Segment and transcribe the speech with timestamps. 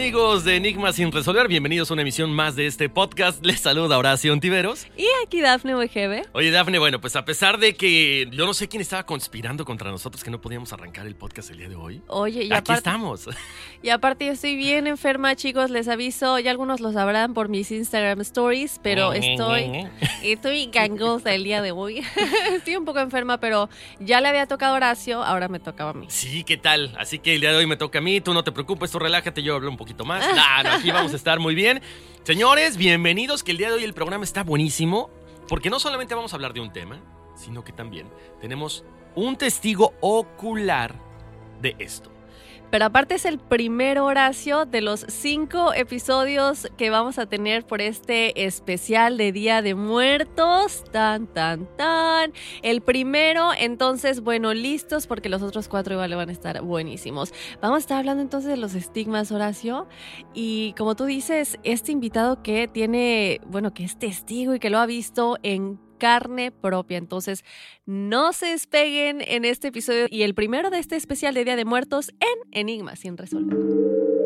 [0.00, 1.46] Amigos de Enigma sin resolver?
[1.46, 3.44] Bienvenidos a una emisión más de este podcast.
[3.44, 4.86] Les saluda Horacio Ontiveros.
[4.96, 6.24] Y aquí Dafne Wegebe.
[6.32, 9.90] Oye Dafne, bueno, pues a pesar de que yo no sé quién estaba conspirando contra
[9.90, 12.00] nosotros que no podíamos arrancar el podcast el día de hoy.
[12.06, 13.28] Oye, y Aquí estamos.
[13.82, 17.70] y aparte yo estoy bien enferma, chicos, les aviso, ya algunos lo sabrán por mis
[17.70, 19.86] Instagram stories, pero estoy
[20.22, 22.02] estoy gangosa el día de hoy.
[22.52, 23.68] estoy un poco enferma, pero
[23.98, 26.06] ya le había tocado a Horacio, ahora me tocaba a mí.
[26.08, 26.96] Sí, ¿qué tal?
[26.98, 28.98] Así que el día de hoy me toca a mí, tú no te preocupes, tú
[28.98, 30.24] relájate, yo hablo un poquito más.
[30.34, 31.82] Nah, no, aquí vamos a estar muy bien.
[32.22, 35.10] Señores, bienvenidos, que el día de hoy el programa está buenísimo,
[35.48, 37.00] porque no solamente vamos a hablar de un tema,
[37.34, 38.08] sino que también
[38.40, 38.84] tenemos
[39.14, 40.94] un testigo ocular
[41.60, 42.10] de esto.
[42.70, 47.80] Pero aparte es el primer Horacio de los cinco episodios que vamos a tener por
[47.80, 50.84] este especial de Día de Muertos.
[50.92, 52.32] Tan, tan, tan.
[52.62, 57.34] El primero, entonces, bueno, listos porque los otros cuatro igual van a estar buenísimos.
[57.60, 59.88] Vamos a estar hablando entonces de los estigmas, Horacio.
[60.32, 64.78] Y como tú dices, este invitado que tiene, bueno, que es testigo y que lo
[64.78, 66.98] ha visto en carne propia.
[66.98, 67.44] Entonces,
[67.86, 71.64] no se despeguen en este episodio y el primero de este especial de Día de
[71.64, 74.19] Muertos en Enigma sin resolver.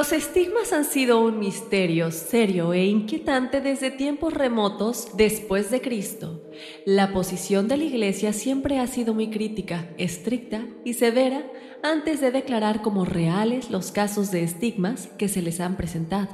[0.00, 6.42] Los estigmas han sido un misterio serio e inquietante desde tiempos remotos después de Cristo.
[6.86, 11.44] La posición de la Iglesia siempre ha sido muy crítica, estricta y severa
[11.82, 16.30] antes de declarar como reales los casos de estigmas que se les han presentado.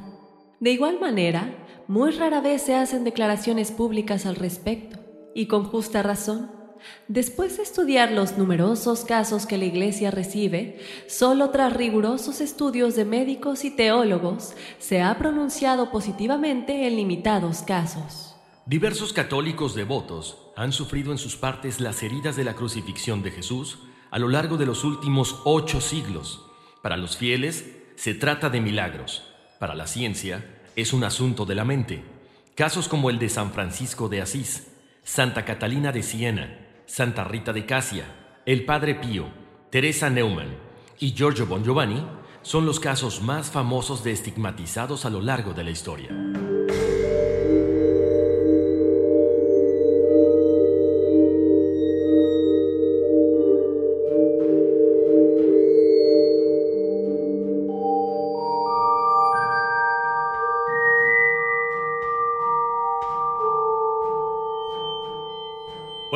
[0.61, 5.01] De igual manera, muy rara vez se hacen declaraciones públicas al respecto,
[5.35, 6.56] y con justa razón.
[7.09, 10.79] Después de estudiar los numerosos casos que la Iglesia recibe,
[11.09, 18.37] solo tras rigurosos estudios de médicos y teólogos se ha pronunciado positivamente en limitados casos.
[18.67, 23.79] Diversos católicos devotos han sufrido en sus partes las heridas de la crucifixión de Jesús
[24.11, 26.45] a lo largo de los últimos ocho siglos.
[26.83, 27.65] Para los fieles
[27.95, 29.23] se trata de milagros,
[29.61, 30.45] para la ciencia
[30.75, 32.03] es un asunto de la mente.
[32.55, 34.73] Casos como el de San Francisco de Asís,
[35.05, 38.05] Santa Catalina de Siena, Santa Rita de Casia,
[38.47, 39.27] el Padre Pío,
[39.71, 40.57] Teresa Neumann
[41.01, 42.07] y Giorgio Bon Giovanni
[42.43, 46.11] son los casos más famosos de estigmatizados a lo largo de la historia.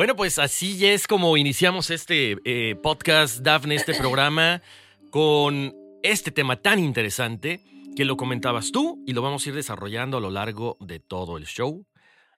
[0.01, 4.63] Bueno, pues así es como iniciamos este eh, podcast, Dafne, este programa,
[5.11, 7.63] con este tema tan interesante
[7.95, 11.37] que lo comentabas tú y lo vamos a ir desarrollando a lo largo de todo
[11.37, 11.85] el show.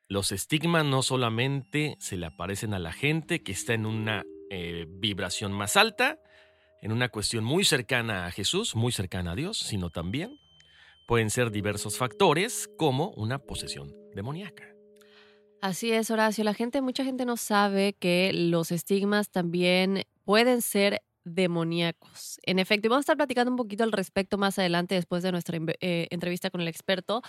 [0.10, 4.86] Los estigmas no solamente se le aparecen a la gente que está en una eh,
[4.90, 6.20] vibración más alta,
[6.82, 10.38] en una cuestión muy cercana a Jesús, muy cercana a Dios, sino también
[11.08, 14.73] pueden ser diversos factores como una posesión demoníaca.
[15.64, 16.44] Así es, Horacio.
[16.44, 22.38] La gente, mucha gente no sabe que los estigmas también pueden ser demoníacos.
[22.46, 25.32] En efecto, y vamos a estar platicando un poquito al respecto más adelante después de
[25.32, 27.22] nuestra eh, entrevista con el experto,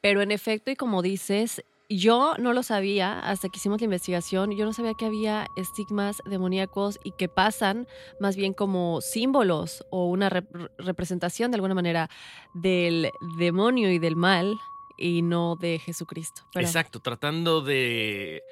[0.00, 4.52] pero en efecto, y como dices, yo no lo sabía hasta que hicimos la investigación,
[4.52, 7.86] yo no sabía que había estigmas demoníacos y que pasan
[8.18, 12.08] más bien como símbolos o una representación de alguna manera
[12.54, 14.58] del demonio y del mal
[14.96, 16.42] y no de Jesucristo.
[16.54, 18.42] Exacto, tratando de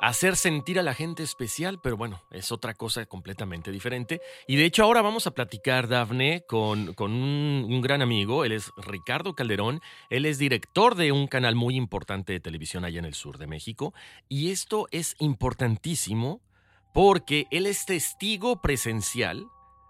[0.00, 4.20] hacer sentir a la gente especial, pero bueno, es otra cosa completamente diferente.
[4.46, 8.52] Y de hecho ahora vamos a platicar, Dafne, con, con un, un, gran amigo, él
[8.52, 9.80] es Ricardo Calderón,
[10.10, 13.46] él es director de un canal muy importante de televisión allá en el sur de
[13.46, 13.94] México,
[14.28, 16.40] y esto es importantísimo
[16.92, 19.46] porque él es testigo presencial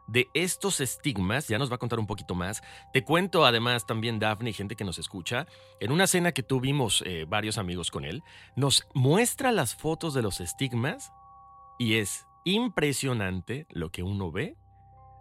[0.07, 2.63] de estos estigmas, ya nos va a contar un poquito más.
[2.93, 5.47] Te cuento además también, Daphne, y gente que nos escucha,
[5.81, 8.23] en una cena que tuvimos eh, varios amigos con él,
[8.55, 11.13] nos muestra las fotos de los estigmas
[11.79, 14.57] y es impresionante lo que uno ve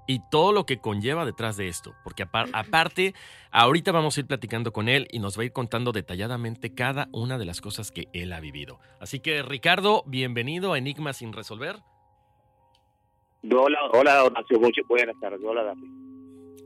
[0.08, 3.16] y todo lo que conlleva detrás de esto, porque aparte,
[3.52, 7.10] ahorita vamos a ir platicando con él y nos va a ir contando detalladamente cada
[7.12, 8.80] una de las cosas que él ha vivido.
[9.00, 11.82] Así que Ricardo, bienvenido a Enigma sin resolver.
[13.52, 15.40] Hola, hola, Horacio, buenas tardes.
[15.44, 15.90] Hola, Daphne.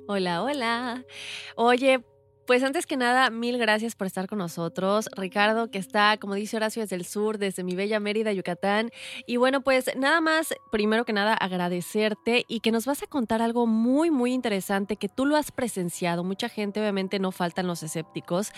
[0.08, 1.04] Hola, hola.
[1.56, 2.04] Oye,
[2.50, 5.08] pues antes que nada, mil gracias por estar con nosotros.
[5.16, 8.90] Ricardo, que está, como dice Horacio, desde el sur, desde mi bella Mérida, Yucatán.
[9.28, 13.44] Y bueno, pues nada más, primero que nada, agradecerte y que nos vas a contar
[13.44, 16.24] algo muy, muy interesante que tú lo has presenciado.
[16.24, 18.52] Mucha gente, obviamente, no faltan los escépticos.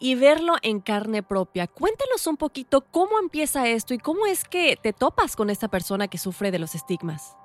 [0.00, 1.68] Y verlo en carne propia.
[1.68, 6.08] Cuéntanos un poquito cómo empieza esto y cómo es que te topas con esta persona
[6.08, 7.36] que sufre de los estigmas.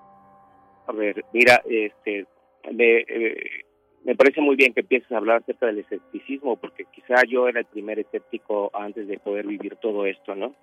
[0.88, 2.26] A ver, mira, este,
[2.64, 3.36] eh,
[4.04, 7.60] me, parece muy bien que empieces a hablar acerca del escepticismo, porque quizá yo era
[7.60, 10.56] el primer escéptico antes de poder vivir todo esto, ¿no?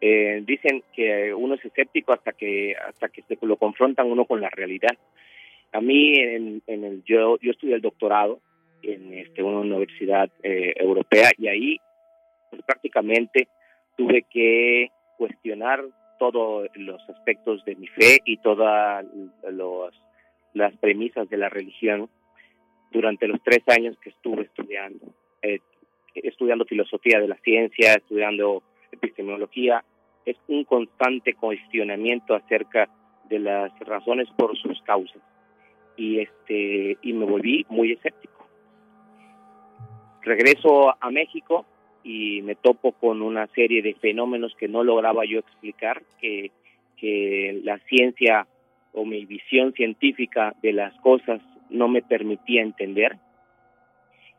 [0.00, 4.40] Eh, dicen que uno es escéptico hasta que hasta que se lo confrontan uno con
[4.40, 4.96] la realidad.
[5.72, 8.40] A mí, en, el, yo, yo estudié el doctorado
[8.82, 11.76] en este, una universidad eh, europea y ahí
[12.50, 13.48] pues, prácticamente
[13.96, 15.84] tuve que cuestionar
[16.20, 19.06] todos los aspectos de mi fe y todas
[20.52, 22.10] las premisas de la religión
[22.92, 25.60] durante los tres años que estuve estudiando, eh,
[26.14, 28.62] estudiando filosofía de la ciencia, estudiando
[28.92, 29.82] epistemología.
[30.26, 32.90] Es un constante cuestionamiento acerca
[33.30, 35.22] de las razones por sus causas
[35.96, 38.46] y este y me volví muy escéptico.
[40.20, 41.64] Regreso a México
[42.02, 46.50] y me topo con una serie de fenómenos que no lograba yo explicar, que,
[46.96, 48.46] que la ciencia
[48.92, 53.16] o mi visión científica de las cosas no me permitía entender.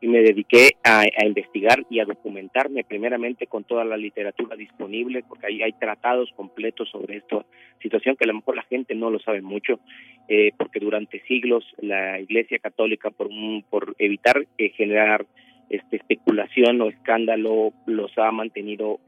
[0.00, 5.46] y me dediqué a, investigar y a documentarme primeramente con toda la literatura disponible, porque
[5.46, 7.46] ahí hay tratados completos sobre esta
[7.80, 9.78] situación que a lo mejor la gente no lo sabe mucho,
[10.26, 13.28] eh, porque durante siglos la Iglesia Católica, por,
[13.70, 15.24] por evitar eh, generar
[15.72, 19.00] este, especulación o escándalo, los ha mantenido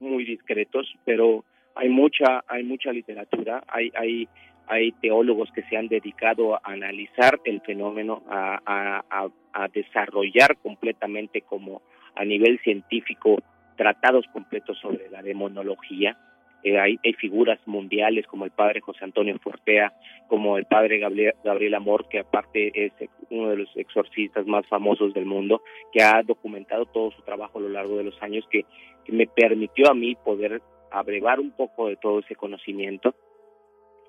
[0.00, 4.28] muy discretos, pero hay mucha, hay mucha literatura, hay, hay
[4.68, 9.28] hay teólogos que se han dedicado a analizar el fenómeno, a,
[9.72, 11.82] desarrollar completamente como
[12.14, 13.38] a nivel científico
[13.76, 16.16] tratados completos sobre la demonología.
[16.64, 19.92] Eh, hay, figuras mundiales como el padre José Antonio Fortea,
[20.28, 22.92] como el padre Gabriel, Gabriel Amor, que aparte es
[23.30, 25.62] uno de los exorcistas más famosos del mundo,
[25.92, 28.64] que ha documentado todo su trabajo a lo largo de los años, que,
[29.04, 30.60] que me permitió a mí poder
[30.90, 33.14] abrevar un poco de todo ese conocimiento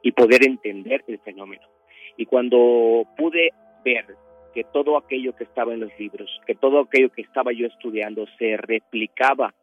[0.02, 1.68] y poder entender el fenómeno.
[2.18, 3.52] Y cuando pude
[3.84, 4.06] ver
[4.54, 8.26] que todo aquello que estaba en los libros, que todo aquello que estaba yo estudiando
[8.38, 9.54] se replicaba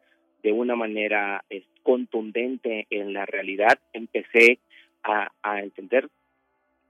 [0.47, 1.43] de una manera
[1.83, 4.59] contundente en la realidad, empecé
[5.03, 5.29] a,
[5.61, 6.07] entender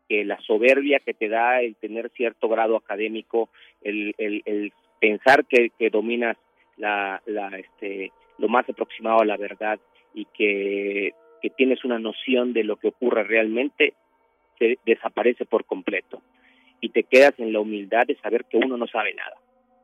[0.08, 3.50] que la soberbia que te da el tener cierto grado académico,
[3.82, 4.14] el,
[5.00, 6.38] pensar que, dominas
[6.78, 7.20] la,
[7.58, 9.80] este, lo más aproximado a la verdad
[10.14, 13.94] y que que tienes una noción de lo que ocurre realmente,
[14.60, 16.22] se desaparece por completo.
[16.82, 19.36] Y te quedas en la humildad de saber que uno no sabe nada,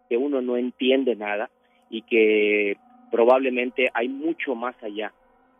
[0.10, 1.50] que uno no entiende nada
[1.89, 2.77] y que
[3.13, 5.13] probablemente hay mucho más allá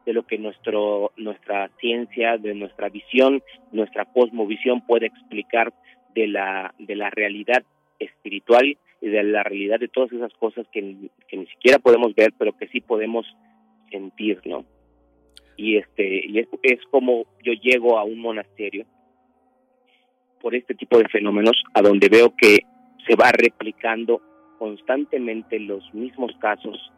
[0.08, 5.72] de lo que nuestro, nuestra ciencia, de nuestra visión, nuestra cosmovisión puede explicar
[6.16, 7.64] de la, de la realidad
[8.00, 12.58] espiritual y de la realidad de todas esas cosas que, ni siquiera podemos ver, pero
[12.58, 13.28] que sí podemos
[13.92, 14.66] sentir, ¿no?
[15.56, 18.88] y este y es, es como yo llego a un monasterio
[20.42, 22.62] por este tipo de fenómenos a donde veo que
[23.08, 24.20] se va replicando
[24.58, 26.92] constantemente los mismos casos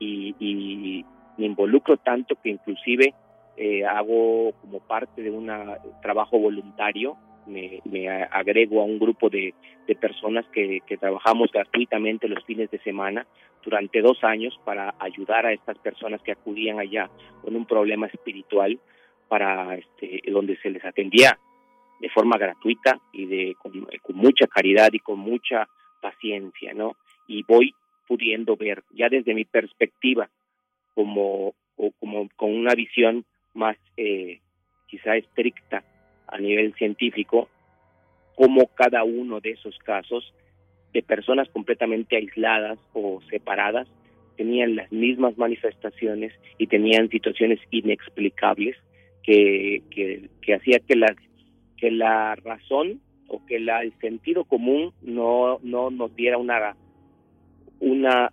[0.00, 1.04] y, y
[1.36, 3.14] me involucro tanto que inclusive
[3.56, 5.50] eh, hago como parte de un
[6.02, 7.16] trabajo voluntario
[7.46, 9.54] me, agrego a un grupo de,
[10.00, 13.26] personas que, trabajamos gratuitamente los fines de semana
[13.64, 17.10] durante dos años para ayudar a estas personas que acudían allá
[17.42, 18.78] con un problema espiritual
[19.28, 21.38] para este, donde se les atendía
[22.00, 23.72] de forma gratuita y de con,
[24.14, 25.68] mucha caridad y con mucha
[26.00, 26.96] paciencia, ¿no?
[27.26, 27.74] Y voy
[28.10, 30.28] pudiendo ver ya desde mi perspectiva
[30.94, 33.24] como o como con una visión
[33.54, 34.40] más eh,
[34.88, 35.84] quizá estricta
[36.26, 37.48] a nivel científico
[38.34, 40.34] cómo cada uno de esos casos
[40.92, 43.86] de personas completamente aisladas o separadas
[44.36, 48.76] tenían las mismas manifestaciones y tenían situaciones inexplicables
[49.22, 51.14] que, que, hacía que la,
[51.76, 56.74] que la razón o que la, el sentido común no, no nos diera una,
[57.80, 58.32] una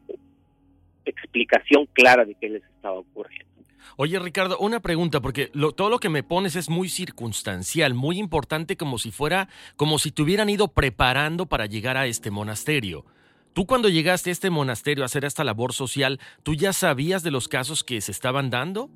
[1.05, 3.47] explicación clara de qué les estaba ocurriendo.
[3.95, 8.77] Oye, Ricardo, una pregunta, porque todo lo que me pones es muy circunstancial, muy importante,
[8.77, 13.05] como si fuera, como si te hubieran ido preparando para llegar a este monasterio.
[13.53, 17.31] Tú cuando llegaste a este monasterio a hacer esta labor social, ¿tú ya sabías de
[17.31, 18.89] los casos que se estaban dando?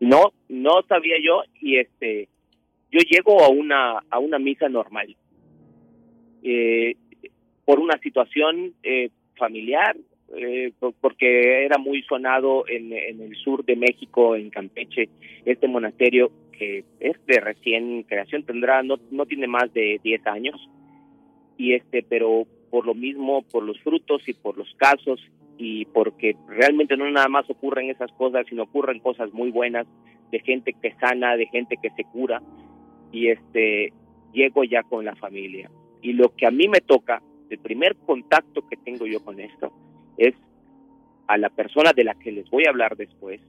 [0.00, 2.28] No, no sabía yo y este,
[2.90, 5.16] yo llego a una a una misa normal
[6.42, 6.96] eh,
[7.64, 9.96] por una situación eh, familiar
[10.34, 15.08] eh, porque era muy sonado en, el sur de México, en Campeche,
[15.44, 20.68] este monasterio que es de recién creación, tendrá, no, no tiene más de 10 años,
[21.58, 25.20] y este, pero por lo mismo, por los frutos y por los casos,
[25.58, 29.86] y porque realmente no nada más ocurren esas cosas, sino ocurren cosas muy buenas
[30.32, 32.42] de gente que sana, de gente que se cura,
[33.12, 33.92] y este,
[34.32, 35.70] llego ya con la familia.
[36.02, 39.72] Y lo que a mí me toca, el primer contacto que tengo yo con esto,
[40.16, 40.34] es
[41.28, 43.40] a la persona de la que les voy a hablar después,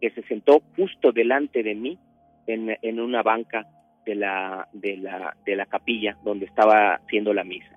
[0.00, 1.98] que se sentó justo delante de mí
[2.46, 3.66] en, en una banca
[4.04, 7.76] de la, de, la, de la capilla donde estaba haciendo la misa.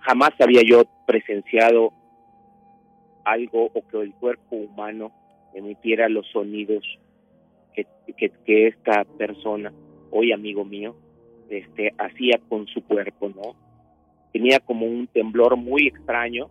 [0.00, 1.92] Jamás había yo presenciado
[3.24, 5.12] algo o que el cuerpo humano
[5.54, 6.84] emitiera los sonidos
[7.74, 9.72] que, que, que esta persona,
[10.10, 10.96] hoy amigo mío,
[11.50, 13.64] este, hacía con su cuerpo, ¿no?
[14.34, 16.50] tenía como un temblor muy extraño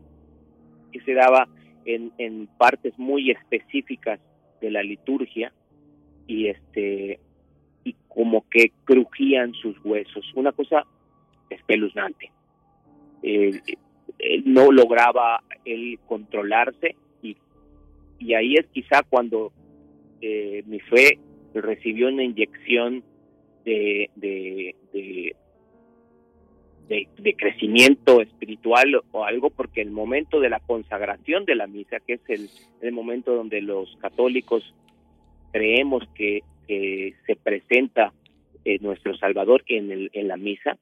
[0.94, 1.50] que se daba
[1.84, 4.22] en, en partes muy específicas
[4.62, 5.52] de la liturgia
[6.26, 7.20] y este
[7.84, 10.86] y como que crujían sus huesos una cosa
[11.50, 12.32] espeluznante
[13.22, 13.62] él
[14.46, 17.36] no lograba él controlarse y,
[18.18, 19.52] y ahí es quizá cuando
[20.22, 21.20] eh, mi fe
[21.54, 23.04] recibió una inyección
[23.64, 24.76] de, de,
[26.88, 32.14] de, crecimiento espiritual o algo, porque el momento de la consagración de la misa, que
[32.14, 32.50] es el,
[32.82, 34.74] el momento donde los católicos
[35.52, 38.14] creemos que, que se presenta
[38.66, 40.78] eh, nuestro Salvador en, el, en la misa,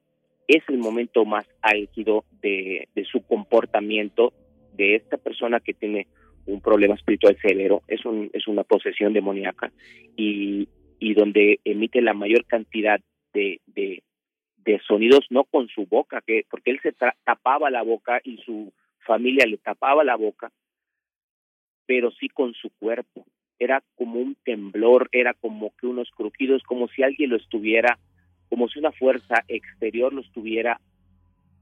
[0.48, 4.34] es el momento más álgido de, de su comportamiento
[4.74, 6.08] de esta persona que tiene
[6.46, 9.72] un problema espiritual severo, es, un, es una posesión demoníaca
[10.16, 10.68] y,
[11.02, 13.02] y donde emite la mayor cantidad
[13.34, 14.04] de, de,
[14.88, 16.94] sonidos, no con su boca, que porque él se
[17.24, 20.52] tapaba la boca y su familia le tapaba la boca,
[21.88, 23.26] pero sí con su cuerpo.
[23.58, 27.98] Era como un temblor, era como que unos crujidos, como si alguien lo estuviera,
[28.48, 30.80] como si una fuerza exterior lo estuviera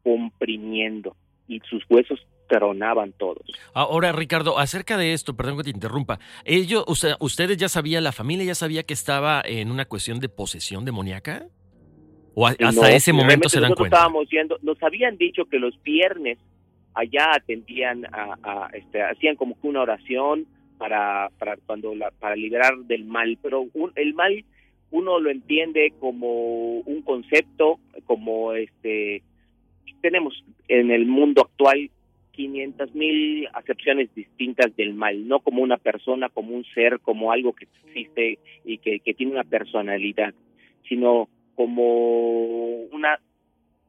[0.03, 1.15] comprimiendo
[1.47, 3.43] y sus huesos tronaban todos.
[3.73, 8.03] Ahora, Ricardo, acerca de esto, perdón que te interrumpa, ellos, o sea, ustedes ya sabían,
[8.03, 11.45] la familia ya sabía que estaba en una cuestión de posesión demoníaca?
[12.35, 13.95] ¿O a- hasta No, ese momento se dan cuenta?
[13.97, 16.37] Estábamos yendo, nos habían dicho que los viernes
[16.95, 20.45] allá atendían a, a, este, hacían como que una oración
[20.77, 24.43] para, para cuando la, para liberar del mal, pero un- el mal
[24.91, 29.21] uno lo entiende como un concepto, como este
[30.01, 31.91] tenemos en el mundo actual
[32.39, 37.51] 500 mil acepciones distintas del mal, no como una persona, como un ser, como algo
[37.51, 40.33] que existe y que, que tiene una personalidad,
[40.87, 43.19] sino como una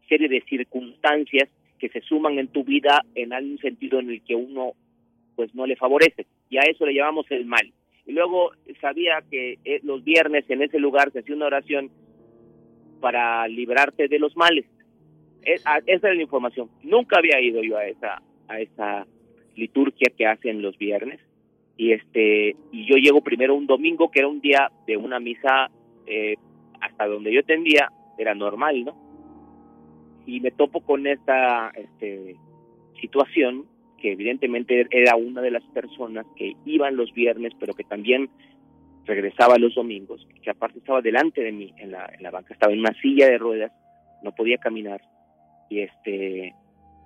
[0.09, 4.35] serie de circunstancias que se suman en tu vida en algún sentido en el que
[4.35, 4.73] uno
[5.37, 7.73] pues no le favorece y a eso le llamamos el mal.
[8.05, 11.89] Y luego sabía que eh, los viernes en ese lugar se hacía una oración
[13.01, 14.67] para librarte de los males.
[15.43, 16.69] Es- a- esa era la información.
[16.83, 19.07] Nunca había ido yo a esa a esa
[19.57, 21.21] liturgia que hacen los viernes
[21.77, 25.71] y este y yo llego primero un domingo que era un día de una misa
[26.07, 26.35] eh,
[26.81, 28.95] hasta donde yo tendía era normal, ¿no?
[30.27, 32.37] Y me topo con esta este,
[33.01, 33.65] situación
[33.99, 38.29] que evidentemente era una de las personas que iban los viernes, pero que también
[39.05, 42.73] regresaba los domingos, que aparte estaba delante de mí en la, en la banca, estaba
[42.73, 43.73] en una silla de ruedas,
[44.23, 45.01] no podía caminar
[45.71, 46.55] y este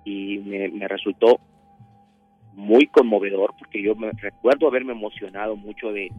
[0.05, 1.39] y me, resultó
[2.53, 6.09] muy conmovedor porque yo me recuerdo haberme emocionado mucho de,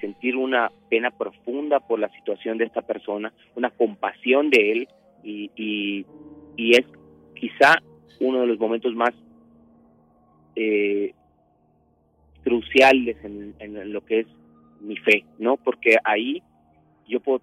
[0.00, 4.88] sentir una pena profunda por la situación de esta persona, una compasión de él
[5.24, 6.06] y, y,
[6.56, 6.86] y es
[7.34, 7.82] quizá
[8.20, 9.10] uno de los momentos más
[10.54, 11.12] eh,
[12.44, 14.26] cruciales en, en lo que es
[14.80, 15.56] mi fe, ¿no?
[15.56, 16.40] Porque ahí
[17.08, 17.40] yo puedo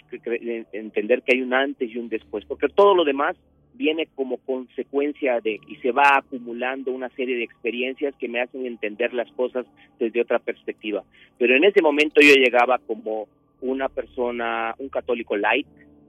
[0.72, 3.36] entender que hay un antes y un después, porque todo lo demás
[3.78, 8.66] viene como consecuencia de y se va acumulando una serie de experiencias que me hacen
[8.66, 9.66] entender las cosas
[10.00, 11.04] desde otra perspectiva.
[11.38, 13.28] Pero en ese momento yo llegaba como
[13.62, 15.68] una persona, un católico light,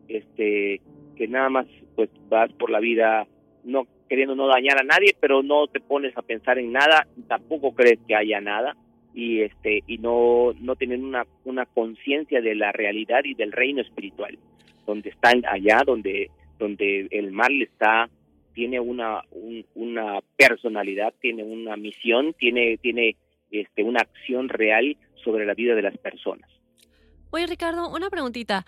[0.09, 0.81] este,
[1.17, 3.27] que nada más pues vas por la vida
[3.65, 7.75] no queriendo no dañar a nadie, pero no te pones a pensar en nada, tampoco
[7.75, 8.75] crees que haya nada
[9.15, 13.83] y este y no no tienen una una conciencia de la realidad y del reino
[13.83, 14.39] espiritual,
[14.87, 18.09] donde están allá donde donde el mal está
[18.55, 23.17] tiene una un- una personalidad, tiene una misión, tiene tiene
[23.51, 26.51] este una acción real sobre la vida de las personas.
[27.31, 28.65] Oye, Ricardo, una preguntita.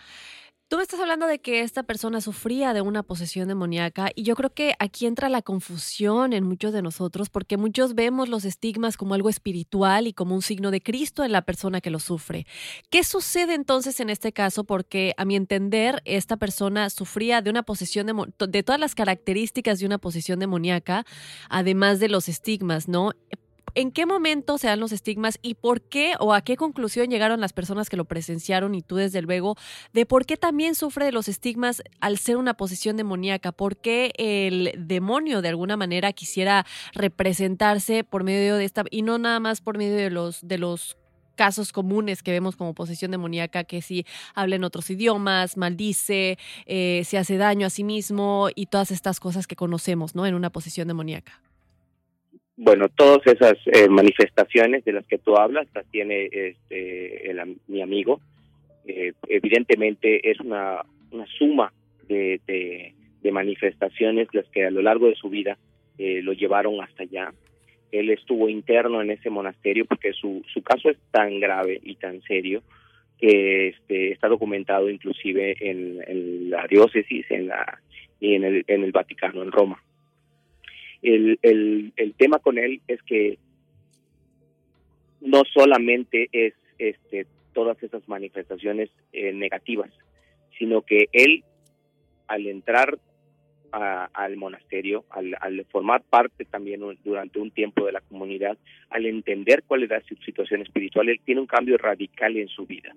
[0.70, 4.37] Tú me estás hablando de que esta persona sufría de una posesión demoníaca y yo
[4.37, 8.96] creo que aquí entra la confusión en muchos de nosotros porque muchos vemos los estigmas
[8.96, 12.46] como algo espiritual y como un signo de Cristo en la persona que lo sufre.
[12.88, 14.62] ¿Qué sucede entonces en este caso?
[14.62, 19.80] Porque a mi entender esta persona sufría de una posesión demo- de todas las características
[19.80, 21.04] de una posesión demoníaca,
[21.48, 23.11] además de los estigmas, ¿no?
[23.75, 27.40] ¿En qué momento se dan los estigmas y por qué o a qué conclusión llegaron
[27.40, 29.57] las personas que lo presenciaron y tú desde luego
[29.92, 33.53] de por qué también sufre de los estigmas al ser una posesión demoníaca?
[33.53, 39.18] ¿Por qué el demonio de alguna manera quisiera representarse por medio de esta y no
[39.18, 40.96] nada más por medio de los de los
[41.40, 47.03] casos comunes que vemos como posesión demoníaca, que si habla en otros idiomas, maldice, eh,
[47.07, 50.27] se hace daño a sí mismo y todas estas cosas que conocemos, ¿no?
[50.27, 51.40] En una posesión demoníaca.
[52.62, 57.81] Bueno, todas esas eh, manifestaciones de las que tú hablas las tiene este, el mi
[57.81, 58.20] amigo.
[58.87, 61.73] Eh, evidentemente es una, una suma
[62.07, 65.57] de, de, manifestaciones las que a lo largo de su vida
[65.96, 67.33] eh, lo llevaron hasta allá.
[67.92, 72.20] Él estuvo interno en ese monasterio porque su, su caso es tan grave y tan
[72.25, 72.62] serio
[73.18, 77.51] que este, está documentado inclusive en, en la diócesis en
[78.20, 79.83] y en el, en el Vaticano, en Roma
[81.03, 83.39] el, el, el tema con él es que
[85.21, 89.91] no solamente es este, todas esas manifestaciones eh, negativas,
[90.59, 91.45] sino que él,
[92.27, 92.99] al entrar
[93.73, 98.59] al monasterio, al, al, formar parte también durante un tiempo de la comunidad,
[98.89, 102.93] al entender cuál era su situación espiritual, él tiene un cambio radical en su vida.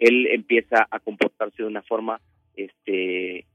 [0.00, 2.20] Él empieza a comportarse de una forma
[2.56, 3.46] este,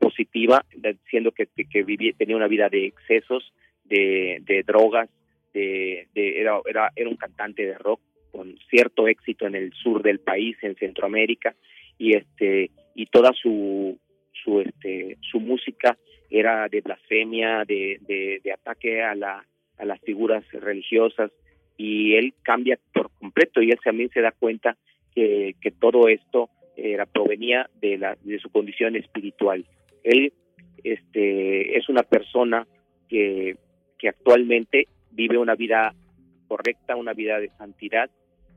[0.00, 1.46] positiva, diciendo que,
[1.84, 3.52] vivía, tenía una vida de excesos,
[3.84, 5.08] de, drogas,
[5.52, 6.60] de, de, era,
[6.96, 8.00] era, un cantante de rock
[8.32, 11.54] con cierto éxito en el sur del país, en Centroamérica,
[11.98, 13.98] y este y toda su
[14.64, 15.98] este su música
[16.30, 19.44] era de blasfemia, de, ataque a la
[19.78, 21.30] a las figuras religiosas
[21.76, 24.76] y él cambia por completo y él también se da cuenta
[25.14, 29.64] que, que todo esto era provenía de la de su condición espiritual.
[30.04, 30.32] Él
[30.82, 32.66] este es una persona
[33.08, 33.56] que
[33.98, 35.94] que actualmente vive una vida
[36.48, 38.10] correcta, una vida de santidad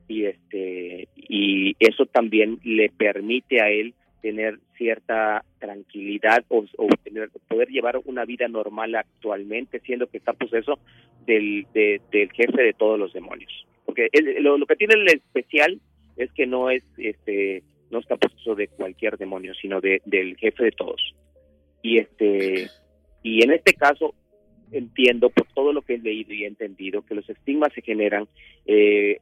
[0.08, 6.64] y este y eso también le permite a él tener cierta tranquilidad o,
[7.04, 10.78] tener, poder llevar una vida normal actualmente, siendo que está poseso
[11.26, 13.66] del, del jefe de todos los demonios.
[13.84, 14.08] Porque
[14.40, 15.78] lo, lo, que tiene el especial
[16.16, 20.64] es que no es este no está poseso de cualquier demonio, sino de, del jefe
[20.64, 21.14] de todos.
[21.84, 22.70] Y este
[23.22, 24.14] y en este caso
[24.72, 28.26] entiendo por todo lo que he leído y he entendido que los estigmas se generan
[28.64, 29.18] eh,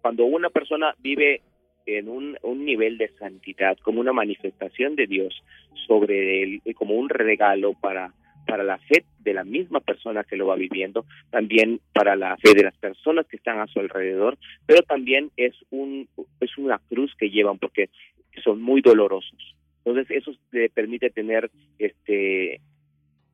[0.00, 1.42] cuando una persona vive
[1.86, 5.42] en un, un, nivel de santidad, como una manifestación de Dios
[5.86, 8.12] sobre él, como un regalo para,
[8.46, 12.52] para la fe de la misma persona que lo va viviendo, también para la fe
[12.54, 16.08] de las personas que están a su alrededor, pero también es un
[16.40, 17.90] es una cruz que llevan porque
[18.42, 19.54] son muy dolorosos.
[19.84, 22.60] Entonces eso le permite tener este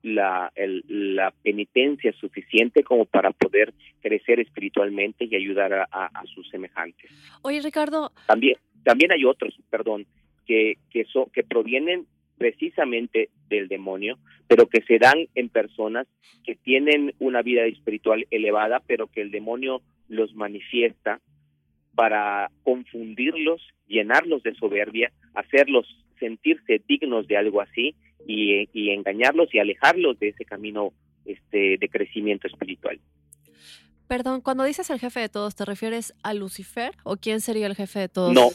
[0.02, 0.52] la,
[0.87, 7.11] la penitencia suficiente como para poder crecer espiritualmente y ayudar a, sus semejantes.
[7.42, 8.12] Oye, Ricardo.
[8.26, 10.06] También, también hay otros, perdón,
[10.46, 12.06] que, que, que provienen
[12.38, 16.06] precisamente del demonio, pero que se dan en personas
[16.44, 21.20] que tienen una vida espiritual elevada, pero que el demonio los manifiesta
[21.94, 25.87] para confundirlos, llenarlos de soberbia, hacerlos
[26.18, 27.94] sentirse dignos de algo así
[28.26, 30.92] y, engañarlos y alejarlos de ese camino
[31.24, 32.98] este, de crecimiento espiritual.
[34.07, 37.74] Perdón, cuando dices el jefe de todos, ¿te refieres a Lucifer o quién sería el
[37.74, 38.33] jefe de todos?
[38.33, 38.48] No,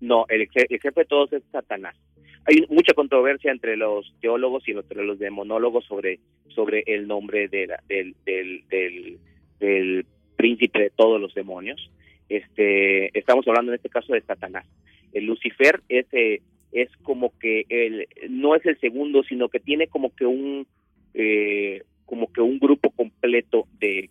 [0.00, 1.96] no, el, jefe de todos es Satanás.
[2.44, 7.68] Hay mucha controversia entre los teólogos y entre los demonólogos sobre, sobre el nombre de
[7.88, 9.18] del, del, del,
[9.58, 10.06] del,
[10.36, 11.90] príncipe de todos los demonios.
[12.28, 14.66] Este, estamos hablando en este caso de Satanás.
[15.12, 16.42] El Lucifer es eh,
[16.76, 20.66] es como que el, no es el segundo, sino que tiene como que un
[21.14, 24.10] eh, como que un grupo completo de,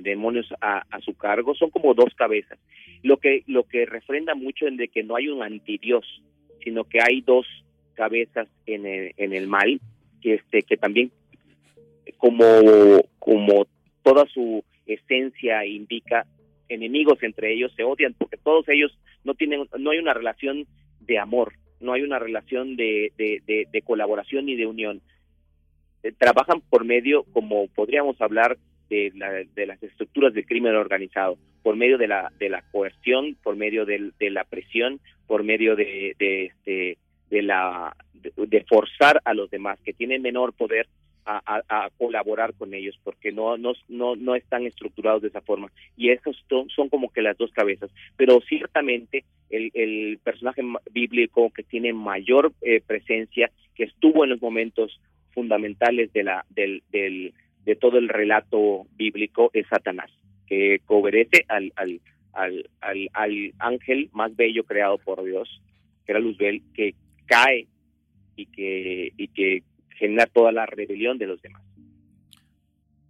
[0.00, 2.58] demonios a, su cargo, son como dos cabezas.
[3.02, 6.04] Lo que lo que refrenda mucho en de que no hay un antidios,
[6.64, 7.46] sino que hay dos
[7.92, 9.78] cabezas en el, en el mal,
[10.22, 11.12] que este que también
[12.16, 12.44] como
[13.18, 13.66] como
[14.02, 16.26] toda su esencia indica
[16.70, 20.66] enemigos entre ellos se odian porque todos ellos no tienen no hay una relación
[21.00, 25.00] de amor no hay una relación de, de, colaboración ni de unión.
[26.02, 28.58] Eh, trabajan por medio, como podríamos hablar
[28.90, 29.12] de,
[29.54, 33.84] de, las estructuras del crimen organizado, por medio de la, de la coerción, por medio
[33.84, 36.98] de, la presión, por medio de, de, este,
[37.30, 40.88] de, la, de forzar a los demás que tienen menor poder
[41.28, 45.70] a, colaborar con ellos porque no, no, no, no están estructurados de esa forma.
[45.96, 47.90] Y esos son, como que las dos cabezas.
[48.16, 54.42] Pero ciertamente el, el personaje bíblico que tiene mayor eh, presencia, que estuvo en los
[54.42, 55.00] momentos
[55.32, 57.34] fundamentales de, la, del, del,
[57.64, 60.10] de todo el relato bíblico, es Satanás,
[60.46, 62.00] que obedece al, al,
[62.32, 65.62] al, al, al ángel más bello creado por Dios,
[66.04, 66.94] que era Luzbel, que
[67.26, 67.66] cae
[68.36, 71.62] y que, y que genera toda la rebelión de los demás.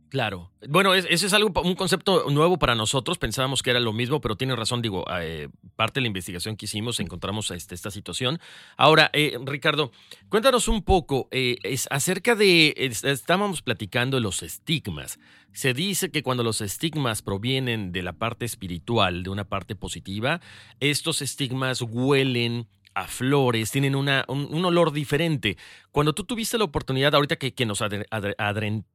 [0.09, 0.51] Claro.
[0.67, 3.19] Bueno, ese es algo, un concepto nuevo para nosotros.
[3.19, 6.65] Pensábamos que era lo mismo, pero tiene razón, digo, eh, parte de la investigación que
[6.65, 8.41] hicimos encontramos este, esta situación.
[8.79, 9.93] Ahora, eh, Ricardo,
[10.31, 15.19] cuéntanos un poco eh, es acerca de, estábamos platicando de los estigmas.
[15.53, 20.41] Se dice que cuando los estigmas provienen de la parte espiritual, de una parte positiva,
[20.81, 25.57] estos estigmas huelen a flores, tienen una, un, olor diferente.
[25.93, 27.81] Cuando tú tuviste la oportunidad, ahorita que, que nos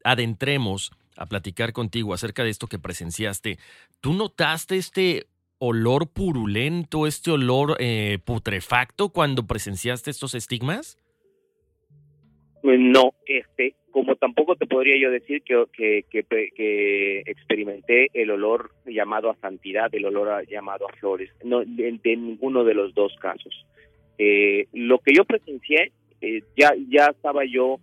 [0.04, 3.58] adentremos a platicar contigo acerca de esto que presenciaste,
[4.02, 5.28] ¿tú notaste este
[5.60, 10.97] olor purulento, este olor eh, putrefacto cuando presenciaste estos estigmas?
[12.62, 15.65] Pues no, este, como tampoco te podría yo decir que,
[16.10, 22.63] que, experimenté el olor llamado a santidad, el olor llamado a flores, no, de, ninguno
[22.63, 23.54] de los dos casos.
[24.17, 27.80] Eh, lo que yo presencié, eh, ya, ya estaba yo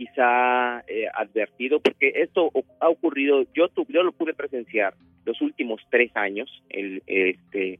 [0.00, 4.94] quizá eh, advertido, porque esto ha ocurrido, yo, yo lo pude presenciar
[5.26, 7.78] los últimos tres años, el, este,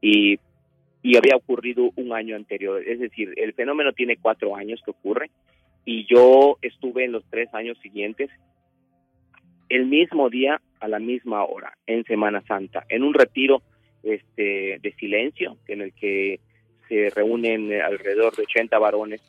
[0.00, 0.38] y,
[1.02, 5.32] y había ocurrido un año anterior, es decir, el fenómeno tiene cuatro años que ocurre,
[5.84, 8.30] y yo estuve en los tres años siguientes,
[9.68, 13.62] el mismo día, a la misma hora, en Semana Santa, en un retiro
[14.04, 16.38] este, de silencio, en el que
[16.88, 19.20] se reúnen alrededor de 80 varones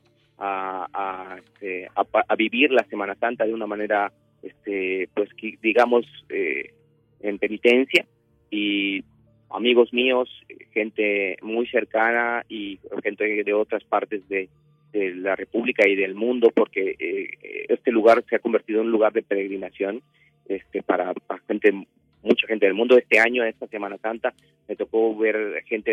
[1.38, 5.30] este, a, a, vivir la Semana Santa de una manera, este, pues
[5.62, 6.74] digamos, eh,
[7.20, 8.06] en penitencia
[8.50, 9.04] y
[9.50, 10.30] amigos míos,
[10.72, 14.50] gente muy cercana y gente de otras partes de,
[14.92, 19.14] la República y del mundo, porque eh, este lugar se ha convertido en un lugar
[19.14, 20.02] de peregrinación
[20.48, 21.14] este, para,
[21.48, 21.86] gente,
[22.24, 22.98] mucha gente del mundo.
[22.98, 24.34] Este año, esta Semana Santa,
[24.68, 25.92] me tocó ver gente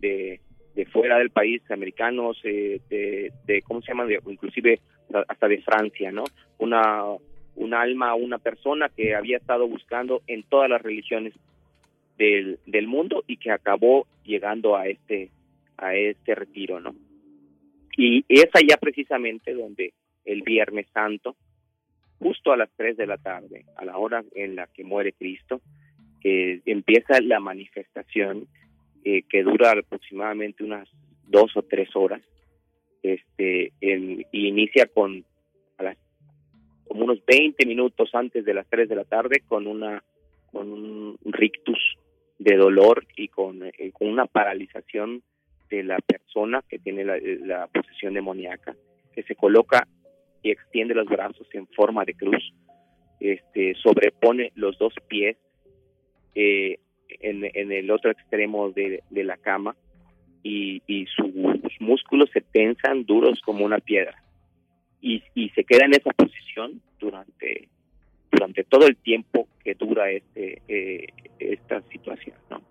[0.00, 0.40] de
[0.90, 4.06] fuera del país, americanos, eh, de, ¿cómo se llama?
[4.26, 4.80] inclusive
[5.28, 6.24] hasta de Francia, ¿no?
[6.58, 7.04] Una,
[7.56, 11.34] un alma, una persona que había estado buscando en todas las religiones
[12.16, 15.30] del, del mundo y que acabó llegando a este,
[15.76, 16.94] a este retiro, ¿no?
[17.96, 19.92] Y es allá precisamente donde
[20.24, 21.36] el Viernes Santo,
[22.18, 25.60] justo a las 3 de la tarde, a la hora en la que muere Cristo,
[26.24, 28.46] eh, empieza la manifestación
[29.04, 30.88] eh, que dura aproximadamente unas
[31.26, 32.22] dos o tres horas,
[33.02, 35.24] este, y inicia con
[35.78, 35.96] a las,
[36.86, 40.04] como unos 20 minutos antes de las 3 de la tarde con una
[40.52, 41.96] con un rictus
[42.38, 45.22] de dolor y con, eh, con una paralización
[45.70, 48.76] de la persona que tiene la, la posesión demoníaca,
[49.14, 49.88] que se coloca
[50.42, 52.52] y extiende los brazos en forma de cruz,
[53.20, 55.36] este, sobrepone los dos pies
[56.34, 59.76] eh, en, el otro extremo de, la cama
[60.42, 64.22] y, sus músculos se tensan duros como una piedra
[65.00, 65.22] y,
[65.54, 67.68] se queda en esa posición durante
[68.30, 71.06] durante todo el tiempo que dura este eh,
[71.38, 72.62] esta situación ¿no?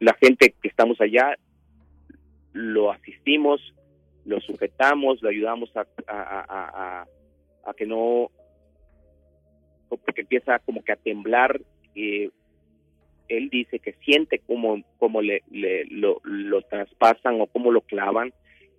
[0.00, 1.36] la gente que estamos allá
[2.52, 3.60] lo asistimos
[4.24, 7.06] lo sujetamos lo ayudamos a, a,
[7.64, 8.30] a, que no
[9.88, 11.60] porque empieza como que a temblar
[11.94, 12.30] eh,
[13.36, 16.20] él dice que siente cómo, cómo le, lo,
[16.68, 18.32] traspasan o cómo lo clavan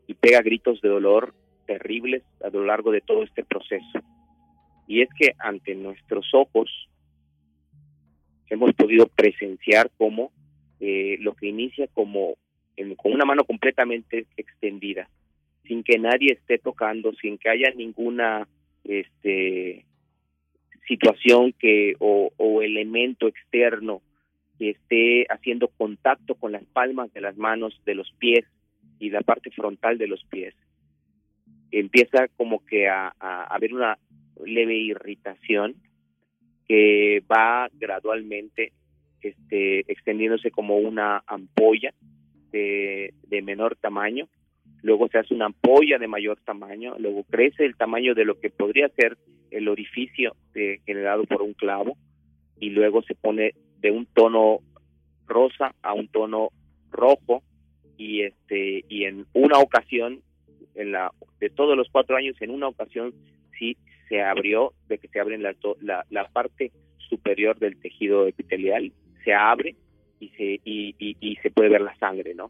[0.06, 1.34] y pega gritos de dolor
[1.66, 4.00] terribles a lo largo de todo este proceso.
[4.88, 6.70] Y es que ante nuestros ojos
[8.48, 10.32] hemos podido presenciar cómo
[10.80, 12.36] eh, lo que inicia como
[12.98, 15.08] con una mano completamente extendida,
[15.68, 18.48] sin que nadie esté tocando, sin que haya ninguna
[18.84, 19.86] este
[20.88, 24.02] situación que o elemento externo
[24.72, 28.46] esté haciendo contacto con las palmas de las manos, de los pies
[29.00, 30.56] y la parte frontal de los pies.
[31.72, 33.98] Empieza como que a, haber una
[34.46, 35.76] leve irritación
[36.68, 38.72] que va gradualmente
[39.22, 41.94] este, extendiéndose como una ampolla
[42.52, 44.28] de, de menor tamaño,
[44.82, 48.50] luego se hace una ampolla de mayor tamaño, luego crece el tamaño de lo que
[48.50, 49.18] podría ser
[49.54, 51.98] el orificio de, generado por un clavo.
[52.60, 54.62] Y luego se pone de un tono
[55.28, 56.50] rosa a un tono
[56.90, 57.44] rojo
[57.98, 60.22] y este y en una ocasión
[60.74, 63.14] en la de todos los cuatro años en una ocasión
[63.60, 63.78] sí
[64.10, 65.56] se abrió de que se abre la,
[66.10, 68.92] la, parte superior del tejido epitelial
[69.24, 69.76] se abre
[70.20, 72.50] y se y, y, se puede ver la sangre no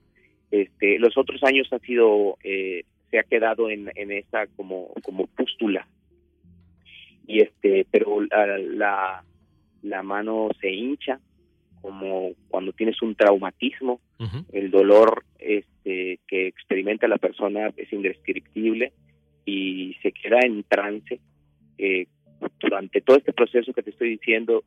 [0.52, 5.28] este los otros años ha sido eh, se ha quedado en, en esa como como
[5.28, 5.88] pústula.
[7.28, 9.24] Y este pero la la
[10.04, 11.20] mano se hincha,
[11.82, 14.00] como cuando tienes un traumatismo,
[14.54, 18.94] el dolor este, que experimenta la persona es indescriptible
[19.46, 21.20] y se queda en trance.
[21.78, 22.08] Eh,
[22.60, 24.64] durante todo este proceso que te estoy diciendo,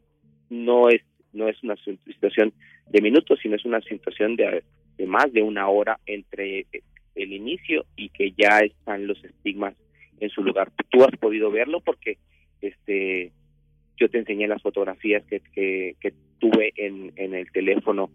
[0.50, 1.02] no es,
[1.32, 2.52] no es una situación
[2.90, 4.62] de minutos, sino es una situación de,
[4.98, 6.66] de más de una hora entre
[7.14, 9.74] el inicio y que ya están los estigmas
[10.20, 10.70] en su lugar.
[10.90, 12.18] Tú has podido verlo porque
[12.60, 13.32] este
[13.96, 18.10] yo te enseñé las fotografías que, que, tuve en, en el teléfono,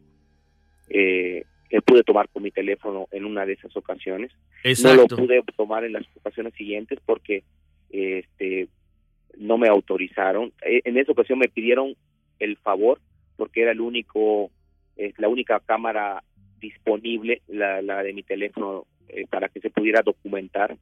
[0.89, 4.31] eh, que pude tomar con mi teléfono en una de esas ocasiones.
[4.83, 7.43] No lo pude tomar en las ocasiones siguientes porque
[7.89, 8.67] este
[9.37, 10.53] no me autorizaron.
[10.63, 11.95] Eh, en esa ocasión me pidieron
[12.39, 12.99] el favor
[13.37, 14.51] porque era el único,
[14.97, 16.23] es la única cámara
[16.59, 20.77] disponible, la, la de mi teléfono, eh, para que se pudiera documentar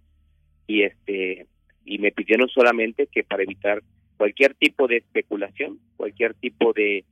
[0.68, 1.48] y este
[1.86, 3.82] y me pidieron solamente que para evitar
[4.20, 7.06] cualquier tipo de especulación, cualquier tipo de,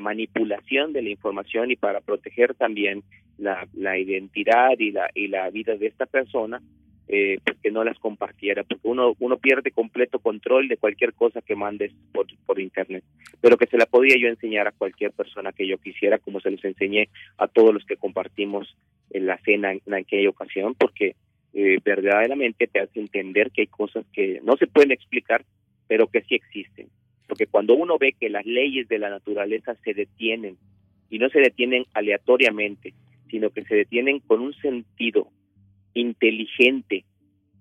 [0.00, 3.02] manipulación de la información y para proteger también
[3.36, 6.62] la, identidad y la, y la vida de esta persona,
[7.08, 11.42] eh, pues que no las compartiera, porque uno, uno pierde completo control de cualquier cosa
[11.42, 13.04] que mandes por, por internet,
[13.42, 16.50] pero que se la podía yo enseñar a cualquier persona que yo quisiera, como se
[16.50, 18.74] los enseñé a todos los que compartimos
[19.10, 21.16] en la cena en, aquella ocasión, porque
[21.52, 25.44] eh, verdaderamente te hace entender que hay cosas que no se pueden explicar,
[25.90, 26.88] pero que sí existen.
[27.26, 30.56] Porque cuando uno ve que las leyes de la naturaleza se detienen,
[31.10, 32.94] y no se detienen aleatoriamente,
[33.28, 35.26] sino que se detienen con un sentido
[35.94, 37.04] inteligente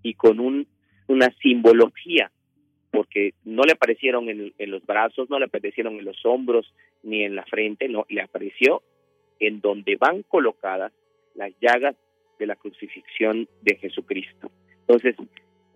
[0.04, 0.68] y con un,
[1.08, 2.32] una simbología,
[2.92, 7.24] porque no le aparecieron en, en los brazos, no le aparecieron en los hombros ni
[7.24, 8.84] en la frente, no, le apareció
[9.40, 10.94] en donde van colocadas
[11.34, 11.96] las llagas
[12.38, 14.52] de la crucifixión de Jesucristo.
[14.82, 15.16] Entonces,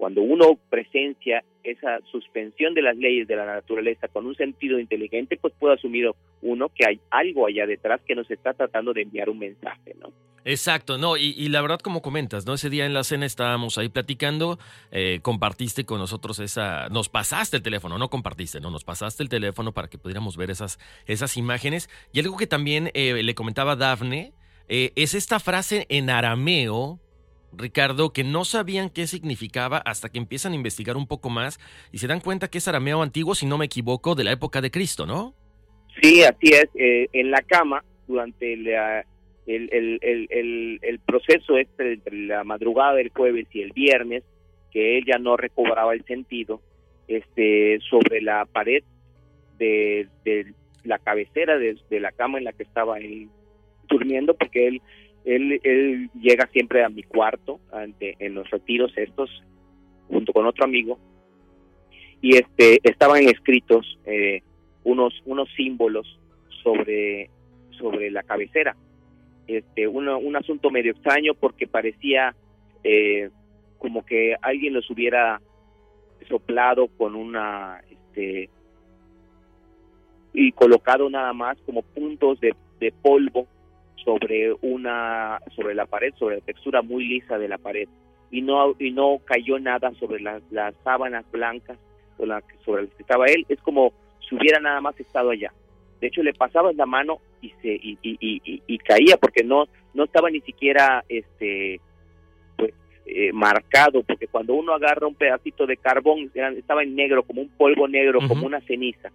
[0.04, 5.38] cuando uno presencia esa suspensión de las leyes de la naturaleza con un sentido inteligente,
[5.38, 6.12] pues puede asumir
[6.42, 10.12] uno que hay algo allá detrás que nos está tratando de enviar un mensaje, ¿no?
[10.44, 12.56] Exacto, no, y, la verdad como comentas, ¿no?
[12.56, 14.60] Ese día en la cena estábamos ahí platicando,
[14.92, 19.30] eh, compartiste con nosotros esa, nos pasaste el teléfono, no compartiste, no, nos pasaste el
[19.30, 21.90] teléfono para que pudiéramos ver esas, esas imágenes.
[22.12, 24.34] Y algo que también eh, le comentaba Dafne,
[24.68, 27.00] eh, es esta frase en arameo,
[27.58, 31.60] Ricardo, que no sabían qué significaba hasta que empiezan a investigar un poco más
[31.92, 34.62] y se dan cuenta que es arameo antiguo, si no me equivoco, de la época
[34.62, 35.34] de Cristo, ¿no?
[36.02, 36.70] Sí, así es.
[36.76, 39.06] en la cama, durante el,
[41.06, 44.24] proceso este entre la madrugada del jueves y el viernes,
[44.72, 46.62] que él ya no recobraba el sentido,
[47.08, 48.84] este, sobre la pared
[49.60, 53.30] de, de la cabecera de, la cama en la que estaba él
[53.88, 54.82] durmiendo, porque él,
[55.26, 59.30] él, llega siempre a mi cuarto ante, en los retiros estos,
[60.08, 61.00] junto con otro amigo,
[62.22, 64.42] y este estaban escritos eh,
[64.84, 66.20] unos, unos símbolos
[66.64, 67.30] sobre,
[67.72, 68.76] sobre la cabecera.
[69.46, 72.34] Este, un asunto medio extraño porque parecía
[72.84, 73.30] eh,
[73.78, 75.42] como que alguien los hubiera
[76.30, 78.50] soplado con una este
[80.34, 82.56] y colocado nada más como puntos de,
[83.02, 83.48] polvo
[84.04, 87.88] sobre una sobre la pared sobre la textura muy lisa de la pared.
[88.32, 91.78] Y no y no cayó nada sobre las, las sábanas blancas
[92.66, 93.46] sobre las que estaba él.
[93.50, 93.94] Es como
[94.28, 95.54] si hubiera nada más estado allá.
[96.02, 100.04] De hecho, le pasabas la mano y se y, y, y, caía porque no no
[100.04, 101.80] estaba ni siquiera este
[102.58, 102.74] pues
[103.06, 107.50] eh, marcado porque cuando uno agarra un pedacito de carbón estaba en negro como un
[107.50, 109.12] polvo negro como una ceniza.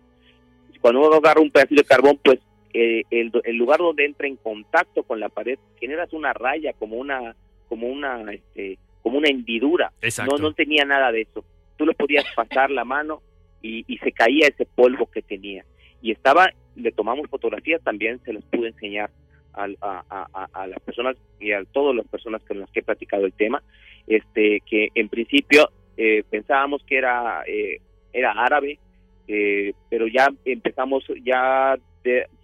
[0.80, 2.38] Cuando uno agarra un pedacito de carbón pues
[2.72, 6.96] eh, el, el, lugar donde entra en contacto con la pared generas una raya como
[6.96, 7.34] una
[7.68, 9.92] como una este como una hendidura.
[10.26, 11.44] No no tenía nada de eso.
[11.76, 13.22] Tú le podías pasar la mano
[13.62, 15.64] y, y se caía ese polvo que tenía.
[16.02, 19.10] Y estaba le tomamos fotografías, también se les pude enseñar
[19.54, 23.32] a, a, las personas y a todas las personas con las que he platicado el
[23.32, 23.62] tema,
[24.06, 27.80] este que en principio eh, pensábamos que era, eh,
[28.12, 28.78] era árabe,
[29.26, 31.76] eh, pero ya empezamos ya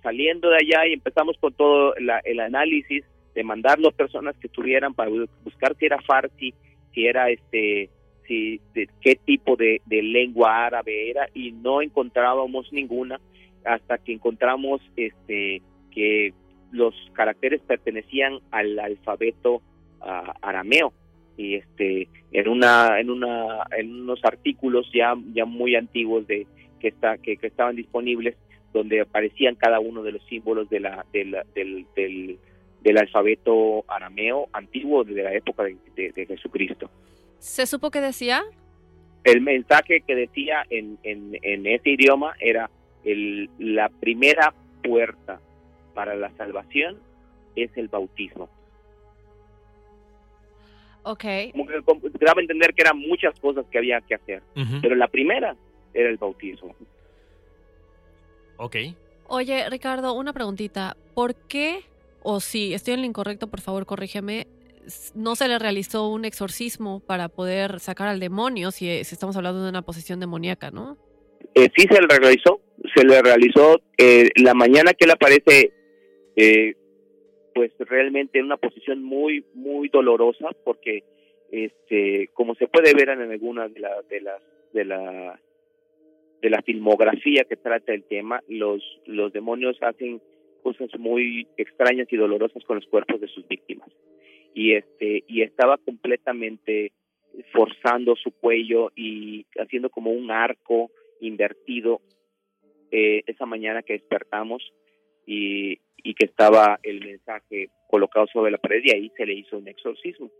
[0.02, 4.94] saliendo de allá y empezamos con todo el análisis de mandar las personas que estuvieran
[4.94, 5.10] para
[5.42, 6.54] buscar si era farsi,
[6.92, 7.90] si era este
[8.26, 13.20] si de qué tipo de, de lengua árabe era y no encontrábamos ninguna
[13.64, 16.32] hasta que encontramos este que
[16.70, 19.62] los caracteres pertenecían al alfabeto
[20.00, 20.92] ah, arameo.
[21.36, 26.46] Y este en una en una en unos artículos ya ya muy antiguos de
[26.80, 28.36] que está que, estaban disponibles
[28.74, 31.36] donde aparecían cada uno de los símbolos de la, del,
[31.94, 36.90] del, alfabeto arameo antiguo de la época de, de, Jesucristo.
[37.38, 38.42] ¿Se supo qué decía?
[39.22, 42.68] El mensaje que decía en, en, en ese idioma era
[43.04, 45.40] el, la primera puerta
[45.94, 46.98] para la salvación
[47.56, 48.50] es el bautismo.
[51.04, 51.24] Ok.
[51.84, 54.42] Como que daba a entender que eran muchas cosas que había que hacer,
[54.82, 55.54] pero la primera
[55.92, 56.74] era el bautismo.
[58.56, 58.76] Ok.
[59.26, 60.96] Oye, Ricardo, una preguntita.
[61.14, 61.80] ¿Por qué,
[62.22, 64.46] o si estoy en lo incorrecto, por favor, corrígeme,
[65.14, 69.62] no se le realizó un exorcismo para poder sacar al demonio si, si estamos hablando
[69.62, 70.98] de una posesión demoníaca, ¿no?
[71.54, 72.60] Eh, sí se le realizó,
[72.94, 75.72] se le realizó eh, la mañana que él aparece,
[76.36, 76.74] eh,
[77.54, 81.04] pues realmente en una posición muy, muy dolorosa, porque
[81.50, 84.42] este, como se puede ver en algunas de, la, de las
[84.72, 85.40] de la
[86.44, 90.20] de la filmografía que trata el tema, los los demonios hacen
[90.62, 93.88] cosas muy extrañas y dolorosas con los cuerpos de sus víctimas.
[94.52, 96.92] Y este y estaba completamente
[97.50, 100.90] forzando su cuello y haciendo como un arco
[101.22, 102.02] invertido
[102.90, 104.62] eh, esa mañana que despertamos
[105.26, 109.56] y, y que estaba el mensaje colocado sobre la pared y ahí se le hizo
[109.56, 110.30] un exorcismo.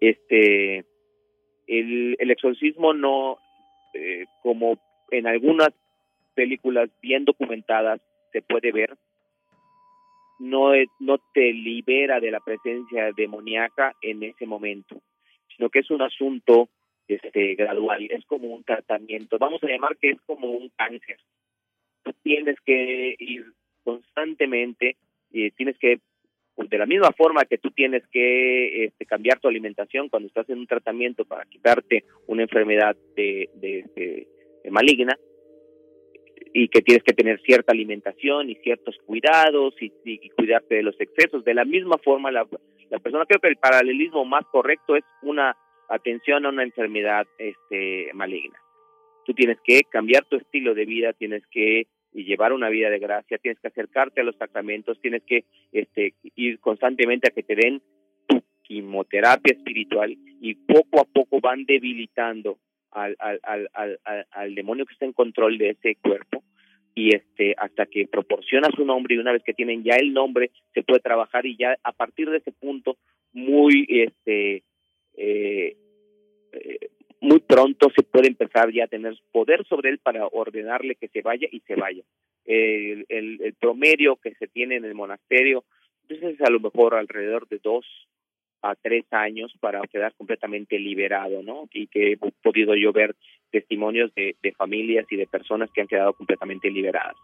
[0.00, 0.84] Este,
[1.68, 3.38] el, el exorcismo no,
[3.94, 4.80] eh, como
[5.10, 5.70] en algunas
[6.34, 8.00] películas bien documentadas
[8.32, 8.96] se puede ver,
[10.38, 15.00] no, es- no te libera de la presencia demoníaca en ese momento,
[15.56, 16.68] sino que es un asunto
[17.06, 21.18] este, gradual, es como un tratamiento, vamos a llamar que es como un cáncer.
[22.02, 23.44] Tú tienes que ir
[23.84, 24.96] constantemente,
[25.30, 26.00] y tienes que,
[26.56, 30.58] de la misma forma que tú tienes que este, cambiar tu alimentación cuando estás en
[30.60, 34.28] un tratamiento para quitarte una enfermedad de- de- de
[34.70, 35.16] maligna,
[36.52, 40.98] y que tienes que tener cierta alimentación y ciertos cuidados y, y cuidarte de los
[41.00, 41.44] excesos.
[41.44, 42.46] De la misma forma, la,
[42.90, 45.56] la persona, creo que el paralelismo más correcto es una
[45.88, 48.58] atención a una enfermedad este, maligna.
[49.26, 53.38] Tú tienes que cambiar tu estilo de vida, tienes que llevar una vida de gracia,
[53.38, 57.82] tienes que acercarte a los sacramentos, tienes que este, ir constantemente a que te den
[58.28, 62.58] tu quimioterapia espiritual y poco a poco van debilitando
[62.94, 63.98] al, al, al,
[64.30, 66.42] al, demonio que está en control de ese cuerpo
[66.94, 70.50] y este hasta que proporciona su nombre y una vez que tienen ya el nombre
[70.72, 72.96] se puede trabajar y ya a partir de ese punto
[73.32, 74.62] muy este
[75.16, 75.76] eh,
[76.52, 76.90] eh,
[77.20, 81.22] muy pronto se puede empezar ya a tener poder sobre él para ordenarle que se
[81.22, 82.02] vaya y se vaya.
[82.44, 85.64] El, el, promedio que se tiene en el monasterio
[86.02, 87.86] entonces es a lo mejor alrededor de dos
[88.70, 91.68] a tres años para quedar completamente liberado, ¿no?
[91.72, 93.14] Y que he podido yo ver
[93.50, 97.16] testimonios de, de familias y de personas que han quedado completamente liberadas.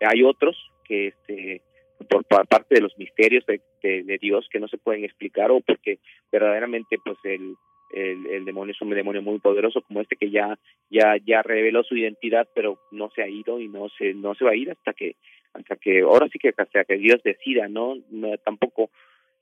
[0.00, 1.60] Hay otros que, este,
[2.08, 5.60] por, pa- parte de los misterios de, de- Dios que no se pueden explicar o
[5.60, 5.98] porque
[6.32, 7.54] verdaderamente, pues, el,
[7.92, 10.58] el, el demonio es un demonio muy poderoso como este que ya,
[10.90, 14.44] ya, ya reveló su identidad, pero no se ha ido y no se, no se
[14.44, 15.16] va a ir hasta que,
[15.52, 17.96] hasta que, ahora sí que hasta que Dios decida, no
[18.44, 18.90] tampoco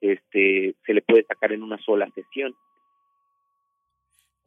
[0.00, 2.54] este se le puede sacar en una sola sesión.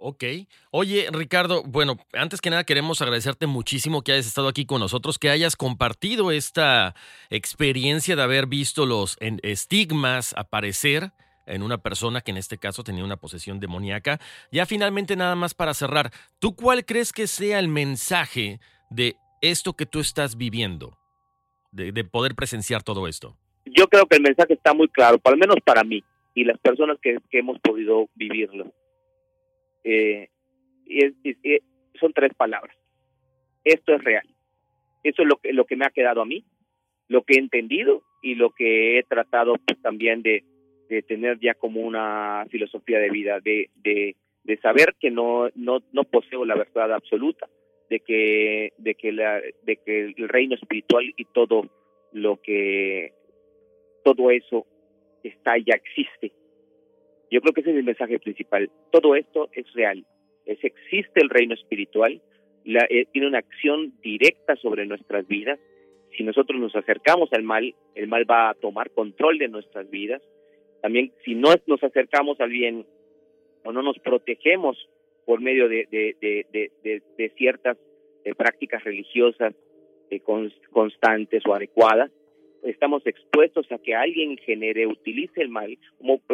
[0.02, 0.24] Ok.
[0.72, 5.20] Oye, Ricardo, bueno, antes que nada queremos agradecerte muchísimo que hayas estado aquí con nosotros,
[5.20, 6.96] que hayas compartido esta
[7.30, 11.12] experiencia de haber visto los estigmas aparecer
[11.46, 14.22] en una persona que en este caso tenía una posesión demoníaca.
[14.54, 19.74] Ya finalmente nada más para cerrar, ¿tú cuál crees que sea el mensaje de esto
[19.74, 20.98] que tú estás viviendo?
[21.72, 23.38] De, de poder presenciar todo esto.
[23.76, 26.04] Yo creo que el mensaje está muy claro, lo menos para mí
[26.36, 28.72] y las personas que, que hemos podido vivirlo.
[29.84, 30.30] Eh,
[32.00, 32.76] son tres palabras.
[33.64, 34.28] Esto es real.
[35.04, 36.44] Eso es lo que, lo que me ha quedado a mí,
[37.08, 40.44] lo que he entendido y lo que he tratado pues, también de,
[40.90, 45.82] de tener ya como una filosofía de vida, de, de, de saber que no, no,
[45.92, 47.48] no poseo la verdad absoluta,
[47.90, 51.70] de que, de que, la, de que el reino espiritual y todo
[52.12, 53.14] lo que
[54.16, 54.66] todo eso
[55.24, 56.32] está ya existe.
[57.32, 58.70] Yo creo que ese es el mensaje principal.
[58.92, 60.06] Todo esto es real.
[60.46, 62.22] Es existe el reino espiritual,
[62.66, 65.60] la- eh, tiene una acción directa sobre nuestras vidas.
[66.18, 70.22] Si nosotros nos acercamos al mal, el mal va a tomar control de nuestras vidas.
[70.82, 72.86] También si no nos acercamos al bien
[73.64, 74.78] o no nos protegemos
[75.26, 77.78] por medio de, de, de, de, ciertas
[78.26, 79.54] eh, prácticas religiosas
[80.10, 82.10] eh, cons- constantes o adecuadas,
[82.64, 85.78] estamos expuestos a que alguien genere, utilice el mal,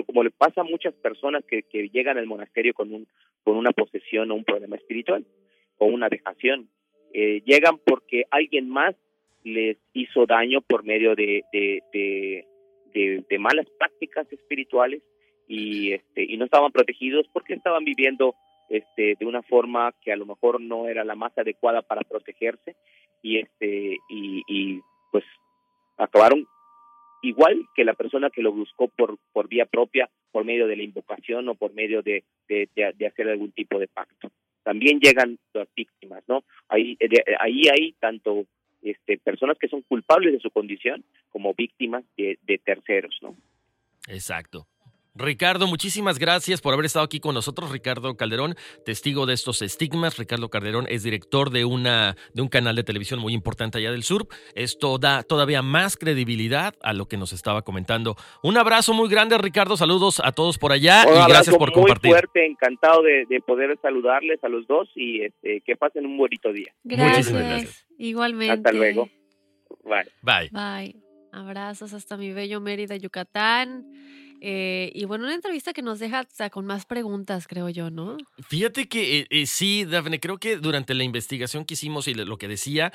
[0.05, 3.07] como, le pasa a muchas personas que, llegan al monasterio con, un,
[3.43, 5.25] con una posesión o un problema espiritual
[5.77, 6.69] o una dejación.
[7.13, 8.95] Eh, llegan porque alguien más
[9.43, 11.43] les hizo daño por medio de-
[12.93, 15.03] de malas prácticas espirituales
[15.47, 18.35] y, este, y no estaban protegidos porque estaban viviendo
[18.69, 22.75] este, de una forma que a lo mejor no era la más adecuada para protegerse
[23.21, 25.23] y, este, y, y pues
[25.97, 26.47] acabaron
[27.21, 30.83] igual que la persona que lo buscó por, por vía propia, por medio de la
[30.83, 32.69] invocación o por medio de, de,
[33.07, 34.31] hacer algún tipo de pacto.
[34.63, 36.43] También llegan las víctimas, ¿no?
[36.69, 38.45] Ahí, de- ahí hay tanto
[38.81, 43.35] este, personas que son culpables de su condición como víctimas de, de terceros, ¿no?
[44.07, 44.67] Exacto.
[45.15, 47.71] Ricardo, muchísimas gracias por haber estado aquí con nosotros.
[47.71, 50.17] Ricardo Calderón, testigo de estos estigmas.
[50.17, 54.03] Ricardo Calderón es director de, una, de un canal de televisión muy importante allá del
[54.03, 54.27] sur.
[54.55, 58.17] Esto da todavía más credibilidad a lo que nos estaba comentando.
[58.43, 59.77] Un abrazo muy grande, Ricardo.
[59.77, 62.11] Saludos a todos por allá Un y gracias abrazo por muy compartir.
[62.11, 66.51] fuerte, encantado de, de poder saludarles a los dos y este, que pasen un bonito
[66.51, 66.73] día.
[66.83, 67.17] Gracias.
[67.17, 67.85] Muchísimas gracias.
[67.97, 68.53] Igualmente.
[68.53, 69.09] Hasta luego.
[69.85, 70.11] Bye.
[70.21, 70.49] Bye.
[70.51, 70.95] Bye.
[71.31, 73.85] Abrazos hasta mi bello Mérida, Yucatán.
[74.41, 78.17] Eh, y bueno, una entrevista que nos deja hasta con más preguntas, creo yo, ¿no?
[78.47, 82.37] Fíjate que eh, eh, sí, Dafne, creo que durante la investigación que hicimos y lo
[82.37, 82.93] que decía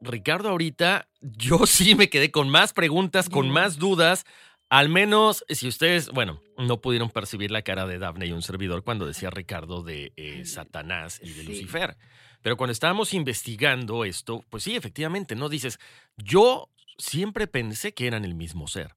[0.00, 4.24] Ricardo ahorita, yo sí me quedé con más preguntas, con más dudas.
[4.68, 8.82] Al menos, si ustedes, bueno, no pudieron percibir la cara de Daphne y un servidor
[8.82, 10.12] cuando decía Ricardo de
[10.44, 11.46] Satanás y de Sí.
[11.46, 11.96] Lucifer.
[12.42, 15.48] Pero cuando estábamos investigando esto, pues sí, efectivamente, ¿no?
[15.48, 15.78] Dices,
[16.16, 16.68] yo
[16.98, 18.94] siempre pensé que eran el mismo ser.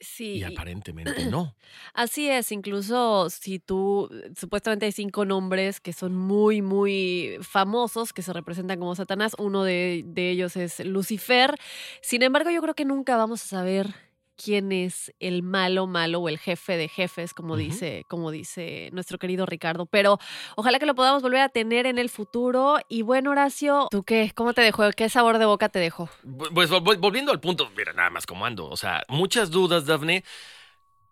[0.00, 0.34] Sí.
[0.34, 1.54] Y aparentemente no.
[1.94, 8.22] Así es, incluso si tú, supuestamente hay cinco nombres que son muy, muy famosos, que
[8.22, 11.54] se representan como Satanás, uno de, de ellos es Lucifer,
[12.00, 13.94] sin embargo yo creo que nunca vamos a saber
[14.42, 19.18] quién es el malo malo o el jefe de jefes, como dice, como dice nuestro
[19.18, 19.86] querido Ricardo.
[19.86, 20.18] Pero
[20.56, 22.78] ojalá que lo podamos volver a tener en el futuro.
[22.88, 24.30] Y bueno, Horacio, ¿tú qué?
[24.34, 24.88] ¿Cómo te dejó?
[24.92, 26.08] ¿Qué sabor de boca te dejó?
[26.54, 28.68] Pues vol- vol- volviendo al punto, mira, nada más como ando.
[28.68, 30.24] O sea, muchas dudas, Dafne.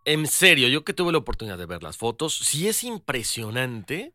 [0.04, 4.14] En serio, yo que tuve la oportunidad de ver las fotos, sí es impresionante.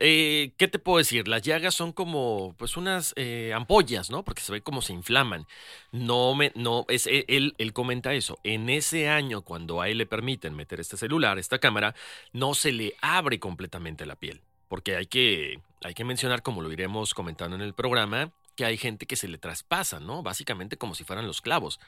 [0.00, 1.28] Eh, ¿Qué te puedo decir?
[1.28, 4.24] Las llagas son como, pues, unas eh, ampollas, ¿no?
[4.24, 5.46] Porque se ve como se inflaman.
[5.92, 8.38] No me, no, es, e- él, él comenta eso.
[8.44, 11.94] En ese año, cuando a él le permiten meter este celular, esta cámara,
[12.32, 14.40] no se le abre completamente la piel.
[14.68, 18.76] Porque hay que, hay que mencionar, como lo iremos comentando en el programa, que hay
[18.76, 20.22] gente que se le traspasa, ¿no?
[20.22, 21.80] Básicamente como si fueran los clavos.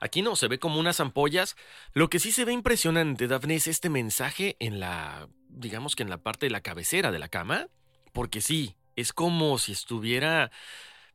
[0.00, 1.56] Aquí no, se ve como unas ampollas.
[1.92, 6.10] Lo que sí se ve impresionante, Dafne, es este mensaje en la, digamos que en
[6.10, 7.68] la parte de la cabecera de la cama,
[8.12, 10.50] porque sí, es como si estuviera,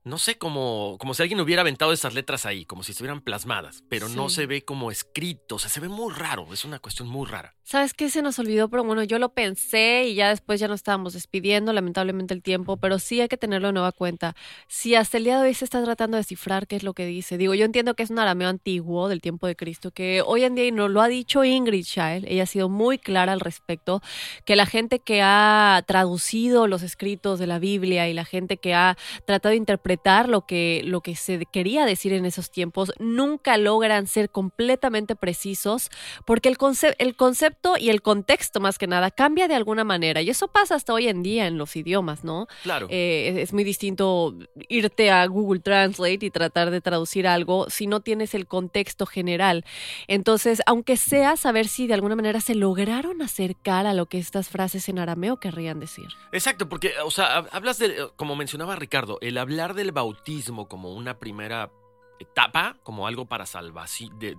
[0.06, 3.84] no sé, como, como si alguien hubiera aventado esas letras ahí, como si estuvieran plasmadas,
[3.90, 7.08] pero no se ve como escrito, o sea, se ve muy raro, es una cuestión
[7.08, 7.56] muy rara.
[7.64, 8.70] ¿Sabes qué se nos olvidó?
[8.70, 12.78] Pero bueno, yo lo pensé y ya después ya nos estábamos despidiendo, lamentablemente el tiempo,
[12.78, 14.36] pero sí hay que tenerlo de nueva cuenta.
[14.68, 17.08] Si hasta el día de hoy se está tratando de descifrar qué es lo que
[17.08, 20.44] dice, digo, yo entiendo que es un arameo antiguo del tiempo de Cristo, que hoy
[20.44, 23.40] en día, y nos lo ha dicho Ingrid Child, ella ha sido muy clara al
[23.40, 24.04] respecto,
[24.46, 28.76] que la gente que ha traducido los escritos de la Biblia y la gente que
[28.76, 28.96] ha
[29.26, 29.95] tratado de interpretar
[30.30, 35.90] lo que, lo que se quería decir en esos tiempos, nunca logran ser completamente precisos
[36.26, 40.22] porque el, conce- el concepto y el contexto más que nada cambia de alguna manera
[40.22, 42.48] y eso pasa hasta hoy en día en los idiomas, ¿no?
[42.64, 42.88] Claro.
[42.90, 44.36] Eh, es- es muy distinto
[44.70, 49.64] irte a Google Translate y tratar de traducir algo si no tienes el contexto general.
[50.08, 54.50] Entonces, aunque sea saber si de alguna manera se lograron acercar a lo que estas
[54.50, 56.08] frases en arameo querrían decir.
[56.32, 60.92] Exacto, porque, o sea, hab- hablas de, como mencionaba Ricardo, el hablar del bautismo como
[60.92, 61.72] una primera
[62.20, 63.46] etapa, como algo para,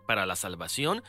[0.06, 1.02] para la salvación,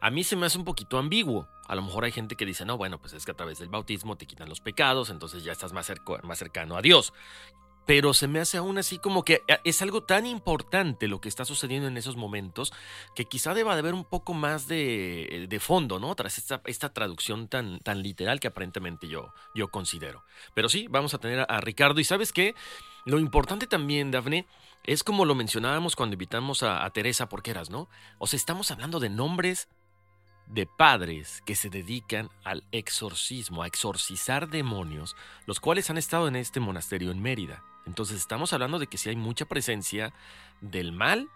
[0.00, 1.46] a mí se me hace un poquito ambiguo.
[1.66, 3.68] A lo mejor hay gente que dice, no, bueno, pues es que a través del
[3.68, 5.92] bautismo te quitan los pecados, entonces ya estás más,
[6.22, 7.12] más cercano a Dios.
[7.86, 11.28] Pero se me hace aún así como que eh, es algo tan importante lo que
[11.28, 12.72] está sucediendo en esos momentos
[13.14, 16.14] que quizá deba de haber un poco más de, fondo, ¿no?
[16.14, 20.24] Tras esta, esta traducción tan, tan literal que aparentemente yo, yo considero.
[20.54, 22.00] Pero sí, vamos a tener a, a Ricardo.
[22.00, 22.54] Y sabes qué?
[23.04, 24.46] Lo importante también, Dafne,
[24.84, 27.88] es como lo mencionábamos cuando invitamos a, a Teresa Porqueras, ¿no?
[28.18, 29.68] O sea, estamos hablando de nombres
[30.46, 35.16] de padres que se dedican al exorcismo, a exorcizar demonios,
[35.46, 37.62] los cuales han estado en este monasterio en Mérida.
[37.86, 40.12] Entonces estamos hablando de que sí hay mucha presencia
[40.60, 41.28] del mal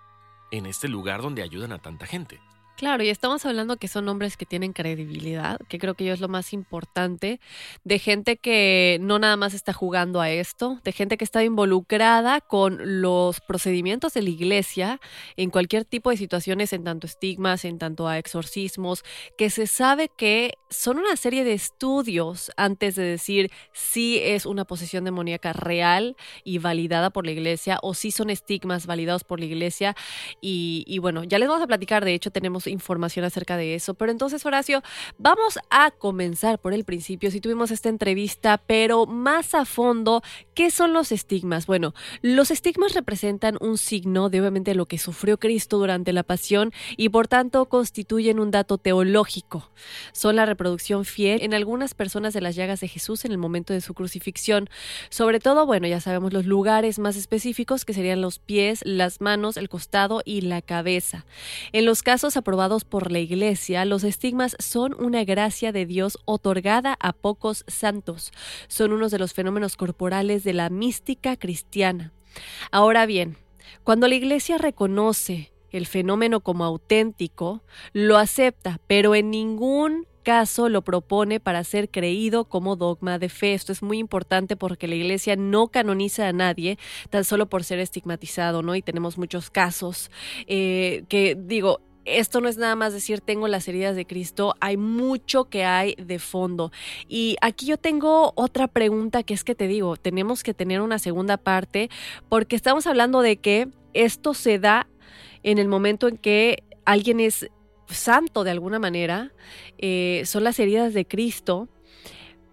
[0.51, 2.41] en este lugar donde ayudan a tanta gente.
[2.79, 6.21] Claro, y estamos hablando que son hombres que tienen credibilidad, que creo que yo es
[6.21, 7.41] lo más importante,
[7.83, 12.41] de gente que no nada más está jugando a esto, de gente que está involucrada
[12.41, 15.01] con los procedimientos de la iglesia
[15.37, 19.03] en cualquier tipo de situaciones, en tanto estigmas, en tanto a exorcismos,
[19.37, 24.65] que se sabe que son una serie de estudios antes de decir si es una
[24.65, 26.15] posesión demoníaca real
[26.45, 29.97] y validada por la iglesia o si son estigmas validados por la iglesia.
[30.41, 33.95] Y, y bueno, ya les vamos a platicar, de hecho tenemos información acerca de eso.
[33.95, 34.83] Pero entonces, Horacio,
[35.19, 37.31] vamos a comenzar por el principio.
[37.31, 40.23] Si tuvimos esta entrevista, pero más a fondo,
[40.55, 41.67] ¿qué son los estigmas?
[41.67, 46.73] Bueno, los estigmas representan un signo de obviamente lo que sufrió Cristo durante la pasión
[46.97, 49.71] y por tanto constituyen un dato teológico.
[50.13, 53.73] Son la reproducción fiel en algunas personas de las llagas de Jesús en el momento
[53.73, 54.69] de su crucifixión.
[55.11, 59.57] Sobre todo, bueno, ya sabemos los lugares más específicos que serían los pies, las manos,
[59.57, 61.25] el costado y la cabeza.
[61.73, 62.58] En los casos aprobados
[62.89, 68.33] por la Iglesia, los estigmas son una gracia de Dios otorgada a pocos santos.
[68.67, 72.13] Son unos de los fenómenos corporales de la mística cristiana.
[72.73, 73.37] Ahora bien,
[73.85, 80.83] cuando la Iglesia reconoce el fenómeno como auténtico, lo acepta, pero en ningún caso lo
[80.83, 83.55] propone para ser creído como dogma de fe.
[83.55, 86.79] Esto es muy importante porque la iglesia no canoniza a nadie
[87.09, 88.75] tan solo por ser estigmatizado, ¿no?
[88.75, 90.11] Y tenemos muchos casos
[90.47, 91.81] eh, que digo,
[92.17, 95.95] esto no es nada más decir tengo las heridas de Cristo, hay mucho que hay
[95.97, 96.73] de fondo.
[97.09, 100.99] Y aquí yo tengo otra pregunta que es que te digo, tenemos que tener una
[100.99, 101.91] segunda parte
[102.29, 104.89] porque estamos hablando de que esto se da
[105.43, 107.49] en el momento en que alguien es
[107.87, 109.33] santo de alguna manera,
[109.79, 111.69] eh, son las heridas de Cristo.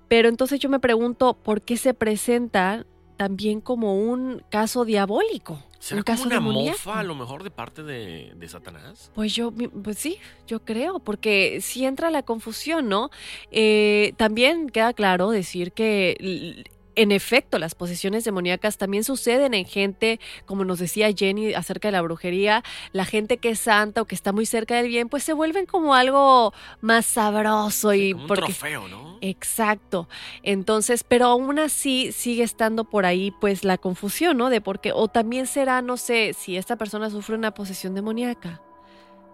[0.08, 2.86] Pero entonces yo me pregunto, ¿por qué se presenta
[3.18, 5.64] también como un caso diabólico?
[5.86, 6.78] ¿Será un como caso una demoníaco?
[6.80, 9.12] mofa a lo mejor de parte de, de Satanás?
[9.14, 10.18] Pues yo, pues sí,
[10.48, 13.12] yo creo, porque sí entra la confusión, ¿no?
[13.52, 16.64] Eh, también queda claro decir que
[16.96, 21.94] en efecto las posesiones demoníacas también suceden en gente, como nos decía Jenny acerca de
[21.94, 25.24] la brujería, la gente que es santa o que está muy cerca del bien, pues
[25.24, 29.18] se vuelven como algo más sabroso y Como un trofeo, ¿no?
[29.22, 30.08] Exacto.
[30.44, 34.50] Entonces, pero aún así sigue estando por ahí pues la confusión, ¿no?
[34.50, 38.62] De por qué, o también será, no sé, si esta persona sufre una posesión demoníaca.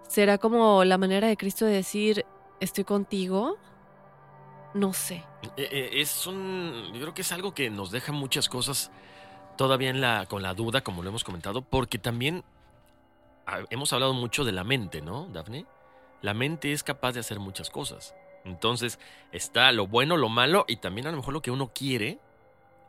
[0.07, 2.25] ¿Será como la manera de Cristo de decir,
[2.59, 3.57] estoy contigo?
[4.73, 5.23] No sé.
[5.57, 6.91] Eh, eh, es un.
[6.93, 8.91] Yo creo que es algo que nos deja muchas cosas
[9.57, 12.43] todavía en la, con la duda, como lo hemos comentado, porque también
[13.45, 15.65] ah, hemos hablado mucho de la mente, ¿no, Dafne?
[16.21, 18.15] La mente es capaz de hacer muchas cosas.
[18.45, 18.97] Entonces,
[19.31, 22.19] está lo bueno, lo malo y también a lo mejor lo que uno quiere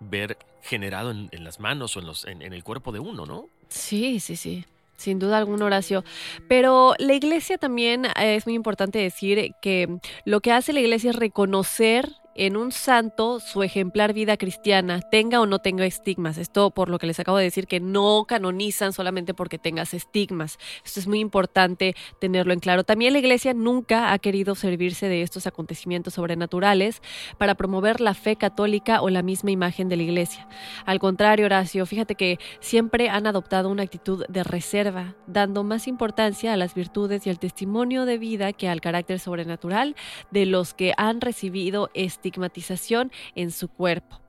[0.01, 3.27] ver generado en, en las manos o en, los, en, en el cuerpo de uno,
[3.27, 3.49] ¿no?
[3.69, 4.65] Sí, sí, sí.
[5.03, 6.05] Sin duda alguna, Horacio.
[6.49, 11.17] Pero la iglesia también es muy importante decir que lo que hace la iglesia es
[11.17, 16.39] reconocer en un santo su ejemplar vida cristiana, tenga o no tenga estigmas.
[16.39, 20.59] Esto por lo que les acabo de decir, que no canonizan solamente porque tengas estigmas.
[20.85, 22.85] Esto es muy importante tenerlo en claro.
[22.85, 27.03] También la iglesia nunca ha querido servirse de estos acontecimientos sobrenaturales
[27.39, 30.49] para promover la fe católica o la misma imagen de la iglesia.
[30.87, 36.53] Al contrario, Horacio, fíjate que siempre han adoptado una actitud de reserva, dando más importancia
[36.53, 39.97] a las virtudes y al testimonio de vida que al carácter sobrenatural
[40.31, 41.91] de los que han recibido
[42.23, 44.21] estigmatización en su cuerpo.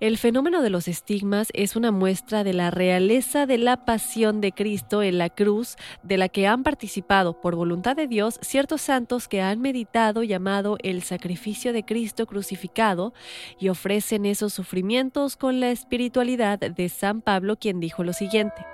[0.00, 4.52] El fenómeno de los estigmas es una muestra de la realeza de la pasión de
[4.52, 9.28] Cristo en la cruz, de la que han participado por voluntad de Dios ciertos santos
[9.28, 13.12] que han meditado llamado el sacrificio de Cristo crucificado
[13.58, 18.71] y ofrecen esos sufrimientos con la espiritualidad de San Pablo, quien dijo lo siguiente.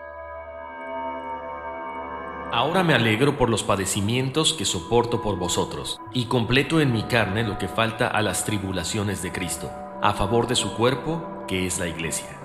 [2.51, 7.45] Ahora me alegro por los padecimientos que soporto por vosotros, y completo en mi carne
[7.45, 9.71] lo que falta a las tribulaciones de Cristo,
[10.01, 12.38] a favor de su cuerpo, que es la iglesia.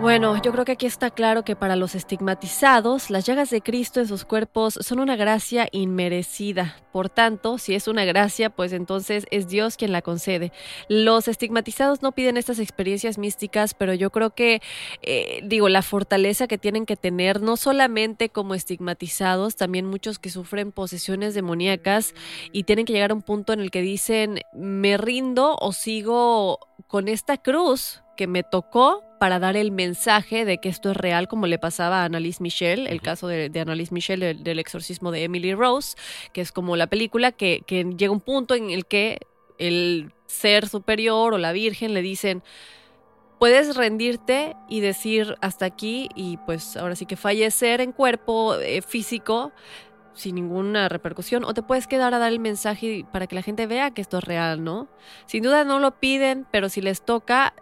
[0.00, 4.00] Bueno, yo creo que aquí está claro que para los estigmatizados, las llagas de Cristo
[4.00, 6.74] en sus cuerpos son una gracia inmerecida.
[6.90, 10.52] Por tanto, si es una gracia, pues entonces es Dios quien la concede.
[10.88, 14.62] Los estigmatizados no piden estas experiencias místicas, pero yo creo que,
[15.02, 20.30] eh, digo, la fortaleza que tienen que tener, no solamente como estigmatizados, también muchos que
[20.30, 22.14] sufren posesiones demoníacas
[22.52, 26.58] y tienen que llegar a un punto en el que dicen, me rindo o sigo
[26.86, 31.28] con esta cruz que me tocó para dar el mensaje de que esto es real,
[31.28, 35.10] como le pasaba a Annalise Michel, el caso de, de Annalise Michel del, del exorcismo
[35.10, 35.94] de Emily Rose,
[36.32, 39.18] que es como la película que, que llega un punto en el que
[39.58, 42.42] el ser superior o la Virgen le dicen,
[43.38, 48.80] puedes rendirte y decir hasta aquí y pues ahora sí que fallecer en cuerpo eh,
[48.80, 49.52] físico
[50.14, 53.66] sin ninguna repercusión o te puedes quedar a dar el mensaje para que la gente
[53.66, 54.88] vea que esto es real, ¿no?
[55.26, 57.52] Sin duda no lo piden, pero si les toca,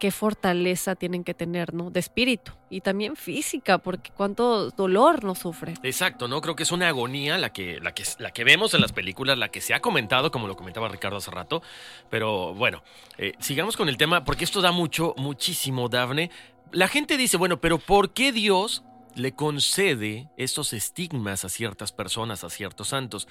[0.00, 1.90] qué fortaleza tienen que tener, ¿no?
[1.90, 5.74] De espíritu y también física, porque cuánto dolor no sufre.
[5.84, 6.40] Exacto, ¿no?
[6.40, 9.38] Creo que es una agonía la que, la que, la que vemos en las películas,
[9.38, 11.62] la que se ha comentado, como lo comentaba Ricardo hace rato.
[12.08, 12.82] Pero bueno,
[13.18, 16.30] eh, sigamos con el tema, porque esto da mucho, muchísimo, Dafne.
[16.72, 18.82] La gente dice, bueno, pero ¿por qué Dios
[19.14, 23.28] le concede estos estigmas a ciertas personas, a ciertos santos.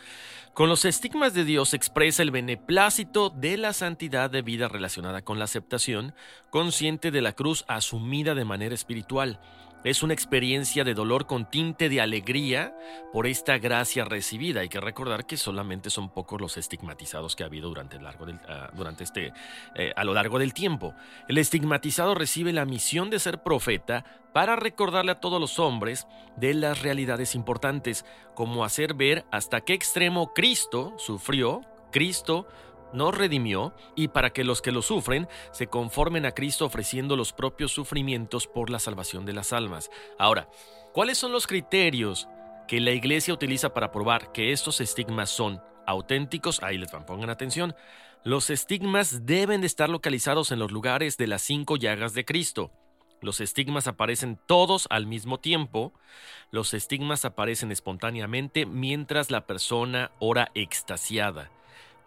[0.54, 5.40] Con los estigmas de Dios expresa el beneplácito de la santidad de vida relacionada con
[5.40, 6.14] la aceptación
[6.50, 9.40] consciente de la cruz asumida de manera espiritual.
[9.84, 12.76] Es una experiencia de dolor con tinte de alegría
[13.14, 14.60] por esta gracia recibida.
[14.60, 18.26] Hay que recordar que solamente son pocos los estigmatizados que ha habido durante, el largo
[18.26, 19.32] uh, durante este,
[19.76, 20.94] eh, a lo largo del tiempo.
[21.30, 24.04] El estigmatizado recibe la misión de ser profeta
[24.34, 28.06] para recordarle a todos los hombres de las realidades importantes,
[28.36, 31.62] como hacer ver hasta qué extremo Cristo sufrió,
[31.92, 32.48] Cristo
[32.94, 37.34] nos redimió y para que los que lo sufren se conformen a Cristo ofreciendo los
[37.34, 39.90] propios sufrimientos por la salvación de las almas.
[40.18, 40.50] Ahora,
[40.94, 42.28] ¿cuáles son los criterios
[42.68, 46.62] que la iglesia utiliza para probar que estos estigmas son auténticos?
[46.64, 47.76] Ahí les van, pongan atención.
[48.24, 52.72] Los estigmas deben de estar localizados en los lugares de las cinco llagas de Cristo.
[53.22, 55.94] Los estigmas aparecen todos al mismo tiempo.
[56.52, 61.52] Los estigmas aparecen espontáneamente mientras la persona ora extasiada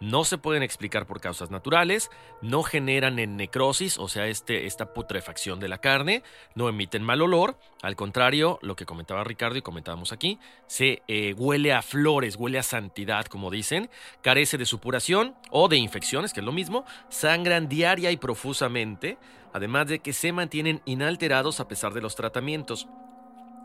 [0.03, 4.93] no se pueden explicar por causas naturales, no generan en necrosis, o sea, este, esta
[4.93, 6.23] putrefacción de la carne,
[6.55, 11.33] no emiten mal olor, al contrario, lo que comentaba Ricardo y comentábamos aquí, se eh,
[11.37, 13.89] huele a flores, huele a santidad, como dicen,
[14.21, 19.17] carece de supuración o de infecciones, que es lo mismo, sangran diaria y profusamente,
[19.53, 22.89] además de que se mantienen inalterados a pesar de los tratamientos.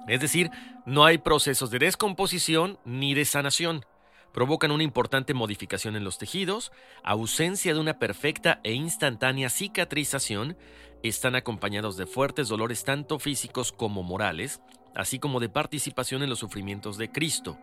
[0.06, 0.52] Es decir,
[0.86, 3.84] no hay procesos de descomposición ni de sanación.
[4.32, 6.72] Provocan una importante modificación en los tejidos,
[7.02, 10.56] ausencia de una perfecta e instantánea cicatrización,
[11.02, 14.60] están acompañados de fuertes dolores tanto físicos como morales,
[14.94, 17.58] así como de participación en los sufrimientos de Cristo.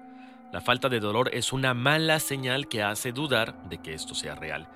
[0.51, 4.36] La falta de dolor es una mala señal que hace dudar de que esto sea
[4.36, 4.70] real.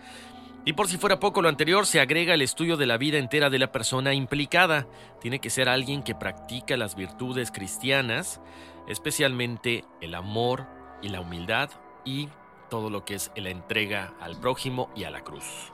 [0.66, 3.50] Y por si fuera poco lo anterior, se agrega el estudio de la vida entera
[3.50, 4.88] de la persona implicada.
[5.22, 8.42] Tiene que ser alguien que practica las virtudes cristianas,
[8.88, 10.68] especialmente el amor
[11.02, 11.70] y la humildad
[12.06, 12.30] y
[12.70, 15.72] todo lo que es la entrega al prójimo y a la cruz.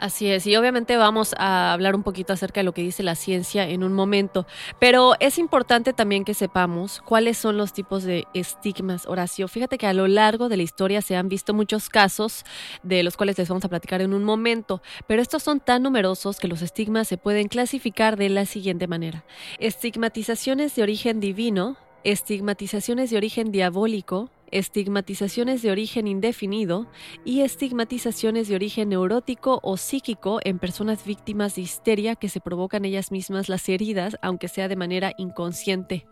[0.00, 3.14] Así es, y obviamente vamos a hablar un poquito acerca de lo que dice la
[3.14, 4.46] ciencia en un momento,
[4.78, 9.46] pero es importante también que sepamos cuáles son los tipos de estigmas, Horacio.
[9.46, 12.46] Fíjate que a lo largo de la historia se han visto muchos casos
[12.82, 16.38] de los cuales les vamos a platicar en un momento, pero estos son tan numerosos
[16.38, 19.26] que los estigmas se pueden clasificar de la siguiente manera.
[19.58, 26.86] Estigmatizaciones de origen divino, estigmatizaciones de origen diabólico, estigmatizaciones de origen indefinido
[27.24, 32.84] y estigmatizaciones de origen neurótico o psíquico en personas víctimas de histeria que se provocan
[32.84, 36.06] ellas mismas las heridas, aunque sea de manera inconsciente.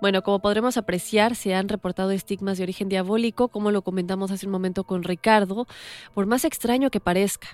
[0.00, 4.46] Bueno, como podremos apreciar, se han reportado estigmas de origen diabólico, como lo comentamos hace
[4.46, 5.66] un momento con Ricardo,
[6.14, 7.48] por más extraño que parezca.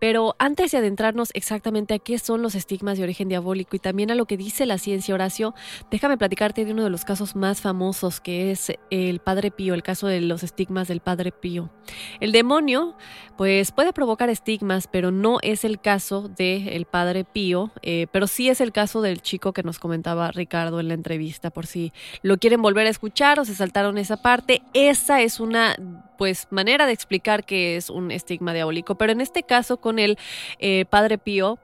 [0.00, 4.10] Pero antes de adentrarnos exactamente a qué son los estigmas de origen diabólico y también
[4.10, 5.54] a lo que dice la ciencia, Horacio,
[5.90, 9.82] déjame platicarte de uno de los casos más famosos que es el Padre Pío, el
[9.82, 11.70] caso de los estigmas del Padre Pío.
[12.18, 12.96] El demonio,
[13.36, 18.48] pues puede provocar estigmas, pero no es el caso del Padre Pío, eh, pero sí
[18.48, 21.92] es el caso del chico que nos comentaba Ricardo en la entrevista, por si
[22.22, 24.62] lo quieren volver a escuchar o se saltaron esa parte.
[24.72, 25.76] Esa es una
[26.16, 30.18] pues manera de explicar que es un estigma diabólico, pero en este caso con el
[30.58, 31.58] eh, Padre Pío,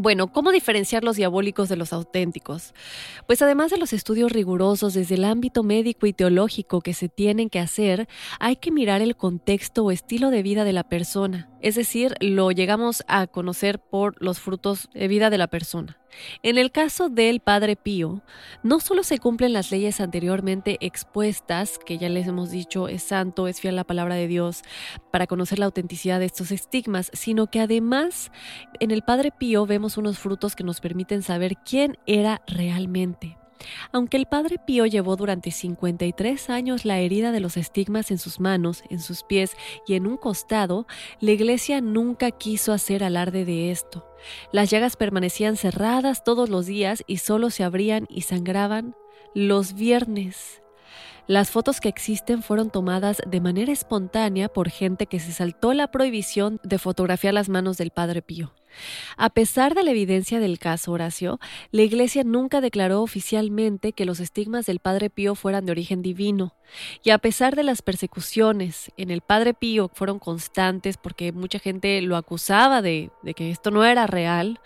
[0.00, 2.72] bueno, ¿cómo diferenciar los diabólicos de los auténticos?
[3.26, 7.50] Pues además de los estudios rigurosos desde el ámbito médico y teológico que se tienen
[7.50, 11.50] que hacer, hay que mirar el contexto o estilo de vida de la persona.
[11.60, 15.98] Es decir, lo llegamos a conocer por los frutos de vida de la persona.
[16.42, 18.22] En el caso del Padre Pío,
[18.62, 23.46] no solo se cumplen las leyes anteriormente expuestas, que ya les hemos dicho es santo,
[23.46, 24.62] es fiel a la palabra de Dios,
[25.12, 28.32] para conocer la autenticidad de estos estigmas, sino que además
[28.80, 33.36] en el Padre Pío vemos unos frutos que nos permiten saber quién era realmente.
[33.92, 38.40] Aunque el padre Pío llevó durante 53 años la herida de los estigmas en sus
[38.40, 40.86] manos, en sus pies y en un costado,
[41.20, 44.06] la iglesia nunca quiso hacer alarde de esto.
[44.52, 48.94] Las llagas permanecían cerradas todos los días y solo se abrían y sangraban
[49.34, 50.62] los viernes.
[51.26, 55.90] Las fotos que existen fueron tomadas de manera espontánea por gente que se saltó la
[55.90, 58.52] prohibición de fotografiar las manos del Padre Pío.
[59.16, 61.40] A pesar de la evidencia del caso, Horacio,
[61.70, 66.54] la Iglesia nunca declaró oficialmente que los estigmas del Padre Pío fueran de origen divino.
[67.02, 72.00] Y a pesar de las persecuciones en el Padre Pío fueron constantes porque mucha gente
[72.02, 74.60] lo acusaba de, que esto no era real,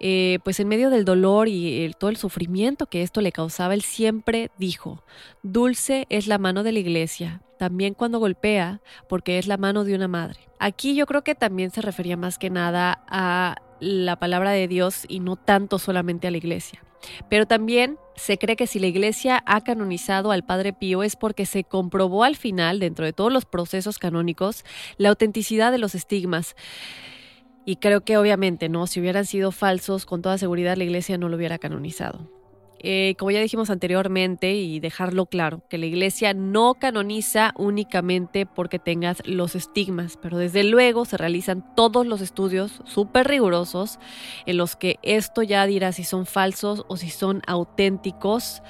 [0.00, 3.82] eh, pues en medio del dolor y todo el sufrimiento que esto le causaba, él
[3.82, 5.02] siempre dijo,
[5.42, 9.94] dulce es la mano de la Iglesia, también cuando golpea, porque es la mano de
[9.94, 10.48] una madre.
[10.58, 15.04] Aquí yo creo que también se refería más que nada a la palabra de Dios
[15.08, 16.82] y no tanto solamente a la iglesia.
[17.28, 21.44] Pero también se cree que si la iglesia ha canonizado al Padre Pío es porque
[21.44, 24.64] se comprobó al final, dentro de todos los procesos canónicos,
[24.96, 26.56] la autenticidad de los estigmas.
[27.66, 28.86] Y creo que obviamente, ¿no?
[28.86, 32.39] Si hubieran sido falsos, con toda seguridad la iglesia no lo hubiera canonizado.
[32.82, 38.78] Eh, como ya dijimos anteriormente, y dejarlo claro, que la iglesia no canoniza únicamente porque
[38.78, 43.98] tengas los estigmas, pero desde luego se realizan todos los estudios súper rigurosos
[44.46, 48.62] en los que esto ya dirá si son falsos o si son auténticos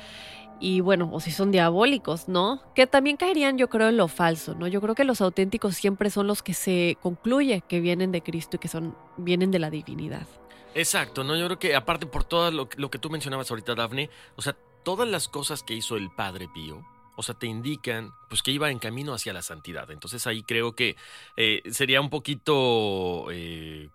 [0.58, 2.61] y bueno, o si son diabólicos, ¿no?
[2.74, 4.66] Que también caerían yo creo en lo falso, ¿no?
[4.66, 8.56] Yo creo que los auténticos siempre son los que se concluye que vienen de Cristo
[8.56, 10.26] y que son vienen de la divinidad.
[10.74, 11.36] Exacto, ¿no?
[11.36, 15.08] Yo creo que aparte por todo lo, que tú mencionabas ahorita, Dafne, o sea, todas
[15.08, 18.78] las cosas que hizo el Padre Pío, o sea, te indican pues que iba en
[18.78, 19.90] camino hacia la santidad.
[19.90, 20.96] Entonces ahí creo que
[21.36, 23.26] eh, sería un poquito...
[23.30, 23.88] Eh,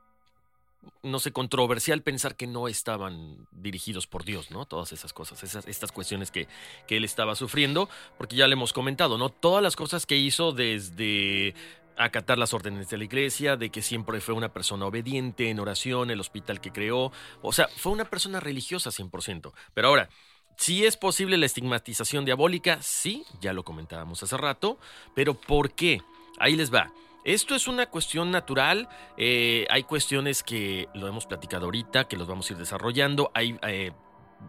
[1.01, 4.65] no sé, controversial pensar que no estaban dirigidos por Dios, ¿no?
[4.65, 6.47] Todas esas cosas, esas, estas cuestiones que,
[6.87, 9.29] que él estaba sufriendo, porque ya le hemos comentado, ¿no?
[9.29, 11.55] Todas las cosas que hizo desde
[11.97, 16.11] acatar las órdenes de la iglesia, de que siempre fue una persona obediente en oración,
[16.11, 19.53] el hospital que creó, o sea, fue una persona religiosa 100%.
[19.73, 20.09] Pero ahora,
[20.57, 24.79] si es posible la estigmatización diabólica, sí, ya lo comentábamos hace rato,
[25.13, 26.01] pero ¿por qué?
[26.39, 26.91] Ahí les va.
[27.23, 28.87] Esto es una cuestión natural,
[29.17, 33.57] eh, hay cuestiones que lo hemos platicado ahorita, que los vamos a ir desarrollando, hay
[33.63, 33.91] eh,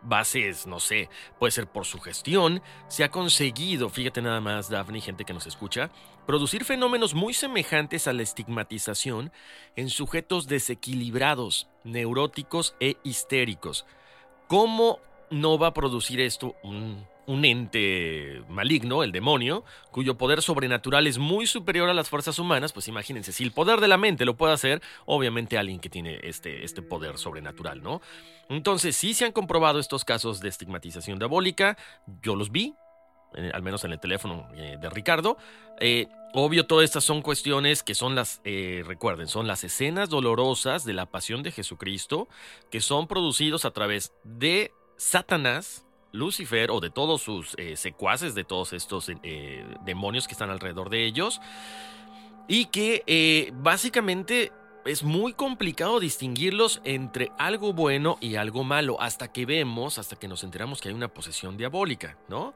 [0.02, 5.00] bases, no sé, puede ser por su gestión, se ha conseguido, fíjate nada más, Daphne,
[5.00, 5.90] gente que nos escucha,
[6.26, 9.32] producir fenómenos muy semejantes a la estigmatización
[9.76, 13.86] en sujetos desequilibrados, neuróticos e histéricos.
[14.48, 15.00] ¿Cómo
[15.30, 17.06] no va a producir esto un,
[17.44, 22.86] ente maligno, el demonio, cuyo poder sobrenatural es muy superior a las fuerzas humanas, pues
[22.86, 26.64] imagínense, si el poder de la mente lo puede hacer, obviamente alguien que tiene este,
[26.64, 28.00] este poder sobrenatural, ¿no?
[28.48, 31.76] Entonces, sí se han comprobado estos casos de estigmatización diabólica,
[32.22, 32.76] yo los vi,
[33.34, 35.36] eh, al menos en el teléfono eh, de Ricardo.
[35.80, 40.92] Eh, obvio, todas estas son cuestiones que son las, recuerden, son las escenas dolorosas de
[40.92, 42.28] la pasión de Jesucristo,
[42.70, 48.44] que son producidos a través de Satanás, Lucifer o de todos sus eh, secuaces, de
[48.44, 51.40] todos estos eh, demonios que están alrededor de ellos.
[52.48, 54.52] Y que eh, básicamente
[54.84, 60.28] es muy complicado distinguirlos entre algo bueno y algo malo hasta que vemos, hasta que
[60.28, 62.54] nos enteramos que hay una posesión diabólica, ¿no?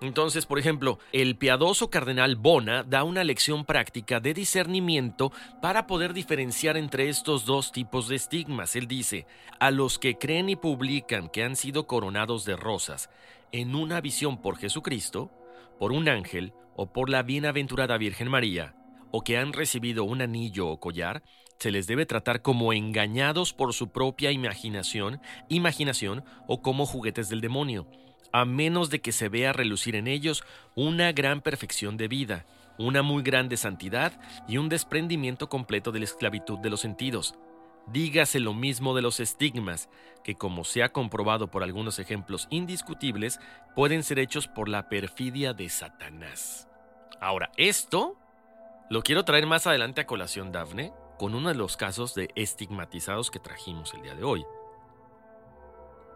[0.00, 5.32] Entonces, por ejemplo, el piadoso cardenal Bona da una lección práctica de discernimiento
[5.62, 8.76] para poder diferenciar entre estos dos tipos de estigmas.
[8.76, 9.26] Él dice,
[9.58, 13.08] a los que creen y publican que han sido coronados de rosas
[13.52, 15.30] en una visión por Jesucristo,
[15.78, 18.74] por un ángel o por la bienaventurada Virgen María,
[19.10, 21.22] o que han recibido un anillo o collar,
[21.58, 27.40] se les debe tratar como engañados por su propia imaginación, imaginación o como juguetes del
[27.40, 27.86] demonio
[28.32, 32.46] a menos de que se vea relucir en ellos una gran perfección de vida,
[32.78, 34.12] una muy grande santidad
[34.48, 37.34] y un desprendimiento completo de la esclavitud de los sentidos.
[37.86, 39.88] Dígase lo mismo de los estigmas,
[40.24, 43.38] que como se ha comprobado por algunos ejemplos indiscutibles,
[43.76, 46.68] pueden ser hechos por la perfidia de Satanás.
[47.20, 48.16] Ahora, esto
[48.90, 53.30] lo quiero traer más adelante a colación, Dafne, con uno de los casos de estigmatizados
[53.30, 54.44] que trajimos el día de hoy.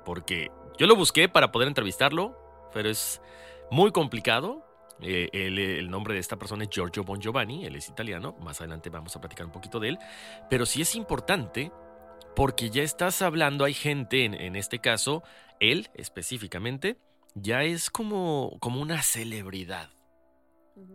[0.05, 0.51] Porque
[0.81, 2.35] yo lo busqué para poder entrevistarlo,
[2.73, 3.21] pero es
[3.71, 4.65] muy complicado.
[5.03, 8.89] Eh, el, nombre de esta persona es Giorgio Bon Giovanni, él es italiano, más adelante
[8.89, 9.99] vamos a platicar un poquito de él,
[10.49, 11.71] pero sí es importante
[12.35, 15.23] porque ya estás hablando, hay gente en, en este caso,
[15.59, 16.97] él específicamente,
[17.35, 19.91] ya es como, como una celebridad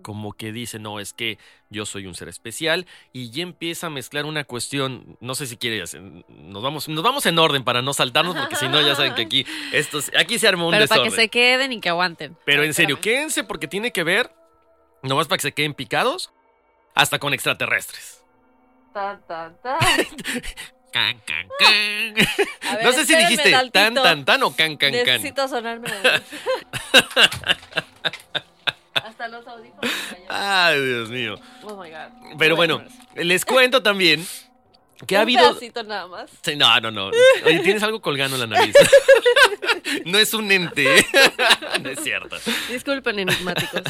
[0.01, 1.37] como que dice, no, es que
[1.69, 5.57] yo soy un ser especial y ya empieza a mezclar una cuestión, no sé si
[5.57, 5.83] quiere,
[6.29, 9.23] nos vamos, nos vamos en orden para no saltarnos porque si no ya saben que
[9.23, 12.37] aquí, estos, aquí se arma un Pero para que se queden y que aguanten.
[12.45, 14.31] Pero en serio, quédense porque tiene que ver,
[15.01, 16.31] nomás para que se queden picados,
[16.93, 18.23] hasta con extraterrestres.
[18.93, 19.79] Tan, tan, tan.
[20.91, 22.13] Can, can, can.
[22.81, 25.03] no sé si dijiste tan, tan, tan o can, can, can.
[25.03, 25.89] Necesito sonarme.
[30.63, 31.35] Ay, Dios mío.
[31.63, 32.37] Oh my God.
[32.37, 32.83] Pero bueno,
[33.15, 34.25] les cuento también
[35.07, 35.49] que ha Un habido.
[35.49, 36.29] pedacito nada más.
[36.41, 37.11] Sí, no, no, no.
[37.45, 38.73] Oye, tienes algo colgando en la nariz.
[40.05, 41.05] no es un ente.
[41.81, 42.37] no es cierto.
[42.69, 43.81] Disculpen, enigmáticos.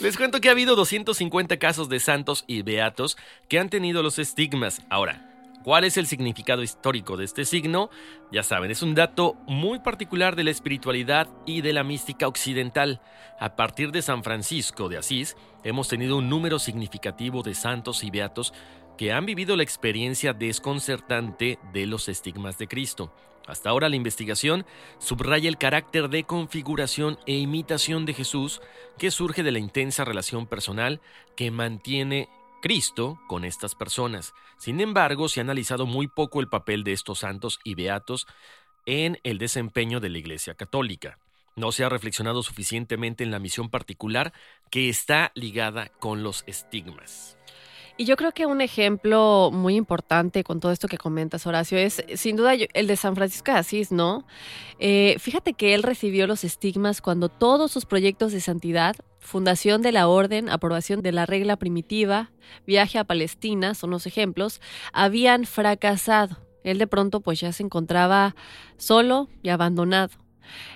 [0.00, 3.16] Les cuento que ha habido 250 casos de santos y beatos
[3.48, 4.80] que han tenido los estigmas.
[4.88, 5.20] Ahora,
[5.66, 7.90] ¿Cuál es el significado histórico de este signo?
[8.30, 13.00] Ya saben, es un dato muy particular de la espiritualidad y de la mística occidental.
[13.40, 18.12] A partir de San Francisco de Asís, hemos tenido un número significativo de santos y
[18.12, 18.54] beatos
[18.96, 23.12] que han vivido la experiencia desconcertante de los estigmas de Cristo.
[23.48, 24.66] Hasta ahora la investigación
[24.98, 28.60] subraya el carácter de configuración e imitación de Jesús
[28.98, 31.00] que surge de la intensa relación personal
[31.34, 32.28] que mantiene
[32.62, 34.32] Cristo con estas personas.
[34.58, 38.26] Sin embargo, se ha analizado muy poco el papel de estos santos y beatos
[38.86, 41.18] en el desempeño de la Iglesia Católica.
[41.56, 44.32] No se ha reflexionado suficientemente en la misión particular
[44.70, 47.36] que está ligada con los estigmas.
[47.98, 52.04] Y yo creo que un ejemplo muy importante con todo esto que comentas, Horacio, es
[52.16, 54.26] sin duda el de San Francisco de Asís, ¿no?
[54.78, 58.96] Eh, fíjate que él recibió los estigmas cuando todos sus proyectos de santidad,
[59.26, 62.30] fundación de la orden, aprobación de la regla primitiva,
[62.66, 64.60] viaje a Palestina, son los ejemplos,
[64.92, 66.38] habían fracasado.
[66.64, 68.34] Él de pronto pues ya se encontraba
[68.76, 70.12] solo y abandonado.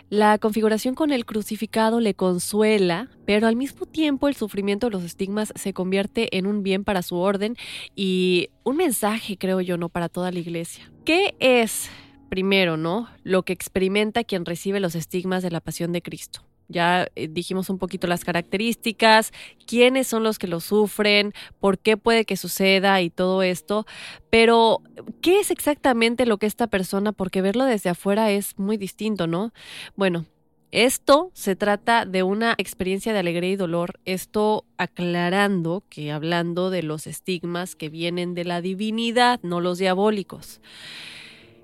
[0.09, 5.05] La configuración con el crucificado le consuela, pero al mismo tiempo el sufrimiento de los
[5.05, 7.57] estigmas se convierte en un bien para su orden
[7.95, 10.91] y un mensaje, creo yo, no para toda la iglesia.
[11.05, 11.91] ¿Qué es,
[12.29, 16.50] primero, no, lo que experimenta quien recibe los estigmas de la pasión de Cristo?
[16.71, 19.33] Ya eh, dijimos un poquito las características,
[19.67, 23.87] quiénes son los que lo sufren, por qué puede que suceda y todo esto.
[24.31, 24.83] Pero,
[25.21, 27.13] ¿qué es exactamente lo que esta persona?
[27.13, 29.53] Porque verlo desde afuera es muy distinto, ¿no?
[29.97, 30.27] Bueno,
[30.73, 36.85] esto se trata de una experiencia de alegría y dolor, esto aclarando que hablando de
[36.85, 40.61] los estigmas que vienen de la divinidad, no los diabólicos.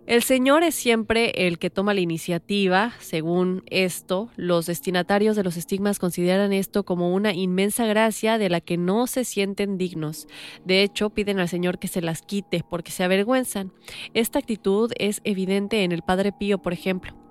[0.07, 2.93] El Señor es siempre el que toma la iniciativa.
[3.01, 8.61] Según esto, los destinatarios de los estigmas consideran esto como una inmensa gracia de la
[8.61, 10.29] que no se sienten dignos.
[10.65, 13.73] De hecho, piden al Señor que se las quite porque se avergüenzan.
[14.15, 17.26] Esta actitud es evidente en el Padre Pío, por ejemplo.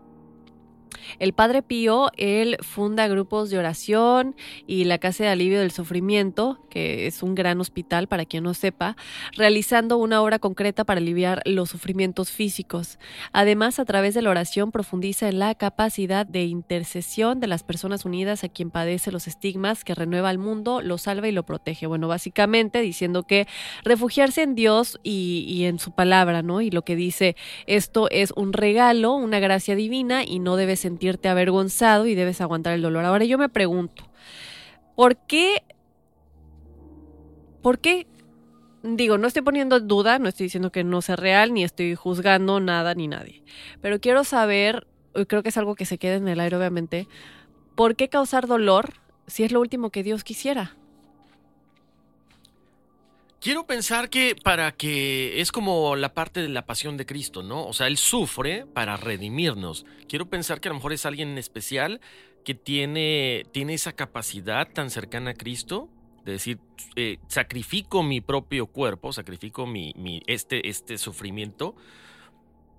[1.19, 4.35] El Padre Pío, él funda grupos de oración
[4.67, 8.53] y la Casa de Alivio del Sufrimiento, que es un gran hospital para quien no
[8.53, 8.95] sepa,
[9.33, 12.99] realizando una obra concreta para aliviar los sufrimientos físicos.
[13.31, 18.05] Además, a través de la oración profundiza en la capacidad de intercesión de las personas
[18.05, 21.87] unidas a quien padece los estigmas, que renueva al mundo, lo salva y lo protege.
[21.87, 23.47] Bueno, básicamente diciendo que
[23.83, 26.61] refugiarse en Dios y, y en su palabra, ¿no?
[26.61, 27.35] Y lo que dice,
[27.67, 32.41] esto es un regalo, una gracia divina y no debe ser sentirte avergonzado y debes
[32.41, 33.05] aguantar el dolor.
[33.05, 34.03] Ahora yo me pregunto,
[34.95, 35.63] ¿por qué?
[37.63, 38.05] ¿Por qué?
[38.83, 42.59] Digo, no estoy poniendo duda, no estoy diciendo que no sea real, ni estoy juzgando
[42.59, 43.43] nada ni nadie.
[43.81, 44.85] Pero quiero saber,
[45.27, 47.07] creo que es algo que se queda en el aire obviamente,
[47.73, 48.93] ¿por qué causar dolor
[49.25, 50.75] si es lo último que Dios quisiera?
[53.45, 57.67] Quiero pensar que para que es como la parte de la pasión de Cristo, ¿no?
[57.67, 59.85] O sea, Él sufre para redimirnos.
[60.09, 62.01] Quiero pensar que a lo mejor es alguien especial
[62.43, 65.89] que tiene, tiene esa capacidad tan cercana a Cristo
[66.23, 66.57] de decir,
[66.95, 69.93] eh, sacrifico mi propio cuerpo, sacrifico mi,
[70.25, 71.75] este, este sufrimiento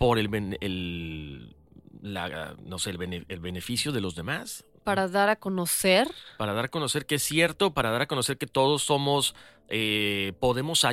[0.01, 1.55] por el, el
[2.03, 4.67] no sé, el beneficio de los demás.
[4.87, 6.09] Para dar a conocer.
[6.39, 9.35] Para dar a conocer que es cierto, para dar a conocer que todos somos,
[9.69, 10.87] eh, podemos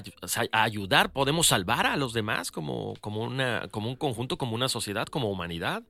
[0.51, 5.05] ayudar, podemos salvar a los demás como, como, una, como un conjunto, como una sociedad,
[5.05, 5.83] como humanidad.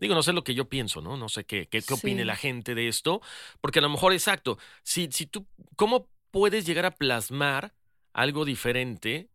[0.00, 1.16] Digo, no sé lo que yo pienso, ¿no?
[1.16, 3.20] No sé qué, qué, opine la gente de esto,
[3.60, 7.74] porque a lo mejor, exacto, si, si tú, ¿cómo puedes llegar a plasmar
[8.12, 9.30] algo diferente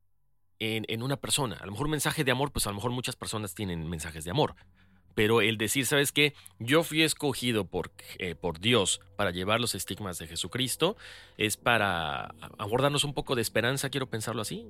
[0.59, 1.57] en, en una persona?
[1.57, 4.23] A lo mejor un mensaje de amor, pues a lo mejor muchas personas tienen mensajes
[4.23, 4.55] de amor,
[5.15, 6.33] pero el decir, ¿sabes qué?
[6.59, 10.97] Yo fui escogido por, eh, por Dios para llevar los estigmas de Jesucristo,
[11.37, 14.67] es para abordarnos un poco de esperanza, quiero pensarlo así.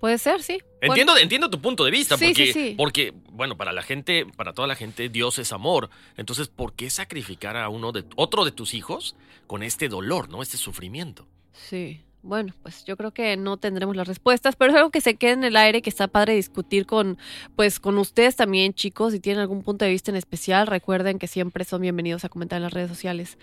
[0.00, 0.58] Puede ser, sí.
[0.82, 4.76] Entiendo, entiendo tu punto de vista, porque, porque, bueno, para la gente, para toda la
[4.76, 5.88] gente, Dios es amor.
[6.16, 9.16] Entonces, ¿por qué sacrificar a uno de otro de tus hijos
[9.46, 10.42] con este dolor, ¿no?
[10.42, 11.26] Este sufrimiento.
[11.52, 12.05] Sí.
[12.22, 15.32] Bueno, pues yo creo que no tendremos las respuestas, pero es algo que se queda
[15.32, 17.18] en el aire, que está padre discutir con,
[17.54, 19.12] pues, con ustedes también, chicos.
[19.12, 22.56] Si tienen algún punto de vista en especial, recuerden que siempre son bienvenidos a comentar
[22.56, 23.38] en las redes sociales.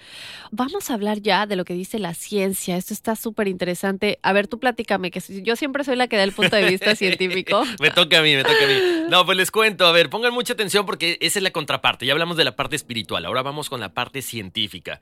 [0.51, 2.75] Vamos a hablar ya de lo que dice la ciencia.
[2.75, 4.19] Esto está súper interesante.
[4.21, 6.93] A ver, tú platícame, que yo siempre soy la que da el punto de vista
[6.95, 7.63] científico.
[7.79, 9.05] me toca a mí, me toca a mí.
[9.09, 9.85] No, pues les cuento.
[9.85, 12.05] A ver, pongan mucha atención porque esa es la contraparte.
[12.05, 13.25] Ya hablamos de la parte espiritual.
[13.25, 14.99] Ahora vamos con la parte científica.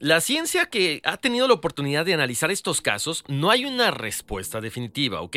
[0.00, 4.60] La ciencia que ha tenido la oportunidad de analizar estos casos, no hay una respuesta
[4.60, 5.36] definitiva, ¿ok?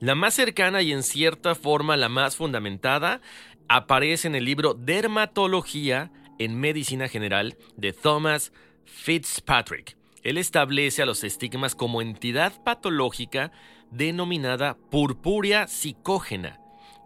[0.00, 3.22] La más cercana y en cierta forma la más fundamentada
[3.68, 8.52] aparece en el libro Dermatología en Medicina General de Thomas
[8.84, 9.96] Fitzpatrick.
[10.22, 13.50] Él establece a los estigmas como entidad patológica
[13.90, 16.60] denominada purpúrea psicógena,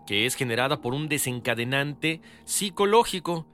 [0.09, 3.47] que es generada por un desencadenante psicológico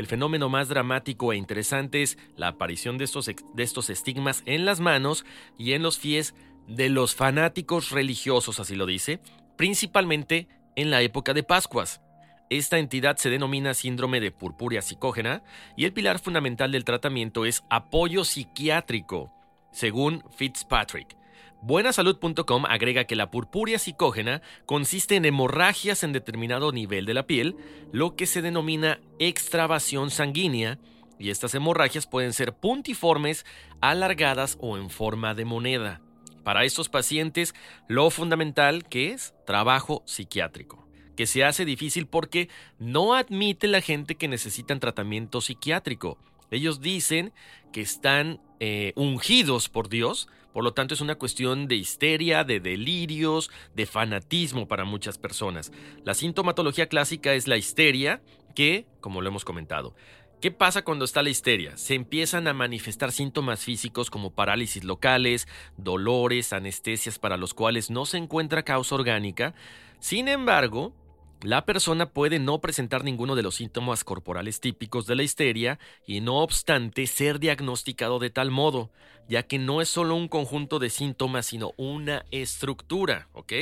[0.00, 4.64] el fenómeno más dramático e interesante es la aparición de estos, de estos estigmas en
[4.64, 5.24] las manos
[5.58, 6.34] y en los pies
[6.66, 9.20] de los fanáticos religiosos, así lo dice,
[9.56, 12.00] principalmente en la época de Pascuas.
[12.48, 15.42] Esta entidad se denomina síndrome de purpúrea psicógena
[15.76, 19.32] y el pilar fundamental del tratamiento es apoyo psiquiátrico,
[19.70, 21.19] según Fitzpatrick.
[21.62, 27.56] Buenasalud.com agrega que la purpúrea psicógena consiste en hemorragias en determinado nivel de la piel,
[27.92, 30.78] lo que se denomina extravasión sanguínea,
[31.18, 33.44] y estas hemorragias pueden ser puntiformes,
[33.82, 36.00] alargadas o en forma de moneda.
[36.44, 37.54] Para estos pacientes,
[37.88, 42.48] lo fundamental que es trabajo psiquiátrico, que se hace difícil porque
[42.78, 46.16] no admite la gente que necesitan tratamiento psiquiátrico
[46.50, 47.32] Ellos dicen
[47.72, 52.60] que están eh, ungidos por Dios, por lo tanto es una cuestión de histeria, de
[52.60, 55.72] delirios, de fanatismo para muchas personas.
[56.04, 58.22] La sintomatología clásica es la histeria,
[58.54, 59.94] que, como lo hemos comentado,
[60.40, 61.76] ¿Qué pasa cuando está la histeria?
[61.76, 65.46] Se empiezan a manifestar síntomas físicos como parálisis locales,
[65.76, 69.52] dolores, anestesias para los cuales no se encuentra causa orgánica.
[69.98, 70.94] Sin embargo,
[71.42, 76.20] la persona puede no presentar ninguno de los síntomas corporales típicos de la histeria y
[76.20, 78.90] no obstante ser diagnosticado de tal modo,
[79.28, 83.52] ya que no es solo un conjunto de síntomas, sino una estructura, ¿ok?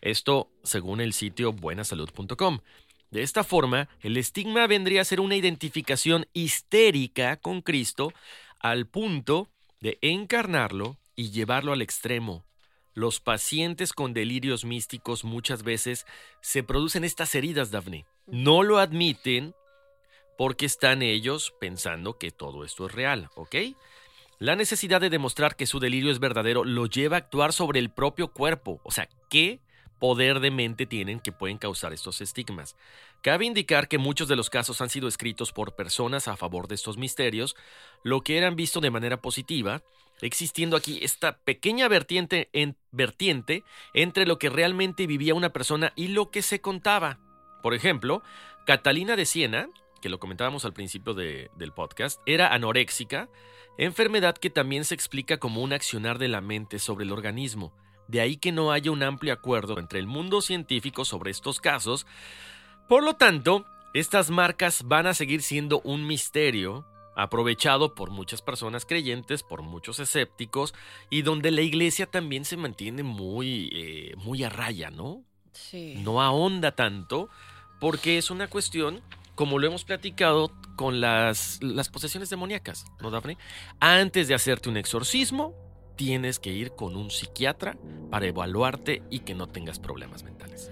[0.00, 2.58] Esto según el sitio buenasalud.com.
[3.10, 8.12] De esta forma, el estigma vendría a ser una identificación histérica con Cristo
[8.58, 9.48] al punto
[9.80, 12.44] de encarnarlo y llevarlo al extremo.
[12.94, 16.06] Los pacientes con delirios místicos muchas veces
[16.40, 18.06] se producen estas heridas, Daphne.
[18.26, 19.54] No lo admiten
[20.36, 23.56] porque están ellos pensando que todo esto es real, ¿ok?
[24.38, 27.90] La necesidad de demostrar que su delirio es verdadero lo lleva a actuar sobre el
[27.90, 28.80] propio cuerpo.
[28.82, 29.60] O sea, ¿qué
[30.02, 32.74] poder de mente tienen que pueden causar estos estigmas.
[33.20, 36.74] Cabe indicar que muchos de los casos han sido escritos por personas a favor de
[36.74, 37.54] estos misterios,
[38.02, 39.84] lo que eran visto de manera positiva,
[40.22, 46.08] existiendo aquí esta pequeña vertiente, en, vertiente entre lo que realmente vivía una persona y
[46.08, 47.18] lo que se contaba.
[47.62, 48.22] Por ejemplo,
[48.64, 49.68] Catalina de Siena,
[50.00, 53.28] que lo comentábamos al principio del podcast, era anoréxica,
[53.78, 57.72] enfermedad que también se explica como un accionar de la mente sobre el organismo.
[58.08, 62.06] De ahí que no haya un amplio acuerdo entre el mundo científico sobre estos casos.
[62.88, 63.64] Por lo tanto,
[63.94, 66.84] estas marcas van a seguir siendo un misterio
[67.16, 70.74] aprovechado por muchas personas creyentes, por muchos escépticos,
[71.10, 75.24] y donde la iglesia también se mantiene muy, eh, muy a raya, ¿no?
[75.52, 75.94] Sí.
[75.98, 77.28] No ahonda tanto,
[77.80, 79.02] porque es una cuestión,
[79.34, 83.36] como lo hemos platicado, con las, las posesiones demoníacas, ¿no, Daphne?
[83.80, 85.54] Antes de hacerte un exorcismo,
[85.96, 87.76] tienes que ir con un psiquiatra
[88.10, 90.70] para evaluarte y que no tengas problemas mentales.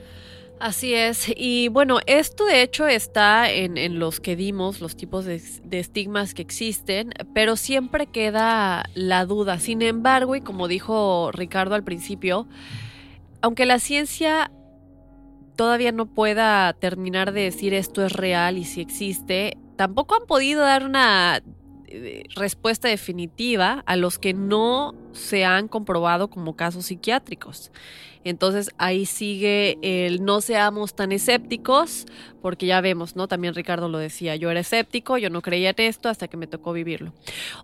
[0.61, 5.41] Así es, y bueno, esto de hecho está en, los que dimos, los tipos de,
[5.65, 9.59] de, estigmas que existen, pero siempre queda la duda.
[9.59, 12.47] Sin embargo, y como dijo Ricardo al principio,
[13.41, 14.53] aunque la ciencia
[15.57, 20.61] todavía no pueda terminar de decir esto es real y si existe, tampoco han podido
[20.61, 21.43] dar una
[22.35, 27.71] respuesta definitiva a los que no se han comprobado como casos psiquiátricos.
[28.23, 32.05] Entonces ahí sigue el no seamos tan escépticos,
[32.43, 33.29] porque ya vemos, ¿no?
[33.29, 36.47] También Ricardo lo decía, yo era escéptico, yo no creía en esto hasta que me
[36.47, 37.15] tocó vivirlo.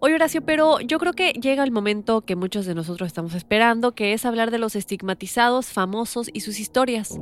[0.01, 3.93] Oye Horacio, pero yo creo que llega el momento que muchos de nosotros estamos esperando,
[3.93, 7.19] que es hablar de los estigmatizados, famosos y sus historias.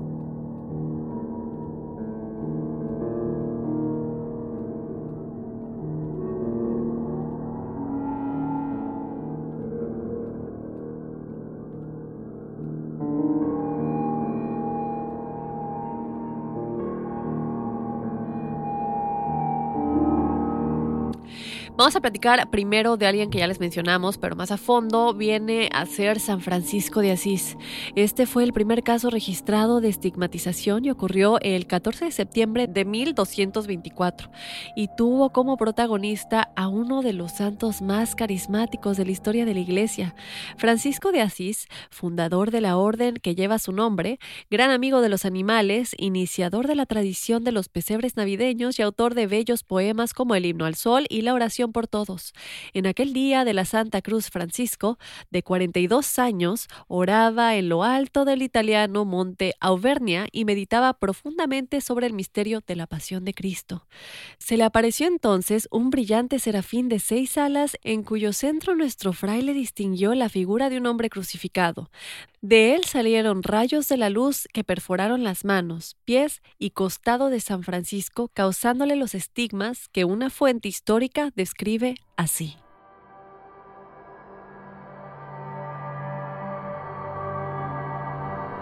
[21.76, 25.68] Vamos a platicar primero de alguien que ya les mencionamos, pero más a fondo viene
[25.72, 27.56] a ser San Francisco de Asís.
[27.96, 32.84] Este fue el primer caso registrado de estigmatización y ocurrió el 14 de septiembre de
[32.84, 34.30] 1224
[34.76, 39.54] y tuvo como protagonista a uno de los santos más carismáticos de la historia de
[39.54, 40.14] la Iglesia,
[40.56, 45.24] Francisco de Asís, fundador de la orden que lleva su nombre, gran amigo de los
[45.24, 50.36] animales, iniciador de la tradición de los pesebres navideños y autor de bellos poemas como
[50.36, 52.32] el himno al sol y la oración por todos.
[52.72, 54.98] En aquel día de la Santa Cruz Francisco,
[55.30, 62.06] de 42 años, oraba en lo alto del italiano monte Auvernia y meditaba profundamente sobre
[62.06, 63.86] el misterio de la pasión de Cristo.
[64.38, 69.52] Se le apareció entonces un brillante serafín de seis alas en cuyo centro nuestro fraile
[69.52, 71.90] distinguió la figura de un hombre crucificado.
[72.40, 77.40] De él salieron rayos de la luz que perforaron las manos, pies y costado de
[77.40, 82.56] San Francisco, causándole los estigmas que una fuente histórica describe así.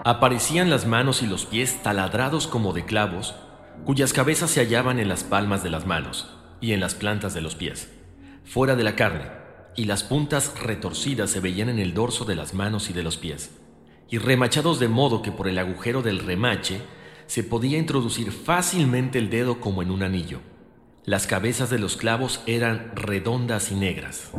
[0.05, 3.35] Aparecían las manos y los pies taladrados como de clavos,
[3.85, 7.41] cuyas cabezas se hallaban en las palmas de las manos y en las plantas de
[7.41, 7.91] los pies,
[8.43, 9.31] fuera de la carne,
[9.75, 13.17] y las puntas retorcidas se veían en el dorso de las manos y de los
[13.17, 13.59] pies
[14.09, 16.81] y remachados de modo que por el agujero del remache
[17.25, 20.52] se podía introducir fácilmente el dedo como en un anillo.
[21.05, 24.31] Las cabezas de los clavos eran redondas y negras.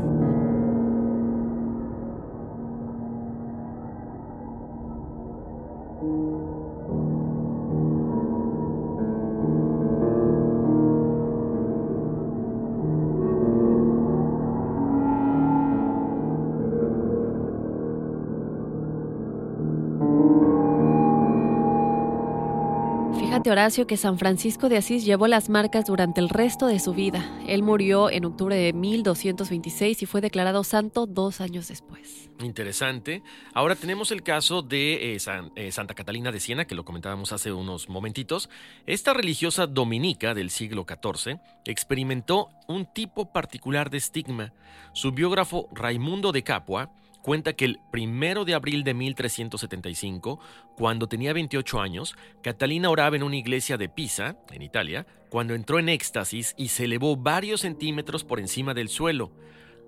[23.50, 27.24] Horacio que San Francisco de Asís llevó las marcas durante el resto de su vida.
[27.46, 32.30] Él murió en octubre de 1226 y fue declarado santo dos años después.
[32.40, 33.22] Interesante.
[33.52, 35.18] Ahora tenemos el caso de eh,
[35.56, 38.50] eh, Santa Catalina de Siena, que lo comentábamos hace unos momentitos.
[38.86, 44.52] Esta religiosa dominica del siglo XIV experimentó un tipo particular de estigma.
[44.92, 46.90] Su biógrafo Raimundo de Capua
[47.24, 50.38] cuenta que el primero de abril de 1375,
[50.76, 55.78] cuando tenía 28 años, Catalina oraba en una iglesia de Pisa, en Italia, cuando entró
[55.78, 59.32] en éxtasis y se elevó varios centímetros por encima del suelo.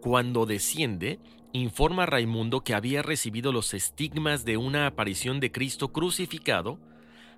[0.01, 1.21] Cuando desciende,
[1.53, 6.81] informa a Raimundo que había recibido los estigmas de una aparición de Cristo crucificado,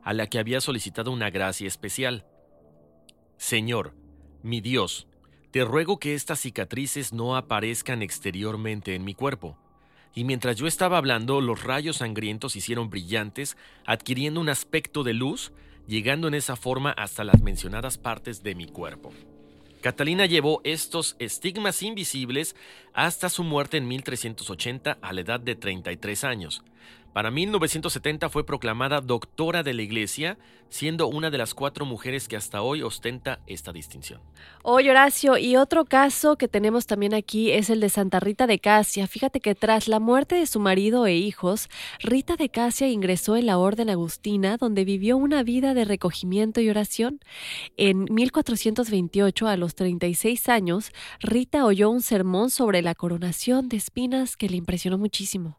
[0.05, 2.25] a la que había solicitado una gracia especial.
[3.37, 3.97] Señor,
[4.45, 5.09] mi Dios,
[5.51, 9.59] te ruego que estas cicatrices no aparezcan exteriormente en mi cuerpo
[10.15, 13.57] y mientras yo estaba hablando, los rayos sangrientos hicieron brillantes,
[13.87, 15.53] adquiriendo un aspecto de luz,
[15.87, 19.13] llegando en esa forma hasta las mencionadas partes de mi cuerpo.
[19.81, 22.57] Catalina llevó estos estigmas invisibles
[22.95, 26.65] hasta su muerte en 1380 a la edad de 33 años.
[27.13, 30.37] Para 1970 fue proclamada doctora de la Iglesia,
[30.69, 34.21] siendo una de las cuatro mujeres que hasta hoy ostenta esta distinción.
[34.63, 38.59] Oye, Horacio, y otro caso que tenemos también aquí es el de Santa Rita de
[38.59, 39.07] Casia.
[39.07, 41.69] Fíjate que tras la muerte de su marido e hijos,
[42.01, 46.69] Rita de Casia ingresó en la Orden Agustina, donde vivió una vida de recogimiento y
[46.69, 47.21] oración.
[47.77, 54.37] En 1428, a los 36 años, Rita oyó un sermón sobre la coronación de espinas
[54.37, 55.59] que le impresionó muchísimo.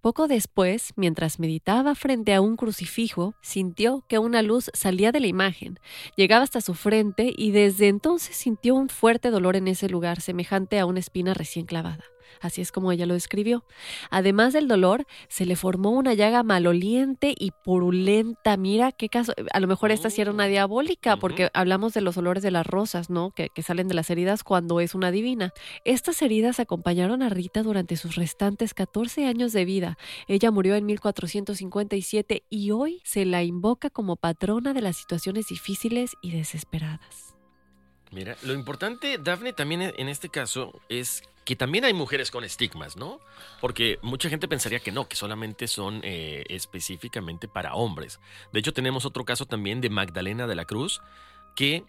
[0.00, 5.26] Poco después, mientras meditaba frente a un crucifijo, sintió que una luz salía de la
[5.26, 5.80] imagen,
[6.16, 10.78] llegaba hasta su frente y desde entonces sintió un fuerte dolor en ese lugar, semejante
[10.78, 12.04] a una espina recién clavada.
[12.40, 13.64] Así es como ella lo describió.
[14.10, 18.56] Además del dolor, se le formó una llaga maloliente y purulenta.
[18.56, 19.32] Mira qué caso.
[19.52, 20.48] A lo mejor esta sí era una oh.
[20.48, 23.30] diabólica, porque hablamos de los olores de las rosas, ¿no?
[23.30, 25.52] Que, que salen de las heridas cuando es una divina.
[25.84, 29.98] Estas heridas acompañaron a Rita durante sus restantes 14 años de vida.
[30.28, 36.12] Ella murió en 1457 y hoy se la invoca como patrona de las situaciones difíciles
[36.20, 37.33] y desesperadas.
[38.14, 42.96] Mira, lo importante, Dafne, también en este caso es que también hay mujeres con estigmas,
[42.96, 43.20] ¿no?
[43.60, 48.20] Porque mucha gente pensaría que no, que solamente son eh, específicamente para hombres.
[48.52, 51.02] De hecho, tenemos otro caso también de Magdalena de la Cruz,
[51.56, 51.82] que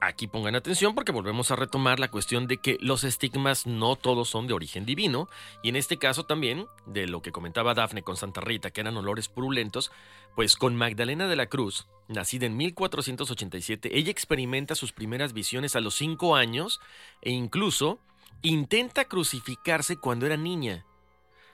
[0.00, 4.28] aquí pongan atención porque volvemos a retomar la cuestión de que los estigmas no todos
[4.28, 5.28] son de origen divino,
[5.62, 8.96] y en este caso también, de lo que comentaba Dafne con Santa Rita, que eran
[8.96, 9.92] olores purulentos,
[10.34, 15.80] pues con Magdalena de la Cruz, nacida en 1487, ella experimenta sus primeras visiones a
[15.80, 16.80] los 5 años
[17.22, 18.00] e incluso
[18.42, 20.86] Intenta crucificarse cuando era niña.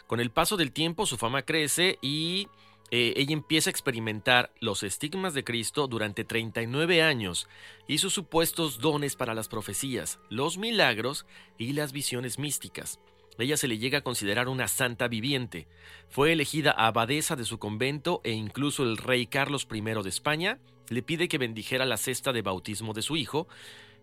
[0.06, 2.46] Con el paso del tiempo su fama crece y
[2.90, 7.48] eh, ella empieza a experimentar los estigmas de Cristo durante 39 años
[7.88, 11.26] y sus supuestos dones para las profecías, los milagros
[11.58, 13.00] y las visiones místicas.
[13.38, 15.66] Ella se le llega a considerar una santa viviente.
[16.08, 20.58] Fue elegida abadesa de su convento e incluso el rey Carlos I de España
[20.88, 23.48] le pide que bendijera la cesta de bautismo de su hijo,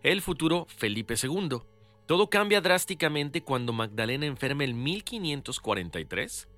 [0.02, 1.60] el futuro Felipe II.
[2.06, 6.48] Todo cambia drásticamente cuando Magdalena enferma en 1543,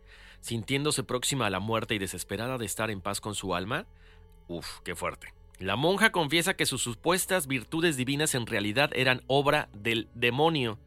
[0.41, 3.87] sintiéndose próxima a la muerte y desesperada de estar en paz con su alma.
[4.49, 5.33] Uf, qué fuerte.
[5.59, 10.79] La monja confiesa que sus supuestas virtudes divinas en realidad eran obra del demonio.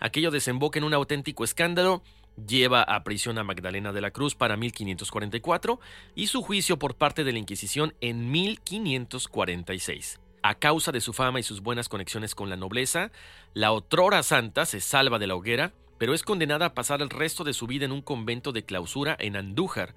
[0.00, 2.02] Aquello desemboca en un auténtico escándalo,
[2.46, 5.78] lleva a prisión a Magdalena de la Cruz para 1544
[6.14, 10.20] y su juicio por parte de la Inquisición en 1546.
[10.42, 13.10] A causa de su fama y sus buenas conexiones con la nobleza,
[13.54, 17.44] la otrora santa se salva de la hoguera, pero es condenada a pasar el resto
[17.44, 19.94] de su vida en un convento de clausura en Andújar,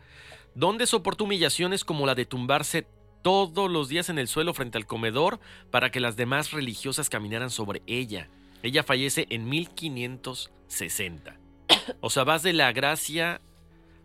[0.55, 2.87] donde soportó humillaciones como la de tumbarse
[3.21, 7.51] todos los días en el suelo frente al comedor para que las demás religiosas caminaran
[7.51, 8.29] sobre ella.
[8.63, 11.37] Ella fallece en 1560.
[12.01, 13.41] O sea, vas de la gracia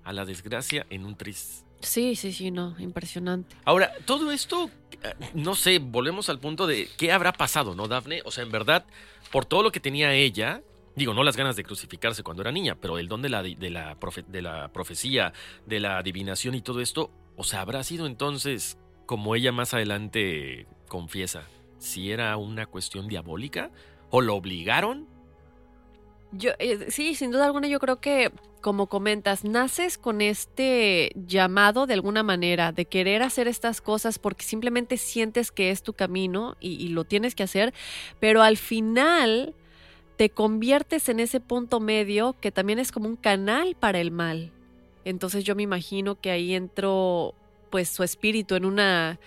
[0.05, 3.55] a la desgracia en un tris Sí, sí, sí, no, impresionante.
[3.64, 4.70] Ahora, todo esto,
[5.02, 8.23] eh, no sé, volvemos al punto de qué habrá pasado, ¿no, Dafne?
[8.24, 8.86] O sea, en verdad,
[9.31, 10.62] por todo lo que tenía ella,
[10.97, 13.70] digo, no las ganas de crucificarse cuando era niña, pero el don de la, de
[13.70, 15.32] la, profecía,
[15.66, 20.66] de la adivinación y todo esto, o sea, habrá sido entonces, como ella más adelante
[20.89, 21.44] confiesa,
[21.78, 23.70] si era una cuestión diabólica
[24.10, 25.06] o lo obligaron.
[26.32, 28.32] Yo, eh, sí, sin duda alguna, yo creo que
[28.66, 34.44] como comentas, naces con este llamado de alguna manera de querer hacer estas cosas porque
[34.44, 37.73] simplemente sientes que es tu camino y, lo tienes que hacer,
[38.18, 39.55] pero al final
[40.17, 44.53] te conviertes en ese punto medio que también es como un canal para el mal.
[45.05, 47.35] Entonces yo me imagino que ahí entró
[47.71, 49.21] pues su espíritu en una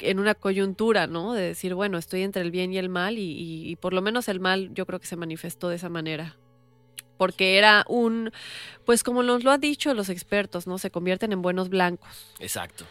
[0.00, 1.32] en una coyuntura, ¿no?
[1.32, 4.02] De decir, bueno, estoy entre el bien y el mal y, y- y por lo
[4.02, 6.36] menos el mal yo creo que se manifestó de esa manera.
[7.18, 8.32] Porque era un,
[8.84, 10.78] pues como nos lo han dicho los expertos, ¿no?
[10.78, 12.32] Se convierten en buenos blancos.
[12.40, 12.84] Exacto.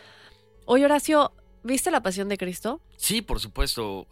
[0.64, 1.34] Oye, Horacio,
[1.64, 2.80] ¿viste La Pasión de Cristo?
[2.96, 4.08] Sí, por supuesto.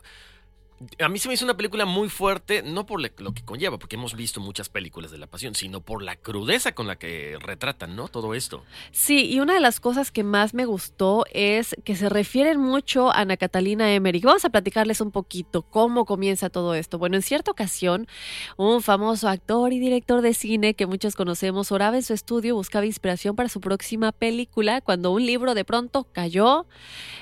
[1.00, 3.98] A mí se me hizo una película muy fuerte, no por lo que conlleva, porque
[3.98, 7.96] hemos visto muchas películas de la pasión, sino por la crudeza con la que retratan,
[7.96, 8.08] ¿no?
[8.08, 8.64] Todo esto.
[8.92, 13.12] Sí, y una de las cosas que más me gustó es que se refieren mucho
[13.12, 14.24] a Ana Catalina Emmerich.
[14.24, 16.98] Vamos a platicarles un poquito cómo comienza todo esto.
[16.98, 18.08] Bueno, en cierta ocasión,
[18.56, 22.86] un famoso actor y director de cine que muchos conocemos oraba en su estudio, buscaba
[22.86, 26.66] inspiración para su próxima película, cuando un libro de pronto cayó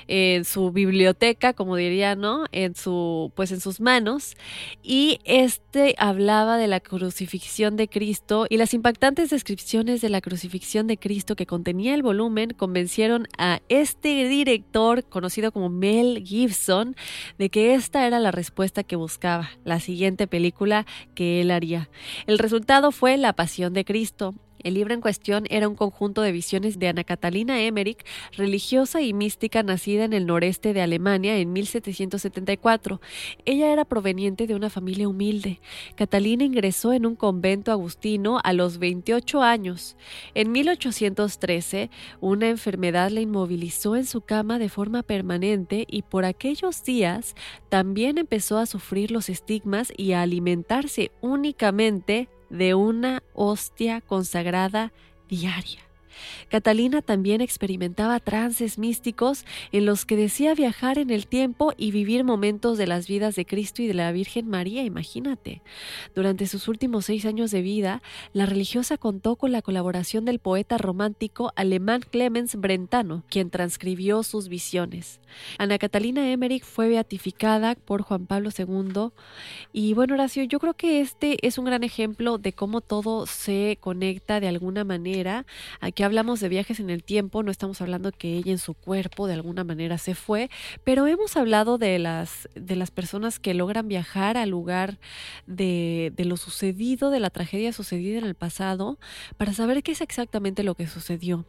[0.06, 2.44] en su biblioteca, como diría, ¿no?
[2.52, 4.36] En su, pues en sus manos.
[4.82, 10.86] Y este hablaba de la crucifixión de Cristo y las impactantes descripciones de la crucifixión
[10.86, 16.96] de Cristo que contenía el volumen convencieron a este director, conocido como Mel Gibson,
[17.38, 21.88] de que esta era la respuesta que buscaba, la siguiente película que él haría.
[22.26, 24.34] El resultado fue La Pasión de Cristo.
[24.62, 28.04] El libro en cuestión era un conjunto de visiones de Ana Catalina Emmerich,
[28.36, 33.00] religiosa y mística nacida en el noreste de Alemania en 1774.
[33.44, 35.60] Ella era proveniente de una familia humilde.
[35.94, 39.96] Catalina ingresó en un convento agustino a los 28 años.
[40.34, 41.90] En 1813,
[42.20, 47.34] una enfermedad la inmovilizó en su cama de forma permanente y por aquellos días
[47.68, 54.92] también empezó a sufrir los estigmas y a alimentarse únicamente de una hostia consagrada
[55.28, 55.87] diaria.
[56.48, 62.24] Catalina también experimentaba trances místicos en los que decía viajar en el tiempo y vivir
[62.24, 65.62] momentos de las vidas de Cristo y de la Virgen María, imagínate.
[66.14, 70.78] Durante sus últimos seis años de vida, la religiosa contó con la colaboración del poeta
[70.78, 75.20] romántico alemán Clemens Brentano, quien transcribió sus visiones.
[75.58, 79.10] Ana Catalina Emmerich fue beatificada por Juan Pablo II
[79.72, 83.78] y bueno, Horacio, yo creo que este es un gran ejemplo de cómo todo se
[83.80, 85.46] conecta de alguna manera.
[85.80, 89.26] Aquí hablamos de viajes en el tiempo, no estamos hablando que ella en su cuerpo
[89.26, 90.48] de alguna manera se fue,
[90.82, 94.98] pero hemos hablado de las, de las personas que logran viajar al lugar
[95.46, 98.98] de, de lo sucedido, de la tragedia sucedida en el pasado,
[99.36, 101.44] para saber qué es exactamente lo que sucedió.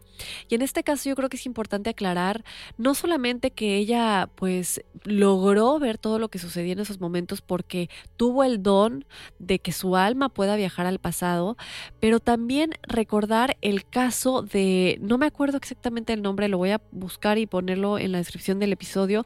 [0.49, 2.44] Y en este caso yo creo que es importante aclarar
[2.77, 7.90] no solamente que ella pues logró ver todo lo que sucedía en esos momentos porque
[8.18, 9.06] tuvo el don
[9.40, 11.56] de que su alma pueda viajar al pasado,
[12.02, 17.38] pero también recordar el caso no me acuerdo exactamente el nombre, lo voy a buscar
[17.38, 19.26] y ponerlo en la descripción del episodio,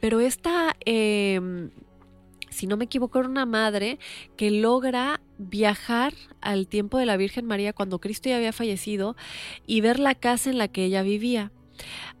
[0.00, 0.76] pero esta...
[0.84, 1.70] Eh,
[2.50, 3.98] si no me equivoco, era una madre
[4.36, 9.16] que logra viajar al tiempo de la Virgen María cuando Cristo ya había fallecido
[9.66, 11.52] y ver la casa en la que ella vivía.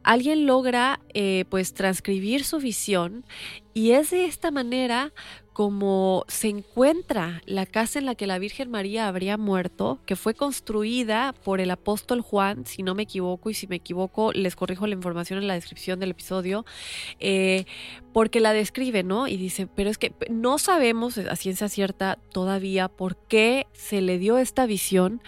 [0.04, 3.24] Alguien logra eh, pues transcribir su visión
[3.74, 5.12] y es de esta manera
[5.58, 10.34] como se encuentra la casa en la que la Virgen María habría muerto, que fue
[10.34, 14.86] construida por el apóstol Juan, si no me equivoco, y si me equivoco les corrijo
[14.86, 16.64] la información en la descripción del episodio,
[17.18, 17.64] eh,
[18.12, 19.26] porque la describe, ¿no?
[19.26, 24.18] Y dice, pero es que no sabemos a ciencia cierta todavía por qué se le
[24.18, 25.20] dio esta visión,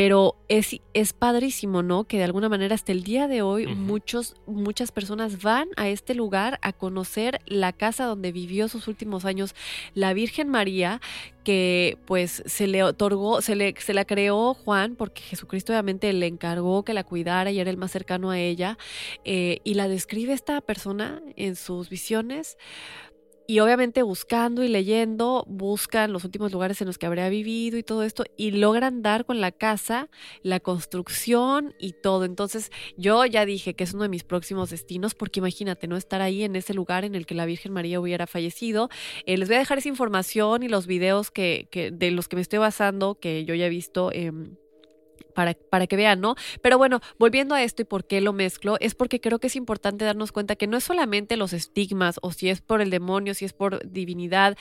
[0.00, 2.04] pero es, es padrísimo, ¿no?
[2.04, 6.14] Que de alguna manera hasta el día de hoy muchos, muchas personas van a este
[6.14, 9.54] lugar a conocer la casa donde vivió sus últimos años
[9.92, 11.02] la Virgen María,
[11.44, 16.28] que pues se le otorgó, se le, se la creó Juan, porque Jesucristo obviamente le
[16.28, 18.78] encargó que la cuidara y era el más cercano a ella,
[19.26, 22.56] eh, y la describe esta persona en sus visiones.
[23.50, 27.82] Y obviamente buscando y leyendo, buscan los últimos lugares en los que habría vivido y
[27.82, 30.08] todo esto, y logran dar con la casa,
[30.44, 32.24] la construcción y todo.
[32.24, 35.96] Entonces yo ya dije que es uno de mis próximos destinos, porque imagínate, ¿no?
[35.96, 38.88] Estar ahí en ese lugar en el que la Virgen María hubiera fallecido.
[39.26, 42.36] Eh, les voy a dejar esa información y los videos que, que de los que
[42.36, 44.12] me estoy basando, que yo ya he visto.
[44.12, 44.54] em,
[45.30, 46.34] para, para que vean, ¿no?
[46.62, 49.56] Pero bueno, volviendo a esto y por qué lo mezclo, es porque creo que es
[49.56, 53.34] importante darnos cuenta que no es solamente los estigmas o si es por el demonio,
[53.34, 54.56] si es por divinidad,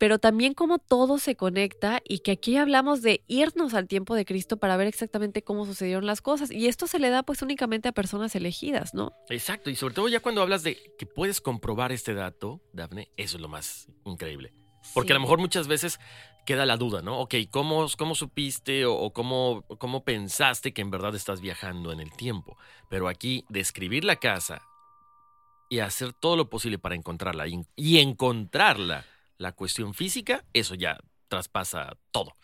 [0.00, 4.24] pero también cómo todo se conecta y que aquí hablamos de irnos al tiempo de
[4.24, 6.50] Cristo para ver exactamente cómo sucedieron las cosas.
[6.50, 9.12] Y esto se le da pues únicamente a personas elegidas, ¿no?
[9.28, 13.36] Exacto, y sobre todo ya cuando hablas de que puedes comprobar este dato, Dafne, eso
[13.36, 14.54] es lo más increíble.
[14.94, 16.00] Porque a lo mejor muchas veces
[16.44, 17.18] queda la duda, ¿no?
[17.20, 22.12] Ok, ¿cómo, cómo supiste o, cómo, cómo pensaste que en verdad estás viajando en el
[22.12, 22.56] tiempo?
[22.88, 24.62] Pero aquí, describir la casa
[25.68, 29.04] y hacer todo lo posible para encontrarla y, y encontrarla,
[29.38, 30.98] la cuestión física, eso ya
[31.28, 32.34] traspasa todo.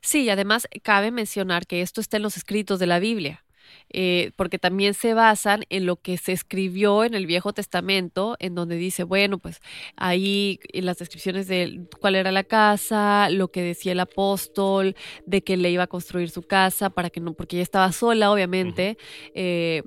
[0.00, 3.44] Sí, y además cabe mencionar que esto está en los escritos de la Biblia.
[3.90, 8.54] Eh, porque también se basan en lo que se escribió en el Viejo Testamento, en
[8.54, 9.60] donde dice, bueno, pues
[9.96, 14.94] ahí en las descripciones de cuál era la casa, lo que decía el apóstol,
[15.26, 18.30] de que le iba a construir su casa para que no, porque ella estaba sola,
[18.32, 18.98] obviamente.
[19.34, 19.82] eh,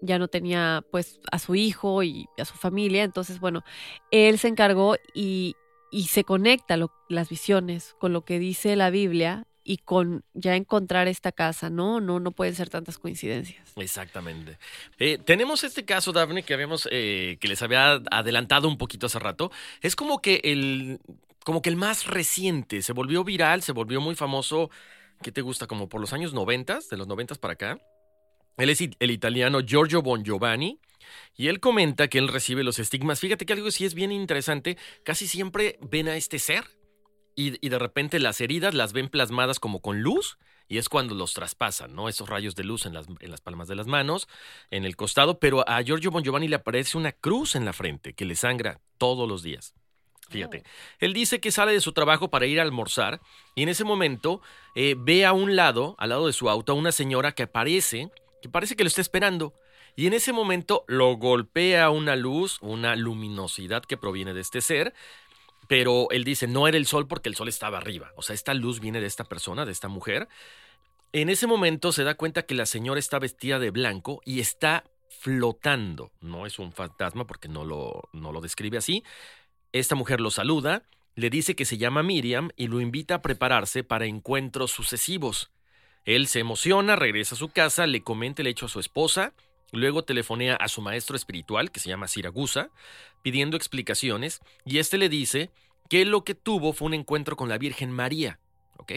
[0.00, 3.64] ya no tenía pues a su hijo y a su familia, entonces bueno,
[4.12, 5.56] él se encargó y,
[5.90, 10.56] y se conecta lo- las visiones con lo que dice la Biblia y con ya
[10.56, 12.00] encontrar esta casa, ¿no?
[12.00, 13.70] No, no pueden ser tantas coincidencias.
[13.76, 14.58] Exactamente.
[14.98, 19.18] Eh, tenemos este caso, Daphne, que habíamos, eh, que les había adelantado un poquito hace
[19.18, 19.52] rato.
[19.82, 21.00] Es como que el,
[21.44, 22.80] como que el más reciente.
[22.80, 24.70] Se volvió viral, se volvió muy famoso.
[25.20, 25.66] ¿Qué te gusta?
[25.66, 27.78] Como por los años noventas, de los noventas para acá.
[28.56, 30.80] Él es el italiano Giorgio Bongiovanni.
[31.36, 33.20] Y él comenta que él recibe los estigmas.
[33.20, 34.78] Fíjate que algo sí es bien interesante.
[35.04, 36.77] Casi siempre ven a este ser
[37.38, 41.14] y, y de repente las heridas las ven plasmadas como con luz y es cuando
[41.14, 42.08] los traspasan, ¿no?
[42.08, 44.28] Esos rayos de luz en las, en las palmas de las manos,
[44.72, 48.24] en el costado, pero a Giorgio Bongiovanni le aparece una cruz en la frente que
[48.24, 49.74] le sangra todos los días.
[50.28, 50.64] Fíjate,
[50.98, 53.20] él dice que sale de su trabajo para ir a almorzar
[53.54, 54.42] y en ese momento
[54.74, 58.10] eh, ve a un lado, al lado de su auto, a una señora que aparece,
[58.42, 59.54] que parece que lo está esperando.
[59.96, 64.92] Y en ese momento lo golpea una luz, una luminosidad que proviene de este ser,
[65.68, 68.12] pero él dice, no era el sol porque el sol estaba arriba.
[68.16, 70.28] O sea, esta luz viene de esta persona, de esta mujer.
[71.12, 74.84] En ese momento se da cuenta que la señora está vestida de blanco y está
[75.20, 76.10] flotando.
[76.20, 79.04] No es un fantasma porque no lo, no lo describe así.
[79.72, 80.84] Esta mujer lo saluda,
[81.14, 85.50] le dice que se llama Miriam y lo invita a prepararse para encuentros sucesivos.
[86.06, 89.34] Él se emociona, regresa a su casa, le comenta el hecho a su esposa,
[89.72, 92.70] luego telefonea a su maestro espiritual, que se llama Siragusa,
[93.22, 95.50] pidiendo explicaciones, y este le dice
[95.88, 98.38] que lo que tuvo fue un encuentro con la Virgen María.
[98.76, 98.92] ¿Ok?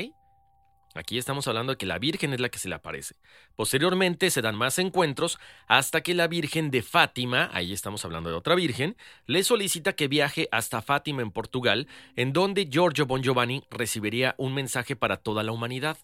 [0.93, 3.15] Aquí estamos hablando de que la Virgen es la que se le aparece.
[3.55, 8.35] Posteriormente se dan más encuentros hasta que la Virgen de Fátima, ahí estamos hablando de
[8.35, 11.87] otra Virgen, le solicita que viaje hasta Fátima en Portugal,
[12.17, 15.97] en donde Giorgio Bongiovanni recibiría un mensaje para toda la humanidad.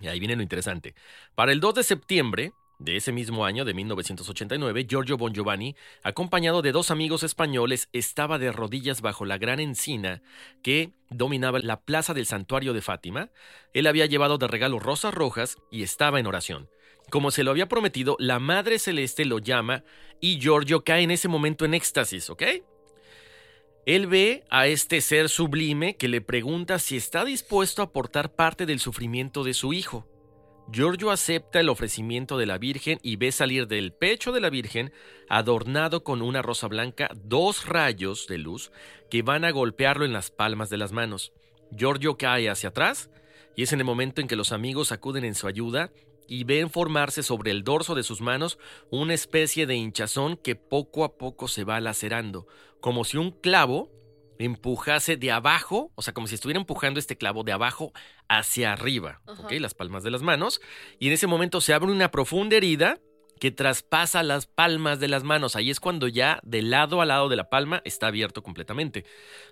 [0.00, 0.94] Y ahí viene lo interesante.
[1.34, 2.52] Para el 2 de septiembre
[2.84, 8.50] de ese mismo año, de 1989, Giorgio Bongiovanni, acompañado de dos amigos españoles, estaba de
[8.50, 10.22] rodillas bajo la gran encina
[10.62, 13.30] que dominaba la plaza del santuario de Fátima.
[13.72, 16.68] Él había llevado de regalo rosas rojas y estaba en oración.
[17.10, 19.84] Como se lo había prometido, la Madre Celeste lo llama
[20.20, 22.42] y Giorgio cae en ese momento en éxtasis, ¿ok?
[23.84, 28.64] Él ve a este ser sublime que le pregunta si está dispuesto a aportar parte
[28.64, 30.06] del sufrimiento de su hijo.
[30.72, 34.90] Giorgio acepta el ofrecimiento de la Virgen y ve salir del pecho de la Virgen,
[35.28, 38.72] adornado con una rosa blanca, dos rayos de luz
[39.10, 41.34] que van a golpearlo en las palmas de las manos.
[41.72, 43.10] Giorgio cae hacia atrás
[43.54, 45.92] y es en el momento en que los amigos acuden en su ayuda
[46.26, 48.58] y ven formarse sobre el dorso de sus manos
[48.88, 52.46] una especie de hinchazón que poco a poco se va lacerando,
[52.80, 53.90] como si un clavo
[54.44, 57.92] empujase de abajo, o sea, como si estuviera empujando este clavo de abajo
[58.28, 59.42] hacia arriba, Ajá.
[59.42, 59.52] ¿ok?
[59.52, 60.60] Las palmas de las manos.
[60.98, 62.98] Y en ese momento se abre una profunda herida
[63.42, 65.56] que traspasa las palmas de las manos.
[65.56, 69.04] Ahí es cuando ya de lado a lado de la palma está abierto completamente.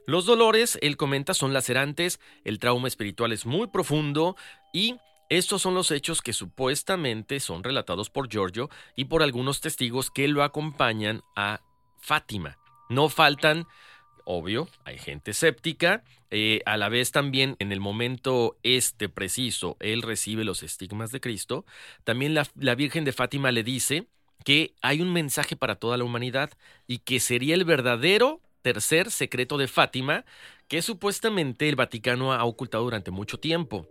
[0.06, 4.36] Los dolores, él comenta, son lacerantes, el trauma espiritual es muy profundo
[4.72, 4.94] y
[5.28, 10.28] estos son los hechos que supuestamente son relatados por Giorgio y por algunos testigos que
[10.28, 11.60] lo acompañan a
[12.00, 12.58] Fátima.
[12.88, 13.66] No faltan
[14.24, 16.02] obvio, hay gente escéptica.
[16.30, 21.20] eh, a la vez también en el momento este preciso, él recibe los estigmas de
[21.20, 21.64] Cristo.
[22.04, 24.06] También la, la Virgen de Fátima le dice
[24.44, 26.50] que hay un mensaje para toda la humanidad
[26.86, 30.24] y que sería el verdadero tercer secreto de Fátima
[30.68, 33.88] que supuestamente el Vaticano ha ocultado durante mucho tiempo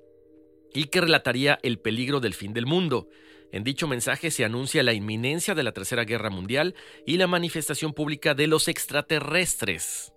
[0.73, 3.10] y que relataría el peligro del fin del mundo.
[3.51, 6.76] En dicho mensaje se anuncia la inminencia de la Tercera Guerra Mundial
[7.06, 10.14] y la manifestación pública de los extraterrestres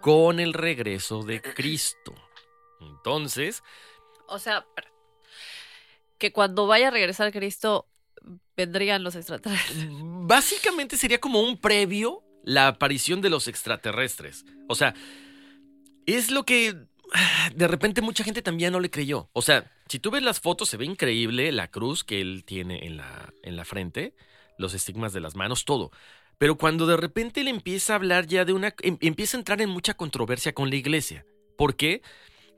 [0.00, 2.14] con el regreso de Cristo.
[2.80, 3.62] Entonces,
[4.28, 4.66] O sea,
[6.18, 7.86] que cuando vaya a regresar Cristo,
[8.56, 9.86] vendrían los extraterrestres.
[9.90, 14.44] básicamente sería como un previo la aparición de los extraterrestres.
[14.68, 14.94] O sea,
[16.06, 16.76] es lo que
[17.12, 19.28] ah, de repente mucha gente también no le creyó.
[19.32, 22.86] O sea, si tú ves las fotos, se ve increíble la cruz que él tiene
[22.86, 24.14] en la, en la frente,
[24.58, 25.90] los estigmas de las manos, todo.
[26.38, 28.74] Pero cuando de repente él empieza a hablar ya de una...
[28.82, 31.26] em- empieza a entrar en mucha controversia con la iglesia.
[31.56, 32.00] ¿Por qué?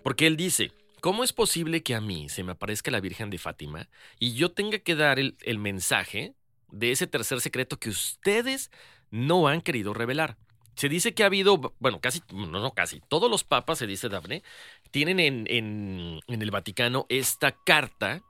[0.05, 3.39] Porque él dice, ¿cómo es posible que a mí se me aparezca la Virgen de
[3.39, 3.89] Fátima
[4.19, 6.35] y yo tenga que dar el, mensaje
[6.69, 8.71] de ese tercer secreto que ustedes
[9.11, 10.37] no han querido revelar?
[10.77, 14.09] Se dice que ha habido, bueno, casi, no, no casi, todos los papas, se dice
[14.09, 14.43] Dafne,
[14.91, 18.23] tienen en, en, en el Vaticano esta carta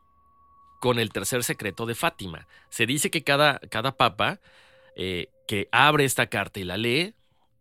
[0.81, 2.49] con el tercer secreto de Fátima.
[2.71, 4.41] Se dice que cada, cada papa
[4.97, 7.17] eh, que abre esta carta y la lee,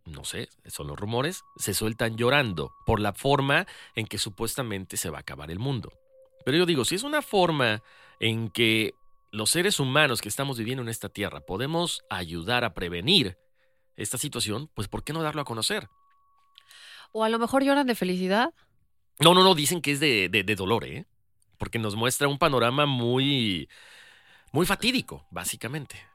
[0.05, 5.09] no sé, son los rumores, se sueltan llorando por la forma en que supuestamente se
[5.09, 5.91] va a acabar el mundo.
[6.45, 7.81] Pero yo digo, si es una forma
[8.19, 8.93] en que
[9.31, 13.39] los seres humanos que estamos viviendo en esta tierra podemos ayudar a prevenir
[13.95, 15.89] esta situación, pues ¿por qué no darlo a conocer?
[17.11, 18.53] O a lo mejor lloran de felicidad.
[19.19, 21.07] No, no, no, dicen que es de, de, de dolor, ¿eh?
[21.57, 23.67] Porque nos muestra un panorama muy,
[24.51, 26.07] muy fatídico, básicamente.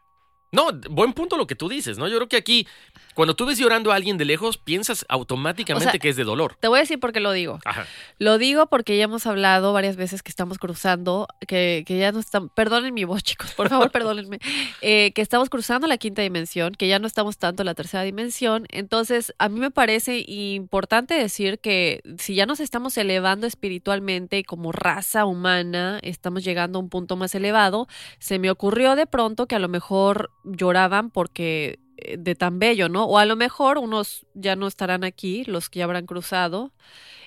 [0.54, 2.06] No, buen punto lo que tú dices, ¿no?
[2.06, 2.68] Yo creo que aquí,
[3.14, 6.22] cuando tú ves llorando a alguien de lejos, piensas automáticamente O sea, que es de
[6.22, 6.56] dolor.
[6.60, 7.58] Te voy a decir por qué lo digo.
[7.64, 7.86] Ajá.
[8.20, 12.20] Lo digo porque ya hemos hablado varias veces que estamos cruzando, que, que ya no
[12.20, 14.38] estamos, perdonen mi voz chicos, por favor perdónenme,
[14.80, 18.04] eh, que estamos cruzando la quinta dimensión, que ya no estamos tanto en la tercera
[18.04, 18.68] dimensión.
[18.70, 24.44] Entonces, a mí me parece importante decir que si ya nos estamos elevando espiritualmente y
[24.44, 27.88] como raza humana, estamos llegando a un punto más elevado,
[28.20, 32.88] se me ocurrió de pronto que a lo mejor lloraban porque eh, de tan bello,
[32.88, 33.04] ¿no?
[33.04, 36.72] O a lo mejor unos ya no estarán aquí, los que ya habrán cruzado.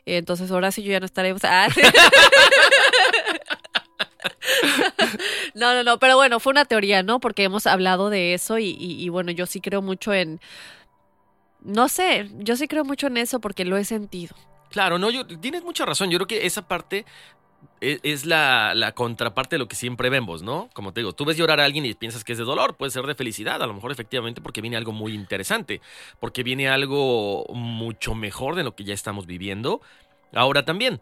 [0.06, 1.81] Eh, Entonces ahora sí yo ya no sí.
[5.53, 7.19] No, no, no, pero bueno, fue una teoría, ¿no?
[7.19, 10.39] Porque hemos hablado de eso y, y- y bueno, yo sí creo mucho en...
[11.61, 14.35] No sé, yo sí creo mucho en eso porque lo he sentido.
[14.69, 16.10] Claro, no, yo, tienes mucha razón.
[16.10, 17.06] Yo creo que esa parte
[17.82, 20.70] e- es, la, la contraparte de lo que siempre vemos, ¿no?
[20.74, 22.92] Como te digo, tú ves llorar a alguien y piensas que es de dolor, puede
[22.92, 25.82] ser de felicidad, a lo mejor efectivamente porque viene algo muy interesante,
[26.20, 29.82] porque viene algo mucho mejor de lo que ya estamos viviendo.
[30.34, 31.02] Ahora también,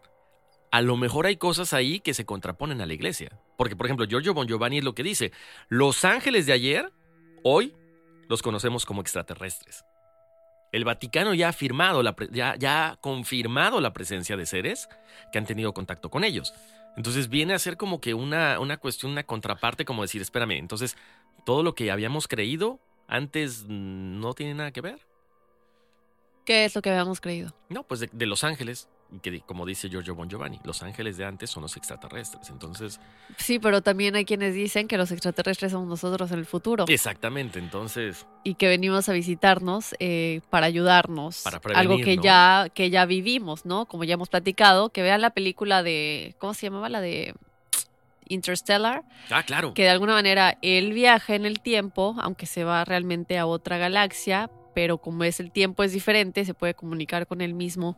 [0.71, 3.39] a lo mejor hay cosas ahí que se contraponen a la iglesia.
[3.57, 5.31] Porque, por ejemplo, Giorgio Bon Giovanni es lo que dice,
[5.69, 6.91] los ángeles de ayer,
[7.43, 7.73] hoy,
[8.27, 9.85] los conocemos como extraterrestres.
[10.75, 14.89] El Vaticano ya ha firmado, la ya, ya ha confirmado la presencia de seres
[15.31, 16.53] que han tenido contacto con ellos.
[16.97, 20.97] Entonces viene a ser como que una, una cuestión, una contraparte, como decir, espérame, entonces
[21.45, 24.99] todo lo que habíamos creído antes no tiene nada que ver.
[26.43, 27.55] ¿Qué es lo que habíamos creído?
[27.69, 28.89] No, pues de, de los ángeles,
[29.21, 32.49] que como dice Giorgio Bon Giovanni, los ángeles de antes son los extraterrestres.
[32.49, 32.99] Entonces,
[33.37, 37.59] Sí, pero también hay quienes dicen que los extraterrestres somos nosotros en el futuro exactamente,
[37.59, 41.41] entonces, y que venimos a visitarnos eh, para ayudarnos.
[41.43, 42.23] Para algo prevenir, que ¿no?
[42.23, 43.85] ya que ya vivimos, ¿no?
[43.85, 46.89] Como ya hemos platicado, que vean la película de ¿cómo se llamaba?
[46.89, 47.33] La de
[48.27, 49.73] Interstellar, ah, claro.
[49.73, 53.77] que de alguna manera él viaja en el tiempo, aunque se va realmente a otra
[53.77, 57.97] galaxia, pero como es el tiempo es diferente, se puede comunicar con él mismo.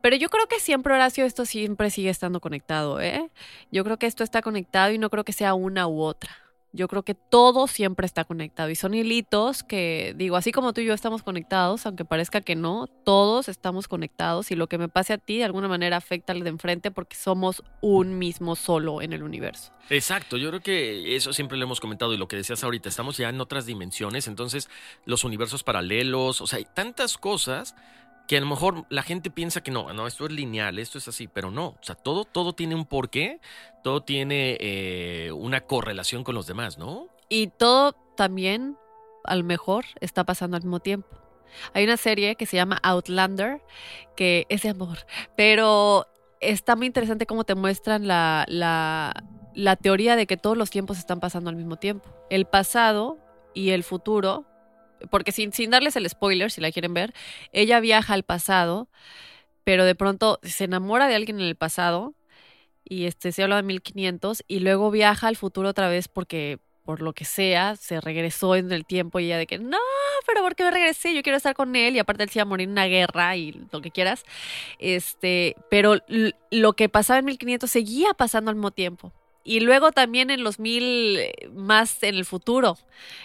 [0.00, 3.30] Pero yo creo que siempre, Horacio, esto siempre sigue estando conectado, ¿eh?
[3.70, 6.47] Yo creo que esto está conectado y no creo que sea una u otra.
[6.78, 10.80] Yo creo que todo siempre está conectado y son hilitos que, digo, así como tú
[10.80, 14.88] y yo estamos conectados, aunque parezca que no, todos estamos conectados y lo que me
[14.88, 19.02] pase a ti de alguna manera afecta al de enfrente porque somos un mismo solo
[19.02, 19.72] en el universo.
[19.90, 23.16] Exacto, yo creo que eso siempre lo hemos comentado y lo que decías ahorita, estamos
[23.16, 24.70] ya en otras dimensiones, entonces
[25.04, 27.74] los universos paralelos, o sea, hay tantas cosas
[28.28, 31.08] que a lo mejor la gente piensa que no, no, esto es lineal, esto es
[31.08, 33.40] así, pero no, o sea, todo, todo tiene un porqué,
[33.82, 37.08] todo tiene eh, una correlación con los demás, ¿no?
[37.30, 38.76] Y todo también,
[39.24, 41.08] a lo mejor, está pasando al mismo tiempo.
[41.72, 43.62] Hay una serie que se llama Outlander,
[44.14, 44.98] que es de amor,
[45.34, 46.06] pero
[46.40, 49.24] está muy interesante cómo te muestran la, la,
[49.54, 52.10] la teoría de que todos los tiempos están pasando al mismo tiempo.
[52.28, 53.16] El pasado
[53.54, 54.44] y el futuro,
[55.10, 57.14] porque sin, darles el spoiler, si la quieren ver,
[57.52, 58.88] ella viaja al pasado,
[59.64, 62.14] pero de pronto se enamora de alguien en el pasado
[62.84, 67.02] y este se habla de 1500 y luego viaja al futuro otra vez porque por
[67.02, 69.76] lo que sea se regresó en el tiempo y ella de que no,
[70.26, 71.14] pero ¿por qué me regresé?
[71.14, 73.36] Yo quiero estar con él y aparte él se iba a morir en una guerra
[73.36, 74.24] y lo que quieras.
[74.78, 75.96] Este, pero
[76.50, 79.12] lo que pasaba en 1500 seguía pasando al mismo tiempo.
[79.48, 82.76] Y luego también en los mil eh, más en el futuro.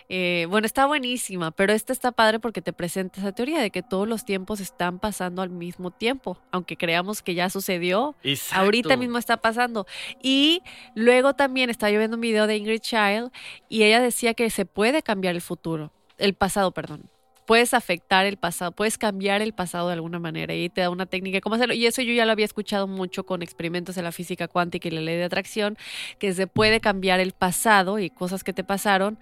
[0.07, 3.83] Eh, bueno, está buenísima, pero esta está padre porque te presenta esa teoría de que
[3.83, 6.37] todos los tiempos están pasando al mismo tiempo.
[6.51, 8.63] Aunque creamos que ya sucedió, Exacto.
[8.63, 9.85] ahorita mismo está pasando.
[10.21, 10.61] Y
[10.95, 13.29] luego también estaba yo viendo un video de Ingrid Child
[13.67, 17.09] y ella decía que se puede cambiar el futuro, el pasado, perdón.
[17.45, 21.05] Puedes afectar el pasado, puedes cambiar el pasado de alguna manera y te da una
[21.05, 21.73] técnica de cómo hacerlo.
[21.73, 24.91] Y eso yo ya lo había escuchado mucho con experimentos de la física cuántica y
[24.91, 25.77] la ley de atracción,
[26.19, 29.17] que se puede cambiar el pasado y cosas que te pasaron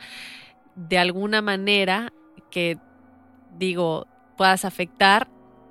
[0.75, 2.13] de alguna manera
[2.49, 2.77] que,
[3.57, 4.07] digo,
[4.37, 5.27] puedas afectar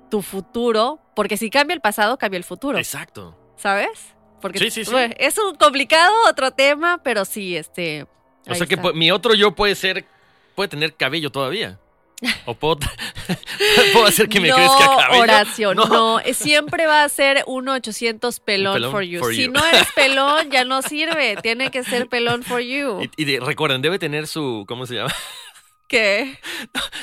[0.09, 2.77] tu futuro, porque si cambia el pasado, cambia el futuro.
[2.77, 3.37] Exacto.
[3.55, 4.15] ¿Sabes?
[4.41, 4.91] Porque Sí, sí, sí.
[4.91, 8.07] bueno, es un complicado otro tema, pero sí, este.
[8.47, 8.91] O sea que está.
[8.93, 10.05] mi otro yo puede ser,
[10.55, 11.79] puede tener cabello todavía.
[12.45, 12.77] ¿O puedo,
[13.93, 15.21] puedo hacer que me no, crezca cabello?
[15.23, 16.19] Horacio, no.
[16.19, 19.19] eh, Siempre va a ser 1-800 pelón, pelón for you.
[19.19, 19.51] for si you.
[19.51, 21.37] no eres pelón, ya no sirve.
[21.41, 23.01] Tiene que ser pelón for you.
[23.17, 25.13] Y, y de- recuerden, debe tener su, ¿cómo se llama?
[25.87, 26.39] ¿Qué?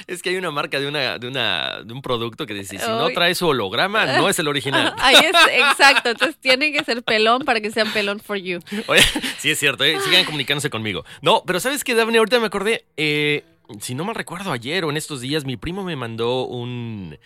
[0.07, 2.86] Es que hay una marca de una, de una, de un producto que dice, si
[2.89, 4.95] no trae su holograma, no es el original.
[4.99, 6.09] Ahí es, exacto.
[6.09, 8.61] Entonces tiene que ser pelón para que sean pelón for you.
[8.86, 9.03] Oye,
[9.36, 9.99] sí es cierto, ¿eh?
[10.03, 11.05] sigan comunicándose conmigo.
[11.20, 12.16] No, pero ¿sabes qué, Daphne?
[12.16, 13.45] Ahorita me acordé, eh,
[13.81, 17.19] si no mal recuerdo, ayer o en estos días, mi primo me mandó un,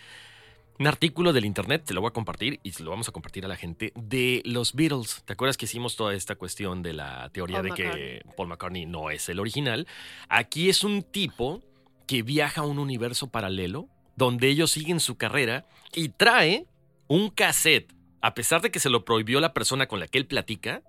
[0.79, 3.45] un artículo del internet, te lo voy a compartir y se lo vamos a compartir
[3.45, 5.23] a la gente, de los Beatles.
[5.25, 8.85] ¿Te acuerdas que hicimos toda esta cuestión de la teoría Paul de que Paul McCartney
[8.85, 9.87] no es el original?
[10.29, 11.61] Aquí es un tipo
[12.07, 16.67] que viaja a un universo paralelo donde ellos siguen su carrera y trae
[17.07, 20.27] un cassette, a pesar de que se lo prohibió la persona con la que él
[20.27, 20.81] platica,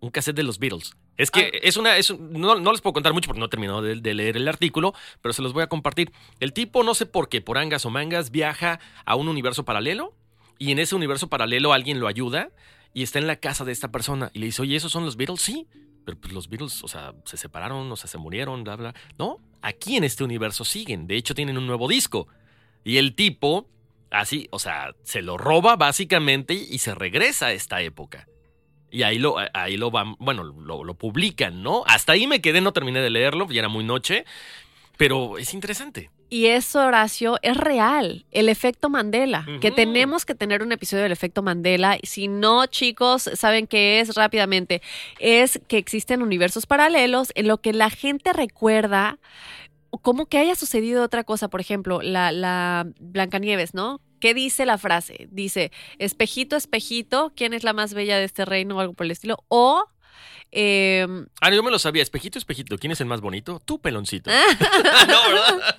[0.00, 0.96] un cassette de los Beatles.
[1.18, 1.94] Es que es una.
[2.30, 4.94] No, no les puedo contar mucho porque no he terminado de, de leer el artículo,
[5.20, 6.12] pero se los voy a compartir.
[6.40, 10.14] El tipo, no sé por qué, por angas o mangas, viaja a un universo paralelo
[10.58, 12.50] y en ese universo paralelo alguien lo ayuda
[12.94, 15.16] y está en la casa de esta persona y le dice, oye, ¿esos son los
[15.16, 15.40] Beatles?
[15.40, 15.66] Sí.
[16.04, 18.94] Pero pues los Beatles, o sea, se separaron, o sea, se murieron, bla, bla.
[19.18, 21.06] No, aquí en este universo siguen.
[21.06, 22.28] De hecho, tienen un nuevo disco.
[22.82, 23.68] Y el tipo,
[24.10, 28.26] así, o sea, se lo roba básicamente y se regresa a esta época.
[28.90, 31.82] Y ahí lo, ahí lo van, bueno, lo, lo publican, ¿no?
[31.86, 34.24] Hasta ahí me quedé, no terminé de leerlo, ya era muy noche,
[34.96, 36.10] pero es interesante.
[36.30, 38.26] Y eso, Horacio, es real.
[38.32, 39.46] El efecto Mandela.
[39.60, 41.98] Que tenemos que tener un episodio del efecto Mandela.
[42.02, 44.82] Si no, chicos, saben qué es rápidamente.
[45.18, 49.18] Es que existen universos paralelos en lo que la gente recuerda
[50.02, 51.48] como que haya sucedido otra cosa.
[51.48, 54.00] Por ejemplo, la, la Blancanieves, ¿no?
[54.20, 55.28] ¿Qué dice la frase?
[55.30, 58.76] Dice, espejito, espejito, ¿quién es la más bella de este reino?
[58.76, 59.44] O algo por el estilo.
[59.48, 59.84] O...
[60.50, 63.60] em, Ah, yo me lo sabía, espejito, espejito, ¿quién es el más bonito?
[63.64, 64.30] Tú, peloncito.
[65.08, 65.76] no, ¿verdad?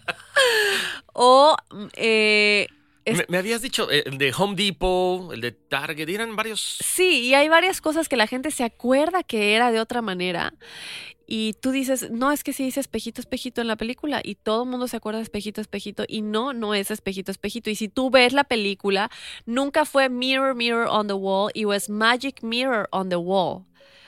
[1.13, 2.67] o mm, eh,
[3.05, 6.77] Me, me habías dicho eh, el de Home Depot, el de Target, eran varios...
[6.83, 10.53] Sí, y hay varias cosas que la gente se acuerda que era de otra manera.
[11.31, 14.19] Y tú dices, no, es que se dice espejito, espejito en la película.
[14.23, 16.03] Y todo el mundo se acuerda de espejito, espejito.
[16.07, 17.69] Y no, no es espejito, espejito.
[17.69, 19.11] Y si tú ves la película,
[19.45, 21.51] nunca fue mirror, mirror on the wall.
[21.53, 23.65] It was magic mirror on the wall.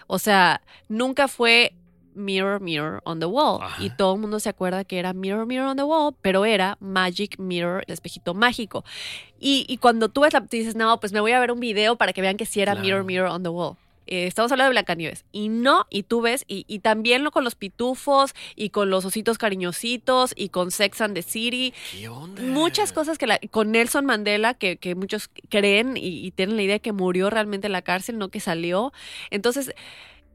[0.08, 1.76] O sea, nunca fue
[2.16, 3.60] mirror, mirror on the wall.
[3.62, 3.84] Ajá.
[3.84, 6.76] Y todo el mundo se acuerda que era mirror, mirror on the wall, pero era
[6.80, 8.84] magic mirror, el espejito mágico.
[9.40, 11.98] Y, y cuando tú ves la, dices, no, pues me voy a ver un video
[11.98, 12.84] para que vean que sí era Claro.
[12.86, 13.78] mirror, mirror on the wall.
[14.12, 15.24] Eh, estamos hablando de Blancanieves.
[15.32, 19.06] Y no, y tú ves, y, y también lo con los pitufos, y con los
[19.06, 21.74] ositos cariñositos, y con Sex and the City.
[21.94, 22.42] ¿Qué onda?
[22.42, 26.64] Muchas cosas que la, con Nelson Mandela, que, que muchos creen y, y tienen la
[26.64, 28.92] idea de que murió realmente en la cárcel, no que salió.
[29.30, 29.74] Entonces,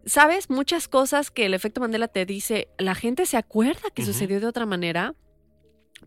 [0.07, 0.49] ¿sabes?
[0.49, 4.47] Muchas cosas que el efecto Mandela te dice, la gente se acuerda que sucedió de
[4.47, 5.15] otra manera,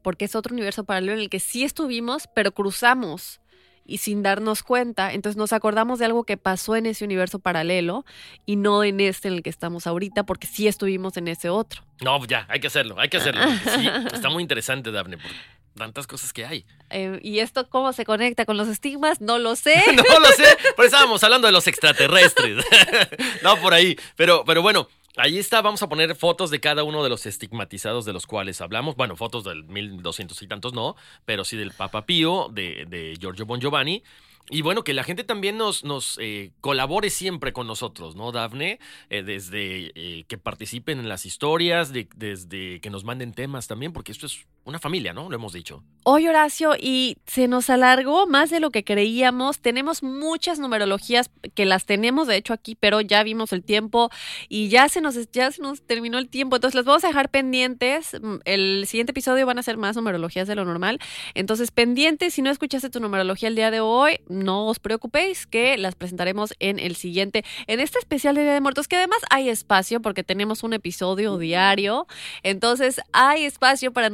[0.01, 3.41] porque es otro universo paralelo en el que sí estuvimos, pero cruzamos
[3.89, 8.05] y sin darnos cuenta, entonces nos acordamos de algo que pasó en ese universo paralelo
[8.45, 11.83] y no en este en el que estamos ahorita, porque sí estuvimos en ese otro.
[12.01, 13.41] No, ya, hay que hacerlo, hay que hacerlo.
[13.63, 15.31] sí, está muy interesante, Daphne, por
[15.79, 16.65] tantas cosas que hay.
[16.91, 19.21] Eh, ¿Y esto cómo se conecta con los estigmas?
[19.21, 19.81] No lo sé.
[20.09, 22.63] No lo sé, pero estábamos hablando de los extraterrestres.
[23.43, 23.97] no, por ahí.
[24.15, 24.87] Pero, pero bueno,
[25.19, 25.61] ahí está.
[25.61, 28.95] Vamos a poner fotos de cada uno de los estigmatizados de los cuales hablamos.
[28.95, 33.45] Bueno, fotos del 1200 y tantos no, pero sí del Papa Pío, de, de Giorgio
[33.45, 34.03] Bon Giovanni.
[34.51, 38.79] Y bueno, que la gente también nos, nos eh, colabore siempre con nosotros, ¿no, Dafne?
[39.11, 43.93] Eh, desde eh, que participen en las historias, de- desde que nos manden temas también,
[43.93, 45.29] porque esto es una familia, ¿no?
[45.29, 45.83] Lo hemos dicho.
[46.03, 49.59] Hoy, Horacio, y se nos alargó más de lo que creíamos.
[49.59, 54.09] Tenemos muchas numerologías que las tenemos, de hecho, aquí, pero ya vimos el tiempo
[54.47, 56.55] y ya se nos, ya se nos terminó el tiempo.
[56.55, 58.15] Entonces, las vamos a dejar pendientes.
[58.21, 60.99] Mm, El siguiente episodio van a ser más numerologías de lo normal.
[61.33, 65.77] Entonces, pendientes, si no escuchaste tu numerología el día de hoy, no os preocupéis, que
[65.77, 69.49] las presentaremos en el siguiente, en este especial de Día de Muertos, que además hay
[69.49, 72.07] espacio porque tenemos un episodio diario.
[72.43, 74.09] Entonces, hay espacio para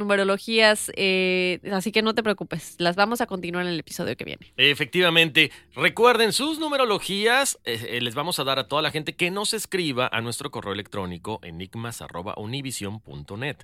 [0.96, 4.52] eh, así que no te preocupes, las vamos a continuar en el episodio que viene.
[4.56, 5.50] Efectivamente.
[5.74, 7.58] Recuerden sus numerologías.
[7.64, 10.50] eh, eh, les vamos a dar a toda la gente que nos escriba a nuestro
[10.50, 13.56] correo electrónico enigmas.univision.net.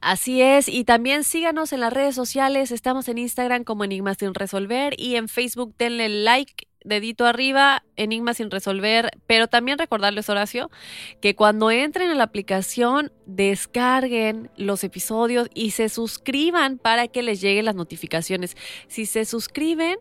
[0.00, 4.34] Así es, y también síganos en las redes sociales, estamos en Instagram como Enigmas sin
[4.34, 10.70] resolver y en Facebook denle like, dedito arriba, Enigmas sin resolver, pero también recordarles, Horacio,
[11.20, 17.40] que cuando entren a la aplicación descarguen los episodios y se suscriban para que les
[17.40, 18.56] lleguen las notificaciones.
[18.88, 19.96] Si se suscriben,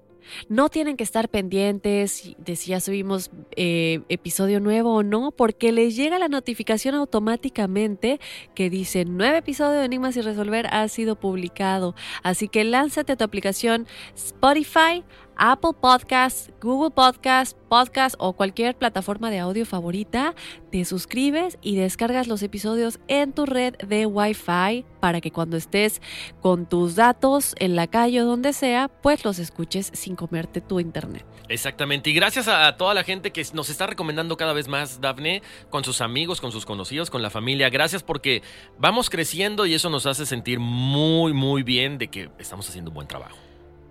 [0.50, 5.72] No tienen que estar pendientes de si ya subimos eh, episodio nuevo o no, porque
[5.72, 8.20] les llega la notificación automáticamente
[8.54, 11.96] que dice nuevo episodio de Enigmas y Resolver ha sido publicado.
[12.24, 15.04] Así que lánzate a tu aplicación Spotify,
[15.38, 20.34] Apple Podcasts, Google Podcasts, Podcast o cualquier plataforma de audio favorita,
[20.72, 26.02] te suscribes y descargas los episodios en tu red de Wi-Fi para que cuando estés
[26.42, 30.80] con tus datos en la calle o donde sea, pues los escuches sin comerte tu
[30.80, 31.26] internet.
[31.50, 35.42] Exactamente, y gracias a toda la gente que nos está recomendando cada vez más, Dafne,
[35.70, 37.70] con sus amigos, con sus conocidos, con la familia.
[37.70, 38.42] Gracias porque
[38.78, 42.96] vamos creciendo y eso nos hace sentir muy, muy bien de que estamos haciendo un
[42.96, 43.38] buen trabajo.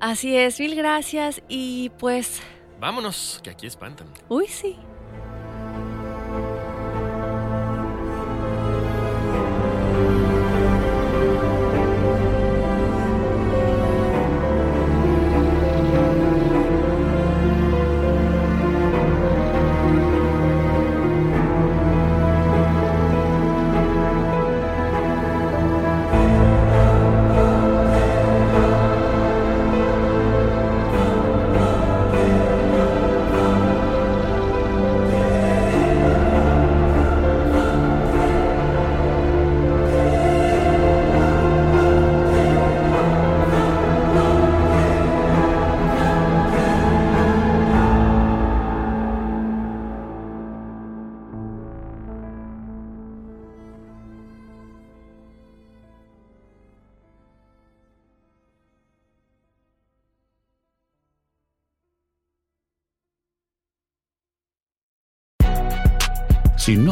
[0.04, 2.42] Así es, mil gracias y pues...
[2.78, 4.06] Vámonos, que aquí espantan.
[4.28, 4.76] Uy, sí.